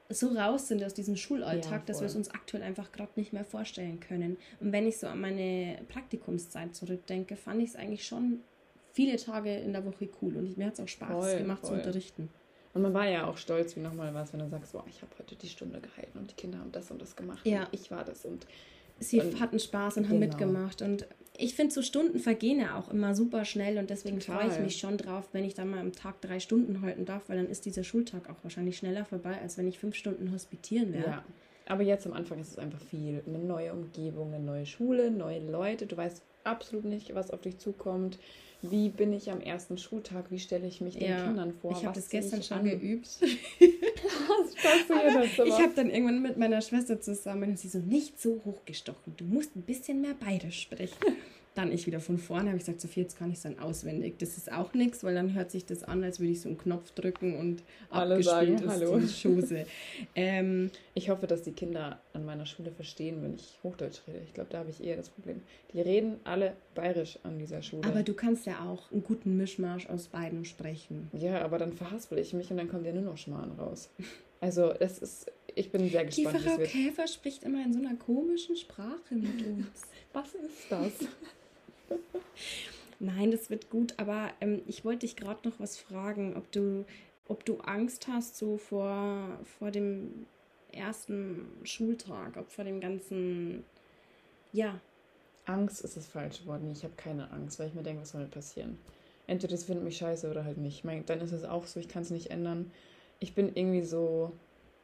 so 0.09 0.29
raus 0.29 0.69
sind 0.69 0.85
aus 0.85 0.95
diesem 0.95 1.17
Schulalltag, 1.17 1.81
Ja, 1.81 1.83
dass 1.87 2.01
wir 2.01 2.07
es 2.07 2.15
uns 2.15 2.31
aktuell 2.31 2.63
einfach 2.63 2.93
gerade 2.93 3.11
nicht 3.17 3.33
mehr 3.33 3.45
vorstellen 3.45 3.99
können. 3.99 4.37
Und 4.61 4.71
wenn 4.71 4.87
ich 4.87 4.99
so 4.99 5.09
an 5.09 5.21
meine 5.21 5.79
Praktikumszeit 5.89 6.77
zurückdenke, 6.77 7.35
fand 7.35 7.61
ich 7.61 7.71
es 7.71 7.77
eigentlich 7.77 8.07
schon 8.07 8.41
viele 8.97 9.17
Tage 9.17 9.55
in 9.55 9.73
der 9.73 9.85
Woche 9.85 10.09
cool 10.23 10.37
und 10.37 10.57
mir 10.57 10.67
hat 10.67 10.73
es 10.75 10.81
auch 10.81 10.89
Spaß 10.89 11.11
Voll, 11.11 11.39
gemacht 11.39 11.61
zu 11.65 11.69
voll. 11.69 11.79
unterrichten. 11.79 12.29
Und 12.75 12.83
man 12.83 12.93
war 12.93 13.07
ja 13.09 13.27
auch 13.27 13.37
stolz, 13.37 13.77
wie 13.77 13.81
nochmal 13.81 14.13
was, 14.13 14.33
wenn 14.33 14.41
du 14.41 14.49
sagst, 14.49 14.73
boah, 14.73 14.85
ich 14.89 15.01
habe 15.03 15.13
heute 15.19 15.35
die 15.37 15.49
Stunde 15.49 15.81
gehalten 15.81 16.19
und 16.19 16.31
die 16.31 16.35
Kinder 16.35 16.59
haben 16.59 16.73
das 16.73 16.91
und 16.91 17.01
das 17.01 17.15
gemacht. 17.15 17.47
Ja. 17.47 17.69
Ich 17.73 17.91
war 17.91 18.05
das 18.05 18.25
und 18.25 18.47
Sie 18.99 19.21
Und- 19.21 19.41
hatten 19.41 19.59
Spaß 19.59 19.99
und 19.99 20.05
haben 20.09 20.21
genau. 20.21 20.27
mitgemacht. 20.33 20.81
Und 20.81 21.07
ich 21.37 21.55
finde, 21.55 21.75
so 21.75 21.83
Stunden 21.83 22.19
vergehen 22.19 22.59
ja 22.61 22.79
auch 22.79 22.91
immer 22.91 23.15
super 23.15 23.45
schnell 23.45 23.77
und 23.77 23.91
deswegen 23.91 24.23
freue 24.23 24.49
ich 24.49 24.59
mich 24.59 24.79
schon 24.79 24.97
drauf, 24.97 25.29
wenn 25.33 25.45
ich 25.45 25.53
dann 25.53 25.69
mal 25.71 25.81
am 25.81 25.93
Tag 25.93 26.23
drei 26.23 26.41
Stunden 26.41 26.81
halten 26.81 27.05
darf, 27.05 27.29
weil 27.29 27.37
dann 27.37 27.51
ist 27.51 27.67
dieser 27.67 27.85
Schultag 27.85 28.31
auch 28.31 28.43
wahrscheinlich 28.43 28.79
schneller 28.79 29.05
vorbei, 29.05 29.39
als 29.43 29.59
wenn 29.59 29.69
ich 29.69 29.79
fünf 29.79 29.97
Stunden 29.97 30.33
hospitieren 30.33 30.95
werde. 30.95 31.11
Ja. 31.11 31.25
Aber 31.67 31.83
jetzt 31.83 32.07
am 32.07 32.15
Anfang 32.15 32.41
ist 32.41 32.53
es 32.53 32.59
einfach 32.59 32.81
viel. 32.81 33.23
Eine 33.27 33.39
neue 33.39 33.73
Umgebung, 33.75 34.33
eine 34.33 34.43
neue 34.43 34.65
Schule, 34.65 35.11
neue 35.11 35.41
Leute. 35.41 35.85
Du 35.87 35.97
weißt 35.97 36.23
absolut 36.45 36.85
nicht, 36.87 37.15
was 37.15 37.31
auf 37.31 37.43
dich 37.43 37.59
zukommt. 37.59 38.19
Wie 38.63 38.89
bin 38.89 39.13
ich 39.13 39.31
am 39.31 39.41
ersten 39.41 39.79
Schultag? 39.79 40.31
Wie 40.31 40.39
stelle 40.39 40.67
ich 40.67 40.81
mich 40.81 40.97
den 40.99 41.09
Ja. 41.11 41.25
Kindern 41.25 41.53
vor? 41.53 41.73
ich 41.73 41.85
habe 41.85 41.95
das 41.95 42.09
gestern 42.09 42.43
schon 42.43 42.59
an? 42.59 42.65
geübt. 42.65 43.09
Das 44.63 45.47
Ich 45.47 45.55
habe 45.55 45.73
dann 45.75 45.91
irgendwann 45.91 46.23
mit 46.23 46.37
meiner 46.39 46.61
Schwester 46.61 47.01
zusammen 47.01 47.51
und 47.51 47.59
sie 47.59 47.69
so, 47.69 47.79
nicht 47.79 48.21
so 48.21 48.41
hochgestochen, 48.45 49.15
du 49.17 49.25
musst 49.25 49.55
ein 49.57 49.63
bisschen 49.63 50.01
mehr 50.01 50.15
bayerisch 50.15 50.63
sprechen. 50.63 50.97
Dann 51.57 51.73
ich 51.73 51.87
wieder 51.87 52.01
von 52.01 52.19
vorne, 52.19 52.49
habe 52.51 52.59
ich 52.59 52.65
gesagt, 52.65 52.83
Sophie, 52.83 53.01
jetzt 53.01 53.19
kann 53.19 53.31
ich 53.31 53.37
es 53.39 53.43
dann 53.43 53.59
auswendig. 53.59 54.19
Das 54.19 54.37
ist 54.37 54.53
auch 54.53 54.75
nichts, 54.75 55.03
weil 55.03 55.15
dann 55.15 55.35
hört 55.35 55.51
sich 55.51 55.65
das 55.65 55.83
an, 55.83 56.05
als 56.05 56.21
würde 56.21 56.31
ich 56.33 56.41
so 56.43 56.51
einen 56.51 56.59
Knopf 56.59 56.91
drücken 56.93 57.35
und 57.39 57.63
Alle 57.89 58.17
abgespielt 58.17 58.59
sagen 58.61 58.71
Hallo. 58.71 58.99
die 58.99 59.07
Chose. 59.07 59.67
ähm, 60.15 60.71
Ich 60.93 61.09
hoffe, 61.09 61.27
dass 61.27 61.43
die 61.43 61.53
Kinder 61.53 61.99
an 62.13 62.27
meiner 62.27 62.45
Schule 62.45 62.71
verstehen, 62.71 63.23
wenn 63.23 63.35
ich 63.35 63.59
Hochdeutsch 63.63 64.01
rede. 64.07 64.21
Ich 64.27 64.35
glaube, 64.35 64.51
da 64.51 64.59
habe 64.59 64.71
ich 64.71 64.85
eher 64.85 64.97
das 64.97 65.09
Problem. 65.09 65.41
Die 65.73 65.81
reden 65.81 66.21
alle 66.25 66.53
bayerisch 66.75 67.19
an 67.23 67.39
dieser 67.39 67.63
Schule. 67.63 67.89
aber 67.89 68.03
du 68.03 68.13
kannst 68.13 68.45
ja 68.45 68.61
auch 68.71 68.93
einen 68.93 69.03
guten 69.03 69.37
Mischmasch 69.39 69.89
aus 69.89 70.09
beiden 70.09 70.45
sprechen. 70.45 71.11
ja, 71.15 71.41
aber 71.43 71.59
dann 71.59 71.73
verhaspel 71.73 72.19
ich 72.19 72.35
mich 72.35 72.51
und 72.51 72.59
dann 72.59 72.69
kommt 72.69 72.85
ja 72.85 72.93
nur 72.93 73.03
noch 73.03 73.17
Schmarrn 73.17 73.53
raus. 73.53 73.89
Also, 74.43 74.73
es 74.79 74.99
ist, 74.99 75.33
ich 75.55 75.73
bin 75.73 75.89
sehr 75.89 76.05
Die 76.05 76.23
gespannt, 76.23 76.45
wie 76.45 76.49
Frau. 76.51 76.57
Käfer 76.59 77.07
spricht 77.07 77.45
immer 77.45 77.65
in 77.65 77.73
so 77.73 77.79
einer 77.79 77.95
komischen 77.97 78.57
Sprache 78.57 79.15
mit 79.15 79.43
uns. 79.47 79.67
Was 80.13 80.35
ist 80.35 80.67
das? 80.71 80.93
Nein, 82.99 83.31
das 83.31 83.51
wird 83.51 83.71
gut, 83.71 83.95
aber 83.99 84.31
ähm, 84.41 84.63
ich 84.67 84.85
wollte 84.85 85.01
dich 85.01 85.17
gerade 85.17 85.49
noch 85.49 85.61
was 85.61 85.79
fragen, 85.79 86.37
ob 86.37 86.51
du, 86.53 86.85
ob 87.29 87.45
du 87.45 87.59
Angst 87.59 88.09
hast 88.09 88.37
so 88.37 88.57
vor, 88.57 89.39
vor 89.59 89.71
dem 89.71 90.27
ersten 90.73 91.47
Schultag, 91.65 92.37
ob 92.37 92.51
vor 92.51 92.65
dem 92.65 92.81
ganzen, 92.81 93.65
ja, 94.53 94.81
Angst 95.47 95.83
ist 95.83 95.97
das 95.97 96.07
falsche 96.07 96.45
Wort. 96.47 96.61
Ich 96.73 96.83
habe 96.83 96.95
keine 96.97 97.31
Angst, 97.31 97.59
weil 97.59 97.69
ich 97.69 97.75
mir 97.75 97.83
denke, 97.83 98.03
was 98.03 98.11
soll 98.11 98.23
mir 98.23 98.29
passieren? 98.29 98.79
Entweder 99.27 99.53
das 99.53 99.65
findet 99.65 99.85
mich 99.85 99.97
scheiße 99.97 100.31
oder 100.31 100.45
halt 100.45 100.59
nicht. 100.59 100.79
Ich 100.79 100.85
mein, 100.85 101.05
dann 101.07 101.21
ist 101.21 101.33
es 101.33 101.45
auch 101.45 101.67
so, 101.67 101.81
ich 101.81 101.89
kann 101.89 102.03
es 102.03 102.11
nicht 102.11 102.31
ändern. 102.31 102.71
Ich 103.21 103.35
bin 103.35 103.51
irgendwie 103.55 103.83
so, 103.83 104.33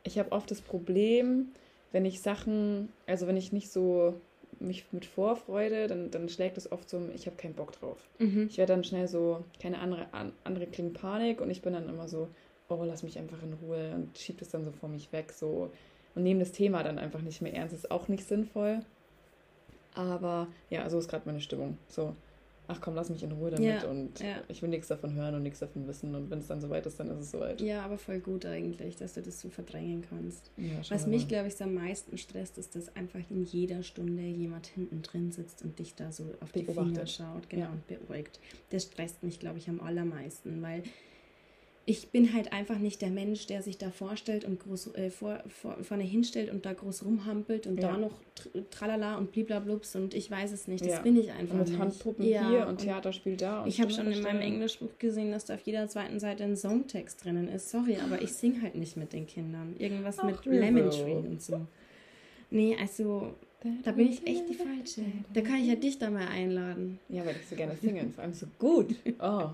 ich 0.05 0.19
habe 0.19 0.33
oft 0.33 0.51
das 0.51 0.61
Problem, 0.61 1.49
wenn 1.93 2.05
ich 2.05 2.21
Sachen, 2.21 2.93
also 3.07 3.27
wenn 3.27 3.37
ich 3.37 3.53
nicht 3.53 3.71
so 3.71 4.15
mich 4.62 4.85
mit 4.92 5.05
Vorfreude, 5.05 5.87
dann, 5.87 6.11
dann 6.11 6.29
schlägt 6.29 6.57
es 6.57 6.70
oft 6.70 6.88
so, 6.88 7.01
ich 7.14 7.27
habe 7.27 7.37
keinen 7.37 7.55
Bock 7.55 7.72
drauf. 7.72 7.98
mhm. 8.18 8.46
Ich 8.51 8.59
werde 8.59 8.72
dann 8.72 8.85
schnell 8.85 9.09
so, 9.09 9.44
keine 9.61 9.81
andere, 9.81 10.07
an, 10.12 10.33
andere 10.44 10.66
kriegen 10.66 10.92
Panik 10.92 11.40
und 11.40 11.51
ich 11.51 11.62
bin 11.62 11.72
dann 11.72 11.88
immer 11.88 12.09
so, 12.09 12.29
oh, 12.68 12.83
lass 12.85 13.03
mich 13.03 13.18
einfach 13.18 13.42
in 13.42 13.53
Ruhe 13.55 13.92
und 13.94 14.16
schieb 14.16 14.38
das 14.38 14.51
dann 14.51 14.64
so 14.64 14.72
vor 14.72 14.88
mich 14.88 15.12
weg, 15.12 15.33
so 15.33 15.70
und 16.14 16.22
nehme 16.22 16.40
das 16.40 16.53
Thema 16.53 16.83
dann 16.83 16.98
einfach 16.98 17.22
nicht 17.22 17.42
mehr 17.42 17.55
ernst. 17.55 17.75
ist 17.75 17.90
auch 17.90 18.09
nicht 18.09 18.27
sinnvoll. 18.27 18.81
Aber 19.94 20.48
ja, 20.70 20.88
so 20.88 20.98
ist 20.98 21.09
gerade 21.09 21.27
meine 21.27 21.40
Stimmung. 21.40 21.79
So, 21.88 22.14
ach 22.68 22.81
komm, 22.81 22.94
lass 22.94 23.11
mich 23.11 23.22
in 23.22 23.33
Ruhe 23.33 23.51
damit 23.51 23.83
Ja, 23.83 23.88
und 23.90 24.20
ja. 24.20 24.37
ich 24.48 24.62
will 24.62 24.68
nichts 24.70 24.88
davon 24.88 25.14
hören 25.14 25.35
und 25.35 25.42
nichts 25.42 25.59
davon 25.59 25.87
wissen. 25.87 26.14
Und 26.14 26.31
wenn 26.31 26.38
es 26.38 26.46
dann 26.46 26.61
soweit 26.61 26.87
ist, 26.87 26.98
dann 26.98 27.09
ist 27.09 27.18
es 27.18 27.31
soweit. 27.33 27.61
ja, 27.61 27.83
aber 27.85 27.98
voll 27.98 28.20
gut 28.20 28.46
eigentlich, 28.46 28.96
dass 28.96 29.14
du 29.14 29.22
das 29.22 29.40
so 29.40 29.51
verdrängen 29.51 30.03
kannst. 30.09 30.51
Ja, 30.57 30.81
Was 30.88 31.07
mich, 31.07 31.29
glaube 31.29 31.48
ich, 31.48 31.57
so 31.57 31.64
am 31.64 31.75
meisten 31.75 32.16
stresst, 32.18 32.59
ist, 32.59 32.75
dass 32.77 32.94
einfach 32.96 33.20
in 33.31 33.44
jeder 33.44 33.83
Stunde 33.83 34.22
jemand 34.22 34.66
hinten 34.68 35.03
drin 35.03 35.33
sitzt 35.33 35.62
und 35.62 35.79
dich 35.79 35.94
da 35.94 36.12
so 36.12 36.25
auf 36.40 36.53
die 36.53 36.64
Finger 36.64 36.83
Beobachtet. 36.85 37.11
schaut 37.11 37.48
genau, 37.51 37.68
und 37.72 37.87
beäugt. 37.87 38.40
Das 38.70 38.85
stresst 38.85 39.22
mich, 39.22 39.38
glaube 39.40 39.59
ich, 39.59 39.68
am 39.68 39.81
allermeisten, 39.81 40.62
weil 40.62 40.83
ich 41.85 42.11
bin 42.11 42.33
halt 42.33 42.53
einfach 42.53 42.79
nicht 42.79 43.03
der 43.03 43.11
Mensch, 43.11 43.47
der 43.47 43.61
sich 43.62 43.77
da 43.77 43.90
vorstellt 43.90 44.45
und 44.45 44.61
groß 44.61 44.95
äh, 44.95 45.11
vor, 45.11 45.42
vor, 45.49 45.83
vorne 45.83 46.05
hinstellt 46.05 46.51
und 46.53 46.64
da 46.64 46.73
groß 46.73 47.05
rumhampelt 47.05 47.66
und 47.66 47.81
Ja. 47.83 47.90
da 47.90 47.97
noch 47.97 48.12
tr 48.37 48.51
tralala 48.71 49.16
und 49.18 49.33
bliblablups 49.33 49.97
und 49.97 50.14
ich 50.14 50.31
weiß 50.31 50.53
es 50.53 50.68
nicht. 50.68 50.85
Das 50.85 50.92
Ja. 50.92 51.01
bin 51.01 51.18
ich 51.18 51.33
einfach 51.33 51.55
Und 51.55 51.61
mit 51.61 51.68
nicht. 51.71 51.81
Handpuppen 51.81 52.25
Ja, 52.25 52.49
hier 52.49 52.61
und 52.62 52.68
und 52.68 52.79
Theaterspiel 52.83 53.37
da. 53.37 53.62
Und 53.62 53.68
ich 53.68 53.81
habe 53.81 53.90
schon 53.90 54.11
in 54.12 54.23
meinem. 54.23 54.40
Englischbuch 54.40 54.90
gesehen, 55.01 55.33
dass 55.33 55.45
da 55.47 55.55
auf 55.55 55.61
jeder 55.62 55.88
zweiten 55.88 56.21
Seite 56.21 56.45
ein 56.45 56.57
Songtext 56.57 57.25
drinnen 57.25 57.49
ist. 57.49 57.71
Sorry, 57.71 57.97
aber 57.97 58.23
ich 58.23 58.33
singe 58.33 58.62
halt 58.62 58.77
nicht 58.77 58.97
mit 58.97 59.12
den 59.12 59.27
Kindern. 59.27 59.75
Irgendwas 59.79 60.18
Ach, 60.21 60.25
mit? 60.25 60.45
Lemon 60.45 60.88
Tree 60.90 61.14
und 61.16 61.42
so. 61.42 61.61
Nee, 62.51 62.77
also, 62.81 63.35
da 63.83 63.92
bin 63.92 64.09
ich 64.11 64.25
echt 64.27 64.49
die 64.49 64.55
Falsche. 64.55 65.03
Da 65.33 65.40
kann 65.40 65.57
ich 65.57 65.66
ja 65.68 65.75
dich 65.75 65.99
da 65.99 66.11
mal 66.11 66.29
einladen. 66.29 66.99
Ja, 67.09 67.25
weil 67.27 67.35
ich 67.40 67.49
so 67.49 67.57
gerne 67.57 67.75
singe. 67.77 68.09
Vor 68.14 68.23
allem 68.25 68.35
so 68.35 68.47
gut. 68.59 68.95
Oh. 69.21 69.49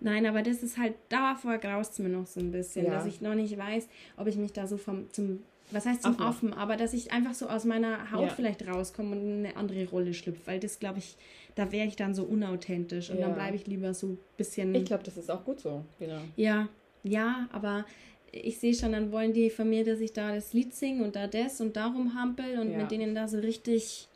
Nein, 0.00 0.26
aber 0.26 0.42
das 0.42 0.62
ist 0.62 0.78
halt, 0.78 0.94
davor 1.08 1.58
graust 1.58 1.92
es 1.94 1.98
mir 1.98 2.08
noch 2.08 2.26
so 2.26 2.40
ein 2.40 2.50
bisschen, 2.52 2.86
Ja. 2.86 2.92
dass 2.92 3.06
ich 3.06 3.20
noch 3.20 3.34
nicht 3.34 3.56
weiß, 3.56 3.88
ob 4.16 4.26
ich 4.26 4.36
mich 4.36 4.52
da 4.52 4.66
so 4.66 4.76
vom, 4.76 5.10
zum, 5.12 5.42
was 5.70 5.86
heißt 5.86 6.02
zum 6.02 6.20
Affen. 6.20 6.52
Aber 6.52 6.76
dass 6.76 6.92
ich 6.92 7.12
einfach 7.12 7.34
so 7.34 7.48
aus 7.48 7.64
meiner 7.64 8.10
Haut 8.12 8.28
Ja. 8.28 8.34
vielleicht 8.34 8.66
rauskomme 8.66 9.12
und 9.12 9.20
in 9.22 9.46
eine 9.46 9.56
andere 9.56 9.86
Rolle 9.88 10.14
schlüpfe, 10.14 10.46
weil 10.46 10.60
das, 10.60 10.78
glaube 10.78 10.98
ich, 10.98 11.16
da 11.54 11.72
wäre 11.72 11.86
ich 11.86 11.96
dann 11.96 12.14
so 12.14 12.24
unauthentisch 12.24 13.10
und 13.10 13.18
Ja. 13.18 13.26
dann 13.26 13.34
bleibe 13.34 13.56
ich 13.56 13.66
lieber 13.66 13.94
so 13.94 14.08
ein 14.08 14.18
bisschen. 14.36 14.74
Ich 14.74 14.84
glaube, 14.84 15.04
das 15.04 15.16
ist 15.16 15.30
auch 15.30 15.44
gut 15.44 15.60
so. 15.60 15.84
Genau. 15.98 16.20
Ja, 16.36 16.68
ja, 17.02 17.48
aber 17.52 17.84
ich 18.32 18.58
sehe 18.58 18.74
schon, 18.74 18.92
dann 18.92 19.12
wollen 19.12 19.32
die 19.32 19.48
von 19.50 19.68
mir, 19.70 19.84
dass 19.84 20.00
ich 20.00 20.12
da 20.12 20.34
das 20.34 20.52
Lied 20.52 20.74
singe 20.74 21.04
und 21.04 21.14
da 21.14 21.26
das 21.28 21.60
und 21.60 21.76
darum 21.76 22.14
hampel 22.14 22.58
und 22.58 22.72
Ja. 22.72 22.78
mit 22.78 22.90
denen 22.90 23.14
da 23.14 23.28
so 23.28 23.38
richtig 23.38 24.08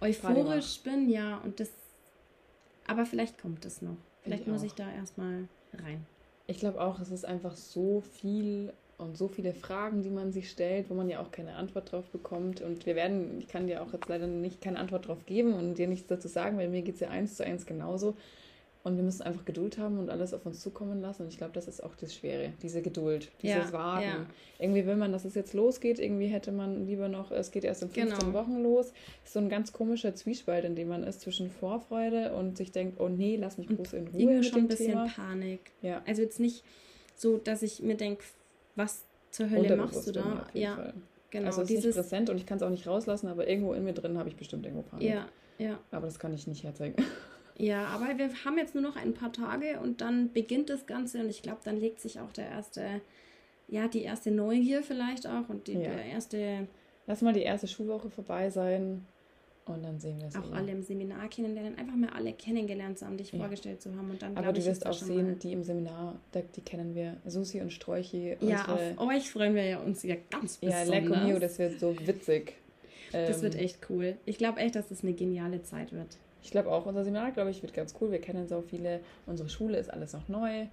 euphorisch 0.00 0.80
bin. 0.80 1.08
Ja, 1.10 1.36
und 1.44 1.60
das. 1.60 1.70
Aber 2.86 3.04
vielleicht 3.04 3.40
kommt 3.40 3.64
es 3.64 3.82
noch. 3.82 3.96
Vielleicht 4.26 4.46
Ich 4.46 4.46
muss 4.46 4.62
auch. 4.62 4.64
ich 4.64 4.74
da 4.74 4.90
erstmal 4.92 5.48
rein. 5.72 6.06
Ich 6.46 6.58
glaube 6.58 6.80
auch, 6.80 7.00
es 7.00 7.10
ist 7.10 7.24
einfach 7.24 7.56
so 7.56 8.00
viel 8.00 8.72
und 8.98 9.16
so 9.16 9.28
viele 9.28 9.52
Fragen, 9.52 10.02
die 10.02 10.10
man 10.10 10.32
sich 10.32 10.50
stellt, 10.50 10.88
wo 10.90 10.94
man 10.94 11.08
ja 11.08 11.20
auch 11.20 11.30
keine 11.30 11.54
Antwort 11.56 11.92
drauf 11.92 12.10
bekommt. 12.10 12.60
Und 12.60 12.86
wir 12.86 12.94
werden, 12.96 13.38
ich 13.40 13.48
kann 13.48 13.66
dir 13.66 13.82
auch 13.82 13.92
jetzt 13.92 14.08
leider 14.08 14.26
nicht 14.26 14.60
keine 14.60 14.78
Antwort 14.78 15.08
drauf 15.08 15.26
geben 15.26 15.54
und 15.54 15.74
dir 15.76 15.88
nichts 15.88 16.06
dazu 16.08 16.28
sagen, 16.28 16.56
weil 16.58 16.68
mir 16.68 16.82
geht 16.82 16.94
es 16.94 17.00
ja 17.00 17.08
eins 17.10 17.36
zu 17.36 17.44
eins 17.44 17.66
genauso. 17.66 18.16
Und 18.86 18.96
wir 18.96 19.02
müssen 19.02 19.22
einfach 19.22 19.44
Geduld 19.44 19.78
haben 19.78 19.98
und 19.98 20.10
alles 20.10 20.32
auf 20.32 20.46
uns 20.46 20.60
zukommen 20.60 21.00
lassen. 21.00 21.22
Und 21.22 21.28
ich 21.28 21.38
glaube, 21.38 21.52
das 21.54 21.66
ist 21.66 21.82
auch 21.82 21.96
das 21.96 22.14
Schwere, 22.14 22.52
diese 22.62 22.82
Geduld, 22.82 23.32
dieses 23.42 23.56
Ja, 23.56 23.72
Warten. 23.72 24.06
ja. 24.06 24.26
Irgendwie 24.60 24.86
will 24.86 24.94
man, 24.94 25.10
dass 25.10 25.24
es 25.24 25.34
jetzt 25.34 25.54
losgeht. 25.54 25.98
Irgendwie 25.98 26.28
hätte 26.28 26.52
man 26.52 26.86
lieber 26.86 27.08
noch, 27.08 27.32
es 27.32 27.50
geht 27.50 27.64
erst 27.64 27.82
in 27.82 27.88
15 27.90 28.18
Genau. 28.20 28.32
Wochen 28.32 28.62
los. 28.62 28.92
Ist 29.24 29.32
so 29.32 29.40
ein 29.40 29.48
ganz 29.48 29.72
komischer 29.72 30.14
Zwiespalt, 30.14 30.64
in 30.64 30.76
dem 30.76 30.86
man 30.86 31.02
ist 31.02 31.22
zwischen 31.22 31.50
Vorfreude 31.50 32.32
und 32.34 32.56
sich 32.56 32.70
denkt, 32.70 33.00
oh 33.00 33.08
nee, 33.08 33.36
lass 33.36 33.58
mich 33.58 33.66
bloß 33.66 33.92
in 33.94 34.06
Ruhe 34.06 34.20
Irgendwie 34.20 34.44
schon 34.48 34.58
ein 34.60 34.68
bisschen 34.68 34.86
Thema. 34.92 35.08
Panik. 35.08 35.72
Ja. 35.82 36.00
Also 36.06 36.22
jetzt 36.22 36.38
nicht 36.38 36.62
so, 37.16 37.38
dass 37.38 37.62
ich 37.62 37.82
mir 37.82 37.96
denke, 37.96 38.22
was 38.76 39.02
zur 39.32 39.50
Hölle 39.50 39.74
machst 39.76 40.06
du 40.06 40.12
da? 40.12 40.20
auf 40.22 40.54
jeden 40.54 40.64
Ja, 40.64 40.76
Fall. 40.76 40.94
genau. 41.30 41.46
also 41.46 41.62
es 41.62 41.70
ist 41.70 41.74
nicht 41.74 41.84
dieses, 41.86 41.96
präsent 41.96 42.30
und 42.30 42.36
ich 42.36 42.46
kann 42.46 42.58
es 42.58 42.62
auch 42.62 42.70
nicht 42.70 42.86
rauslassen, 42.86 43.26
aber 43.26 43.48
irgendwo 43.48 43.72
in 43.72 43.82
mir 43.82 43.94
drin 43.94 44.16
habe 44.16 44.28
ich 44.28 44.36
bestimmt 44.36 44.64
irgendwo 44.64 44.82
Panik. 44.88 45.08
ja, 45.08 45.26
ja. 45.58 45.80
Aber 45.90 46.06
das 46.06 46.20
kann 46.20 46.32
ich 46.32 46.46
nicht 46.46 46.62
herzeigen. 46.62 46.94
Ja, 47.58 47.86
aber 47.86 48.18
wir 48.18 48.28
haben 48.44 48.58
jetzt 48.58 48.74
nur 48.74 48.82
noch 48.82 48.96
ein 48.96 49.14
paar 49.14 49.32
Tage 49.32 49.80
und 49.80 50.00
dann 50.02 50.32
beginnt 50.32 50.68
das 50.68 50.86
Ganze 50.86 51.20
und 51.20 51.30
ich 51.30 51.42
glaube, 51.42 51.60
dann 51.64 51.78
legt 51.78 52.00
sich 52.00 52.20
auch 52.20 52.32
der 52.32 52.48
erste, 52.50 53.00
ja, 53.68 53.88
die 53.88 54.02
erste 54.02 54.30
Neugier 54.30 54.82
vielleicht 54.82 55.26
auch 55.26 55.48
und 55.48 55.66
die, 55.66 55.72
Ja. 55.72 55.80
der 55.94 56.04
erste, 56.04 56.68
Lass 57.06 57.22
mal 57.22 57.32
die 57.32 57.42
erste 57.42 57.66
Schulwoche 57.68 58.10
vorbei 58.10 58.50
sein 58.50 59.06
und 59.64 59.82
dann 59.84 59.98
sehen 60.00 60.18
wir 60.18 60.26
es. 60.26 60.36
auch 60.36 60.50
eh. 60.50 60.54
alle 60.54 60.72
im 60.72 60.82
Seminar 60.82 61.28
kennenlernen, 61.28 61.78
einfach 61.78 61.94
mal 61.94 62.10
alle 62.10 62.32
kennengelernt 62.32 62.98
zu 62.98 63.06
haben, 63.06 63.16
dich 63.16 63.32
Ja. 63.32 63.38
vorgestellt 63.38 63.80
zu 63.80 63.94
haben 63.96 64.10
und 64.10 64.20
dann 64.20 64.36
Aber 64.36 64.52
du 64.52 64.64
wirst 64.64 64.84
auch 64.84 64.92
sehen, 64.92 65.26
mal- 65.26 65.34
die 65.36 65.52
im 65.52 65.62
Seminar, 65.62 66.16
die 66.34 66.60
kennen 66.60 66.94
wir. 66.94 67.16
Susi 67.24 67.60
und 67.60 67.72
Sträuchi. 67.72 68.36
Ja, 68.40 68.66
auf 68.66 68.80
euch 69.08 69.30
freuen 69.30 69.54
wir 69.54 69.64
ja 69.64 69.78
uns 69.78 70.02
ja 70.02 70.16
ganz 70.30 70.58
ja 70.60 70.68
besonders. 70.80 70.88
Lecco 71.08 71.24
Mio, 71.26 71.38
das 71.38 71.58
wird 71.58 71.80
so 71.80 71.96
witzig. 72.06 72.54
das 73.12 73.36
Ähm, 73.38 73.42
wird 73.44 73.54
echt 73.54 73.78
cool. 73.88 74.16
Ich 74.26 74.36
glaube 74.36 74.58
echt, 74.60 74.74
dass 74.74 74.88
das 74.88 75.02
eine 75.04 75.12
geniale 75.14 75.62
Zeit 75.62 75.92
wird. 75.92 76.18
Ich 76.46 76.52
glaube 76.52 76.70
auch, 76.70 76.86
unser 76.86 77.02
Seminar, 77.02 77.32
glaube 77.32 77.50
ich, 77.50 77.60
wird 77.60 77.74
ganz 77.74 77.96
cool. 78.00 78.12
Wir 78.12 78.20
kennen 78.20 78.46
so 78.46 78.62
viele. 78.62 79.00
Unsere 79.26 79.48
Schule 79.48 79.78
ist 79.78 79.92
alles 79.92 80.12
noch 80.12 80.28
neu. 80.28 80.68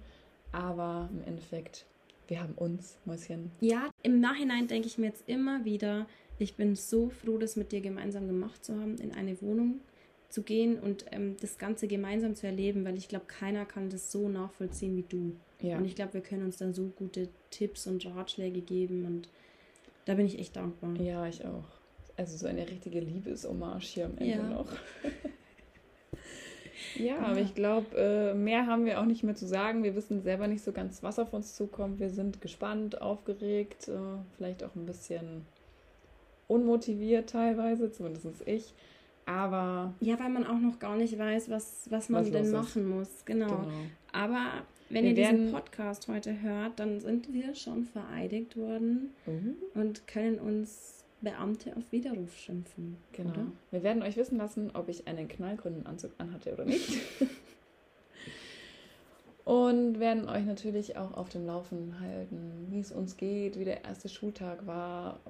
Aber 0.52 1.08
im 1.12 1.24
Endeffekt, 1.26 1.84
wir 2.28 2.40
haben 2.40 2.54
uns, 2.54 2.96
Mäuschen. 3.04 3.50
Ja, 3.60 3.90
im 4.04 4.20
Nachhinein 4.20 4.68
denke 4.68 4.86
ich 4.86 4.98
mir 4.98 5.06
jetzt 5.06 5.28
immer 5.28 5.64
wieder, 5.64 6.06
ich 6.38 6.54
bin 6.54 6.76
so 6.76 7.10
froh, 7.10 7.38
das 7.38 7.56
mit 7.56 7.72
dir 7.72 7.80
gemeinsam 7.80 8.28
gemacht 8.28 8.64
zu 8.64 8.80
haben, 8.80 8.98
in 8.98 9.12
eine 9.12 9.42
Wohnung 9.42 9.80
zu 10.28 10.42
gehen 10.44 10.78
und 10.78 11.06
ähm, 11.10 11.36
das 11.40 11.58
Ganze 11.58 11.88
gemeinsam 11.88 12.36
zu 12.36 12.46
erleben, 12.46 12.84
weil 12.84 12.96
ich 12.96 13.08
glaube, 13.08 13.24
keiner 13.26 13.64
kann 13.64 13.90
das 13.90 14.12
so 14.12 14.28
nachvollziehen 14.28 14.96
wie 14.96 15.02
du. 15.08 15.34
Ja. 15.60 15.78
Und 15.78 15.86
ich 15.86 15.96
glaube, 15.96 16.14
wir 16.14 16.20
können 16.20 16.44
uns 16.44 16.56
dann 16.56 16.72
so 16.72 16.92
gute 16.94 17.30
Tipps 17.50 17.88
und 17.88 18.06
Ratschläge 18.06 18.60
geben 18.60 19.06
und 19.06 19.28
da 20.04 20.14
bin 20.14 20.26
ich 20.26 20.38
echt 20.38 20.54
dankbar. 20.54 20.94
Ja, 21.00 21.26
ich 21.26 21.44
auch. 21.44 21.64
Also 22.16 22.36
so 22.36 22.46
eine 22.46 22.68
richtige 22.68 23.00
Liebeshommage 23.00 23.86
hier 23.86 24.04
am 24.04 24.18
Ende 24.18 24.36
ja. 24.36 24.48
noch. 24.50 24.68
ja, 26.96 27.18
aber 27.18 27.40
ich 27.40 27.54
glaube, 27.54 27.96
äh, 27.96 28.34
mehr 28.34 28.66
haben 28.66 28.84
wir 28.84 29.00
auch 29.00 29.04
nicht 29.04 29.22
mehr 29.22 29.34
zu 29.34 29.46
sagen. 29.46 29.82
Wir 29.82 29.94
wissen 29.94 30.22
selber 30.22 30.46
nicht 30.46 30.64
so 30.64 30.72
ganz, 30.72 31.02
was 31.02 31.18
auf 31.18 31.32
uns 31.32 31.54
zukommt. 31.54 32.00
Wir 32.00 32.10
sind 32.10 32.40
gespannt, 32.40 33.00
aufgeregt, 33.00 33.88
äh, 33.88 33.92
vielleicht 34.36 34.64
auch 34.64 34.74
ein 34.74 34.86
bisschen 34.86 35.46
unmotiviert 36.48 37.30
teilweise, 37.30 37.90
zumindest 37.90 38.26
ich. 38.46 38.74
Aber. 39.26 39.94
Ja, 40.00 40.18
weil 40.18 40.30
man 40.30 40.46
auch 40.46 40.58
noch 40.58 40.78
gar 40.78 40.96
nicht 40.96 41.18
weiß, 41.18 41.50
was, 41.50 41.86
was 41.90 42.08
man 42.08 42.24
was 42.24 42.30
denn 42.30 42.50
machen 42.50 42.88
muss. 42.88 43.24
Genau. 43.24 43.46
genau. 43.46 43.68
Aber 44.12 44.62
wenn 44.90 45.04
wir 45.04 45.10
ihr 45.10 45.32
diesen 45.32 45.52
Podcast 45.52 46.08
heute 46.08 46.40
hört, 46.42 46.78
dann 46.78 47.00
sind 47.00 47.32
wir 47.32 47.54
schon 47.54 47.84
vereidigt 47.84 48.56
worden 48.56 49.14
mhm. 49.26 49.56
und 49.74 50.06
können 50.06 50.38
uns 50.38 51.03
Beamte 51.20 51.76
auf 51.76 51.90
Widerruf 51.92 52.36
schimpfen. 52.36 52.96
Genau. 53.12 53.30
Oder? 53.30 53.46
Wir 53.70 53.82
werden 53.82 54.02
euch 54.02 54.16
wissen 54.16 54.38
lassen, 54.38 54.70
ob 54.74 54.88
ich 54.88 55.06
einen 55.06 55.28
knallgrünen 55.28 55.86
Anzug 55.86 56.12
anhatte 56.18 56.52
oder 56.52 56.64
nicht. 56.64 57.00
und 59.44 60.00
werden 60.00 60.28
euch 60.28 60.44
natürlich 60.44 60.96
auch 60.96 61.14
auf 61.14 61.28
dem 61.28 61.46
Laufen 61.46 61.98
halten, 62.00 62.66
wie 62.70 62.80
es 62.80 62.92
uns 62.92 63.16
geht, 63.16 63.58
wie 63.58 63.64
der 63.64 63.84
erste 63.84 64.08
Schultag 64.08 64.66
war, 64.66 65.20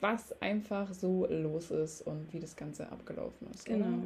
was 0.00 0.40
einfach 0.40 0.92
so 0.92 1.26
los 1.26 1.70
ist 1.70 2.02
und 2.02 2.32
wie 2.32 2.40
das 2.40 2.56
Ganze 2.56 2.90
abgelaufen 2.90 3.48
ist. 3.52 3.66
Genau. 3.66 3.86
Oder? 3.86 4.02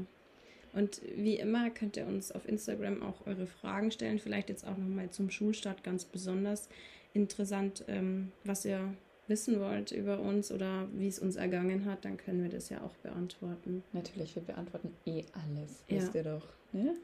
Und 0.74 1.00
wie 1.16 1.36
immer 1.36 1.70
könnt 1.70 1.96
ihr 1.96 2.06
uns 2.06 2.30
auf 2.30 2.46
Instagram 2.46 3.02
auch 3.02 3.26
eure 3.26 3.46
Fragen 3.46 3.90
stellen. 3.90 4.18
Vielleicht 4.18 4.48
jetzt 4.48 4.66
auch 4.66 4.76
nochmal 4.76 5.10
zum 5.10 5.30
Schulstart 5.30 5.82
ganz 5.82 6.04
besonders 6.04 6.68
interessant, 7.14 7.84
ähm, 7.88 8.32
was 8.44 8.64
ihr 8.64 8.94
wissen 9.28 9.60
wollt 9.60 9.92
über 9.92 10.20
uns 10.20 10.50
oder 10.50 10.88
wie 10.94 11.08
es 11.08 11.18
uns 11.18 11.36
ergangen 11.36 11.84
hat, 11.84 12.04
dann 12.04 12.16
können 12.16 12.42
wir 12.42 12.50
das 12.50 12.68
ja 12.68 12.82
auch 12.82 12.94
beantworten. 13.02 13.82
Natürlich, 13.92 14.34
wir 14.34 14.42
beantworten 14.42 14.94
eh 15.06 15.24
alles, 15.32 15.84
wisst 15.88 16.14
ja. 16.14 16.20
ihr 16.20 16.24
doch. 16.24 16.46
Ne? 16.72 16.94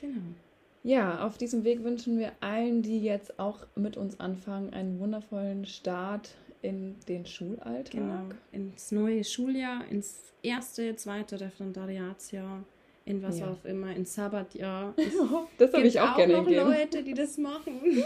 Genau. 0.00 0.22
Ja, 0.82 1.26
auf 1.26 1.38
diesem 1.38 1.64
Weg 1.64 1.82
wünschen 1.82 2.18
wir 2.18 2.32
allen, 2.40 2.82
die 2.82 3.02
jetzt 3.02 3.38
auch 3.38 3.66
mit 3.74 3.96
uns 3.96 4.20
anfangen, 4.20 4.72
einen 4.72 5.00
wundervollen 5.00 5.64
Start 5.64 6.34
in 6.60 6.96
den 7.08 7.24
Schulalltag. 7.24 7.90
Genau, 7.90 8.28
ins 8.52 8.92
neue 8.92 9.24
Schuljahr, 9.24 9.86
ins 9.88 10.32
erste, 10.42 10.94
zweite 10.96 11.40
Referendariatsjahr 11.40 12.64
in 13.06 13.22
was 13.22 13.38
ja. 13.38 13.50
auch 13.50 13.64
immer, 13.64 13.94
in 13.94 14.04
Sabbatjahr. 14.04 14.94
das 15.58 15.72
habe 15.72 15.86
ich 15.86 16.00
auch, 16.00 16.12
auch 16.12 16.16
gerne 16.16 16.34
noch 16.34 16.44
gegeben. 16.44 16.68
Leute, 16.68 17.02
die 17.02 17.14
das 17.14 17.36
machen. 17.38 18.02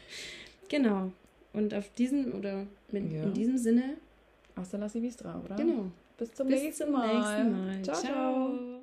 genau. 0.68 1.12
Und 1.54 1.72
auf 1.72 1.88
diesen 1.94 2.32
oder 2.32 2.66
mit, 2.90 3.10
ja. 3.12 3.22
in 3.22 3.32
diesem 3.32 3.56
Sinne. 3.56 3.94
Hasta 4.56 4.76
la 4.76 4.92
Vistra, 4.92 5.40
oder? 5.44 5.56
Genau. 5.56 5.90
Bis 6.18 6.32
zum, 6.32 6.48
Bis 6.48 6.62
nächsten, 6.62 6.84
zum 6.84 6.92
Mal. 6.92 7.14
nächsten 7.14 7.66
Mal. 7.66 7.82
ciao. 7.82 7.96
ciao. 7.96 8.12
ciao. 8.12 8.73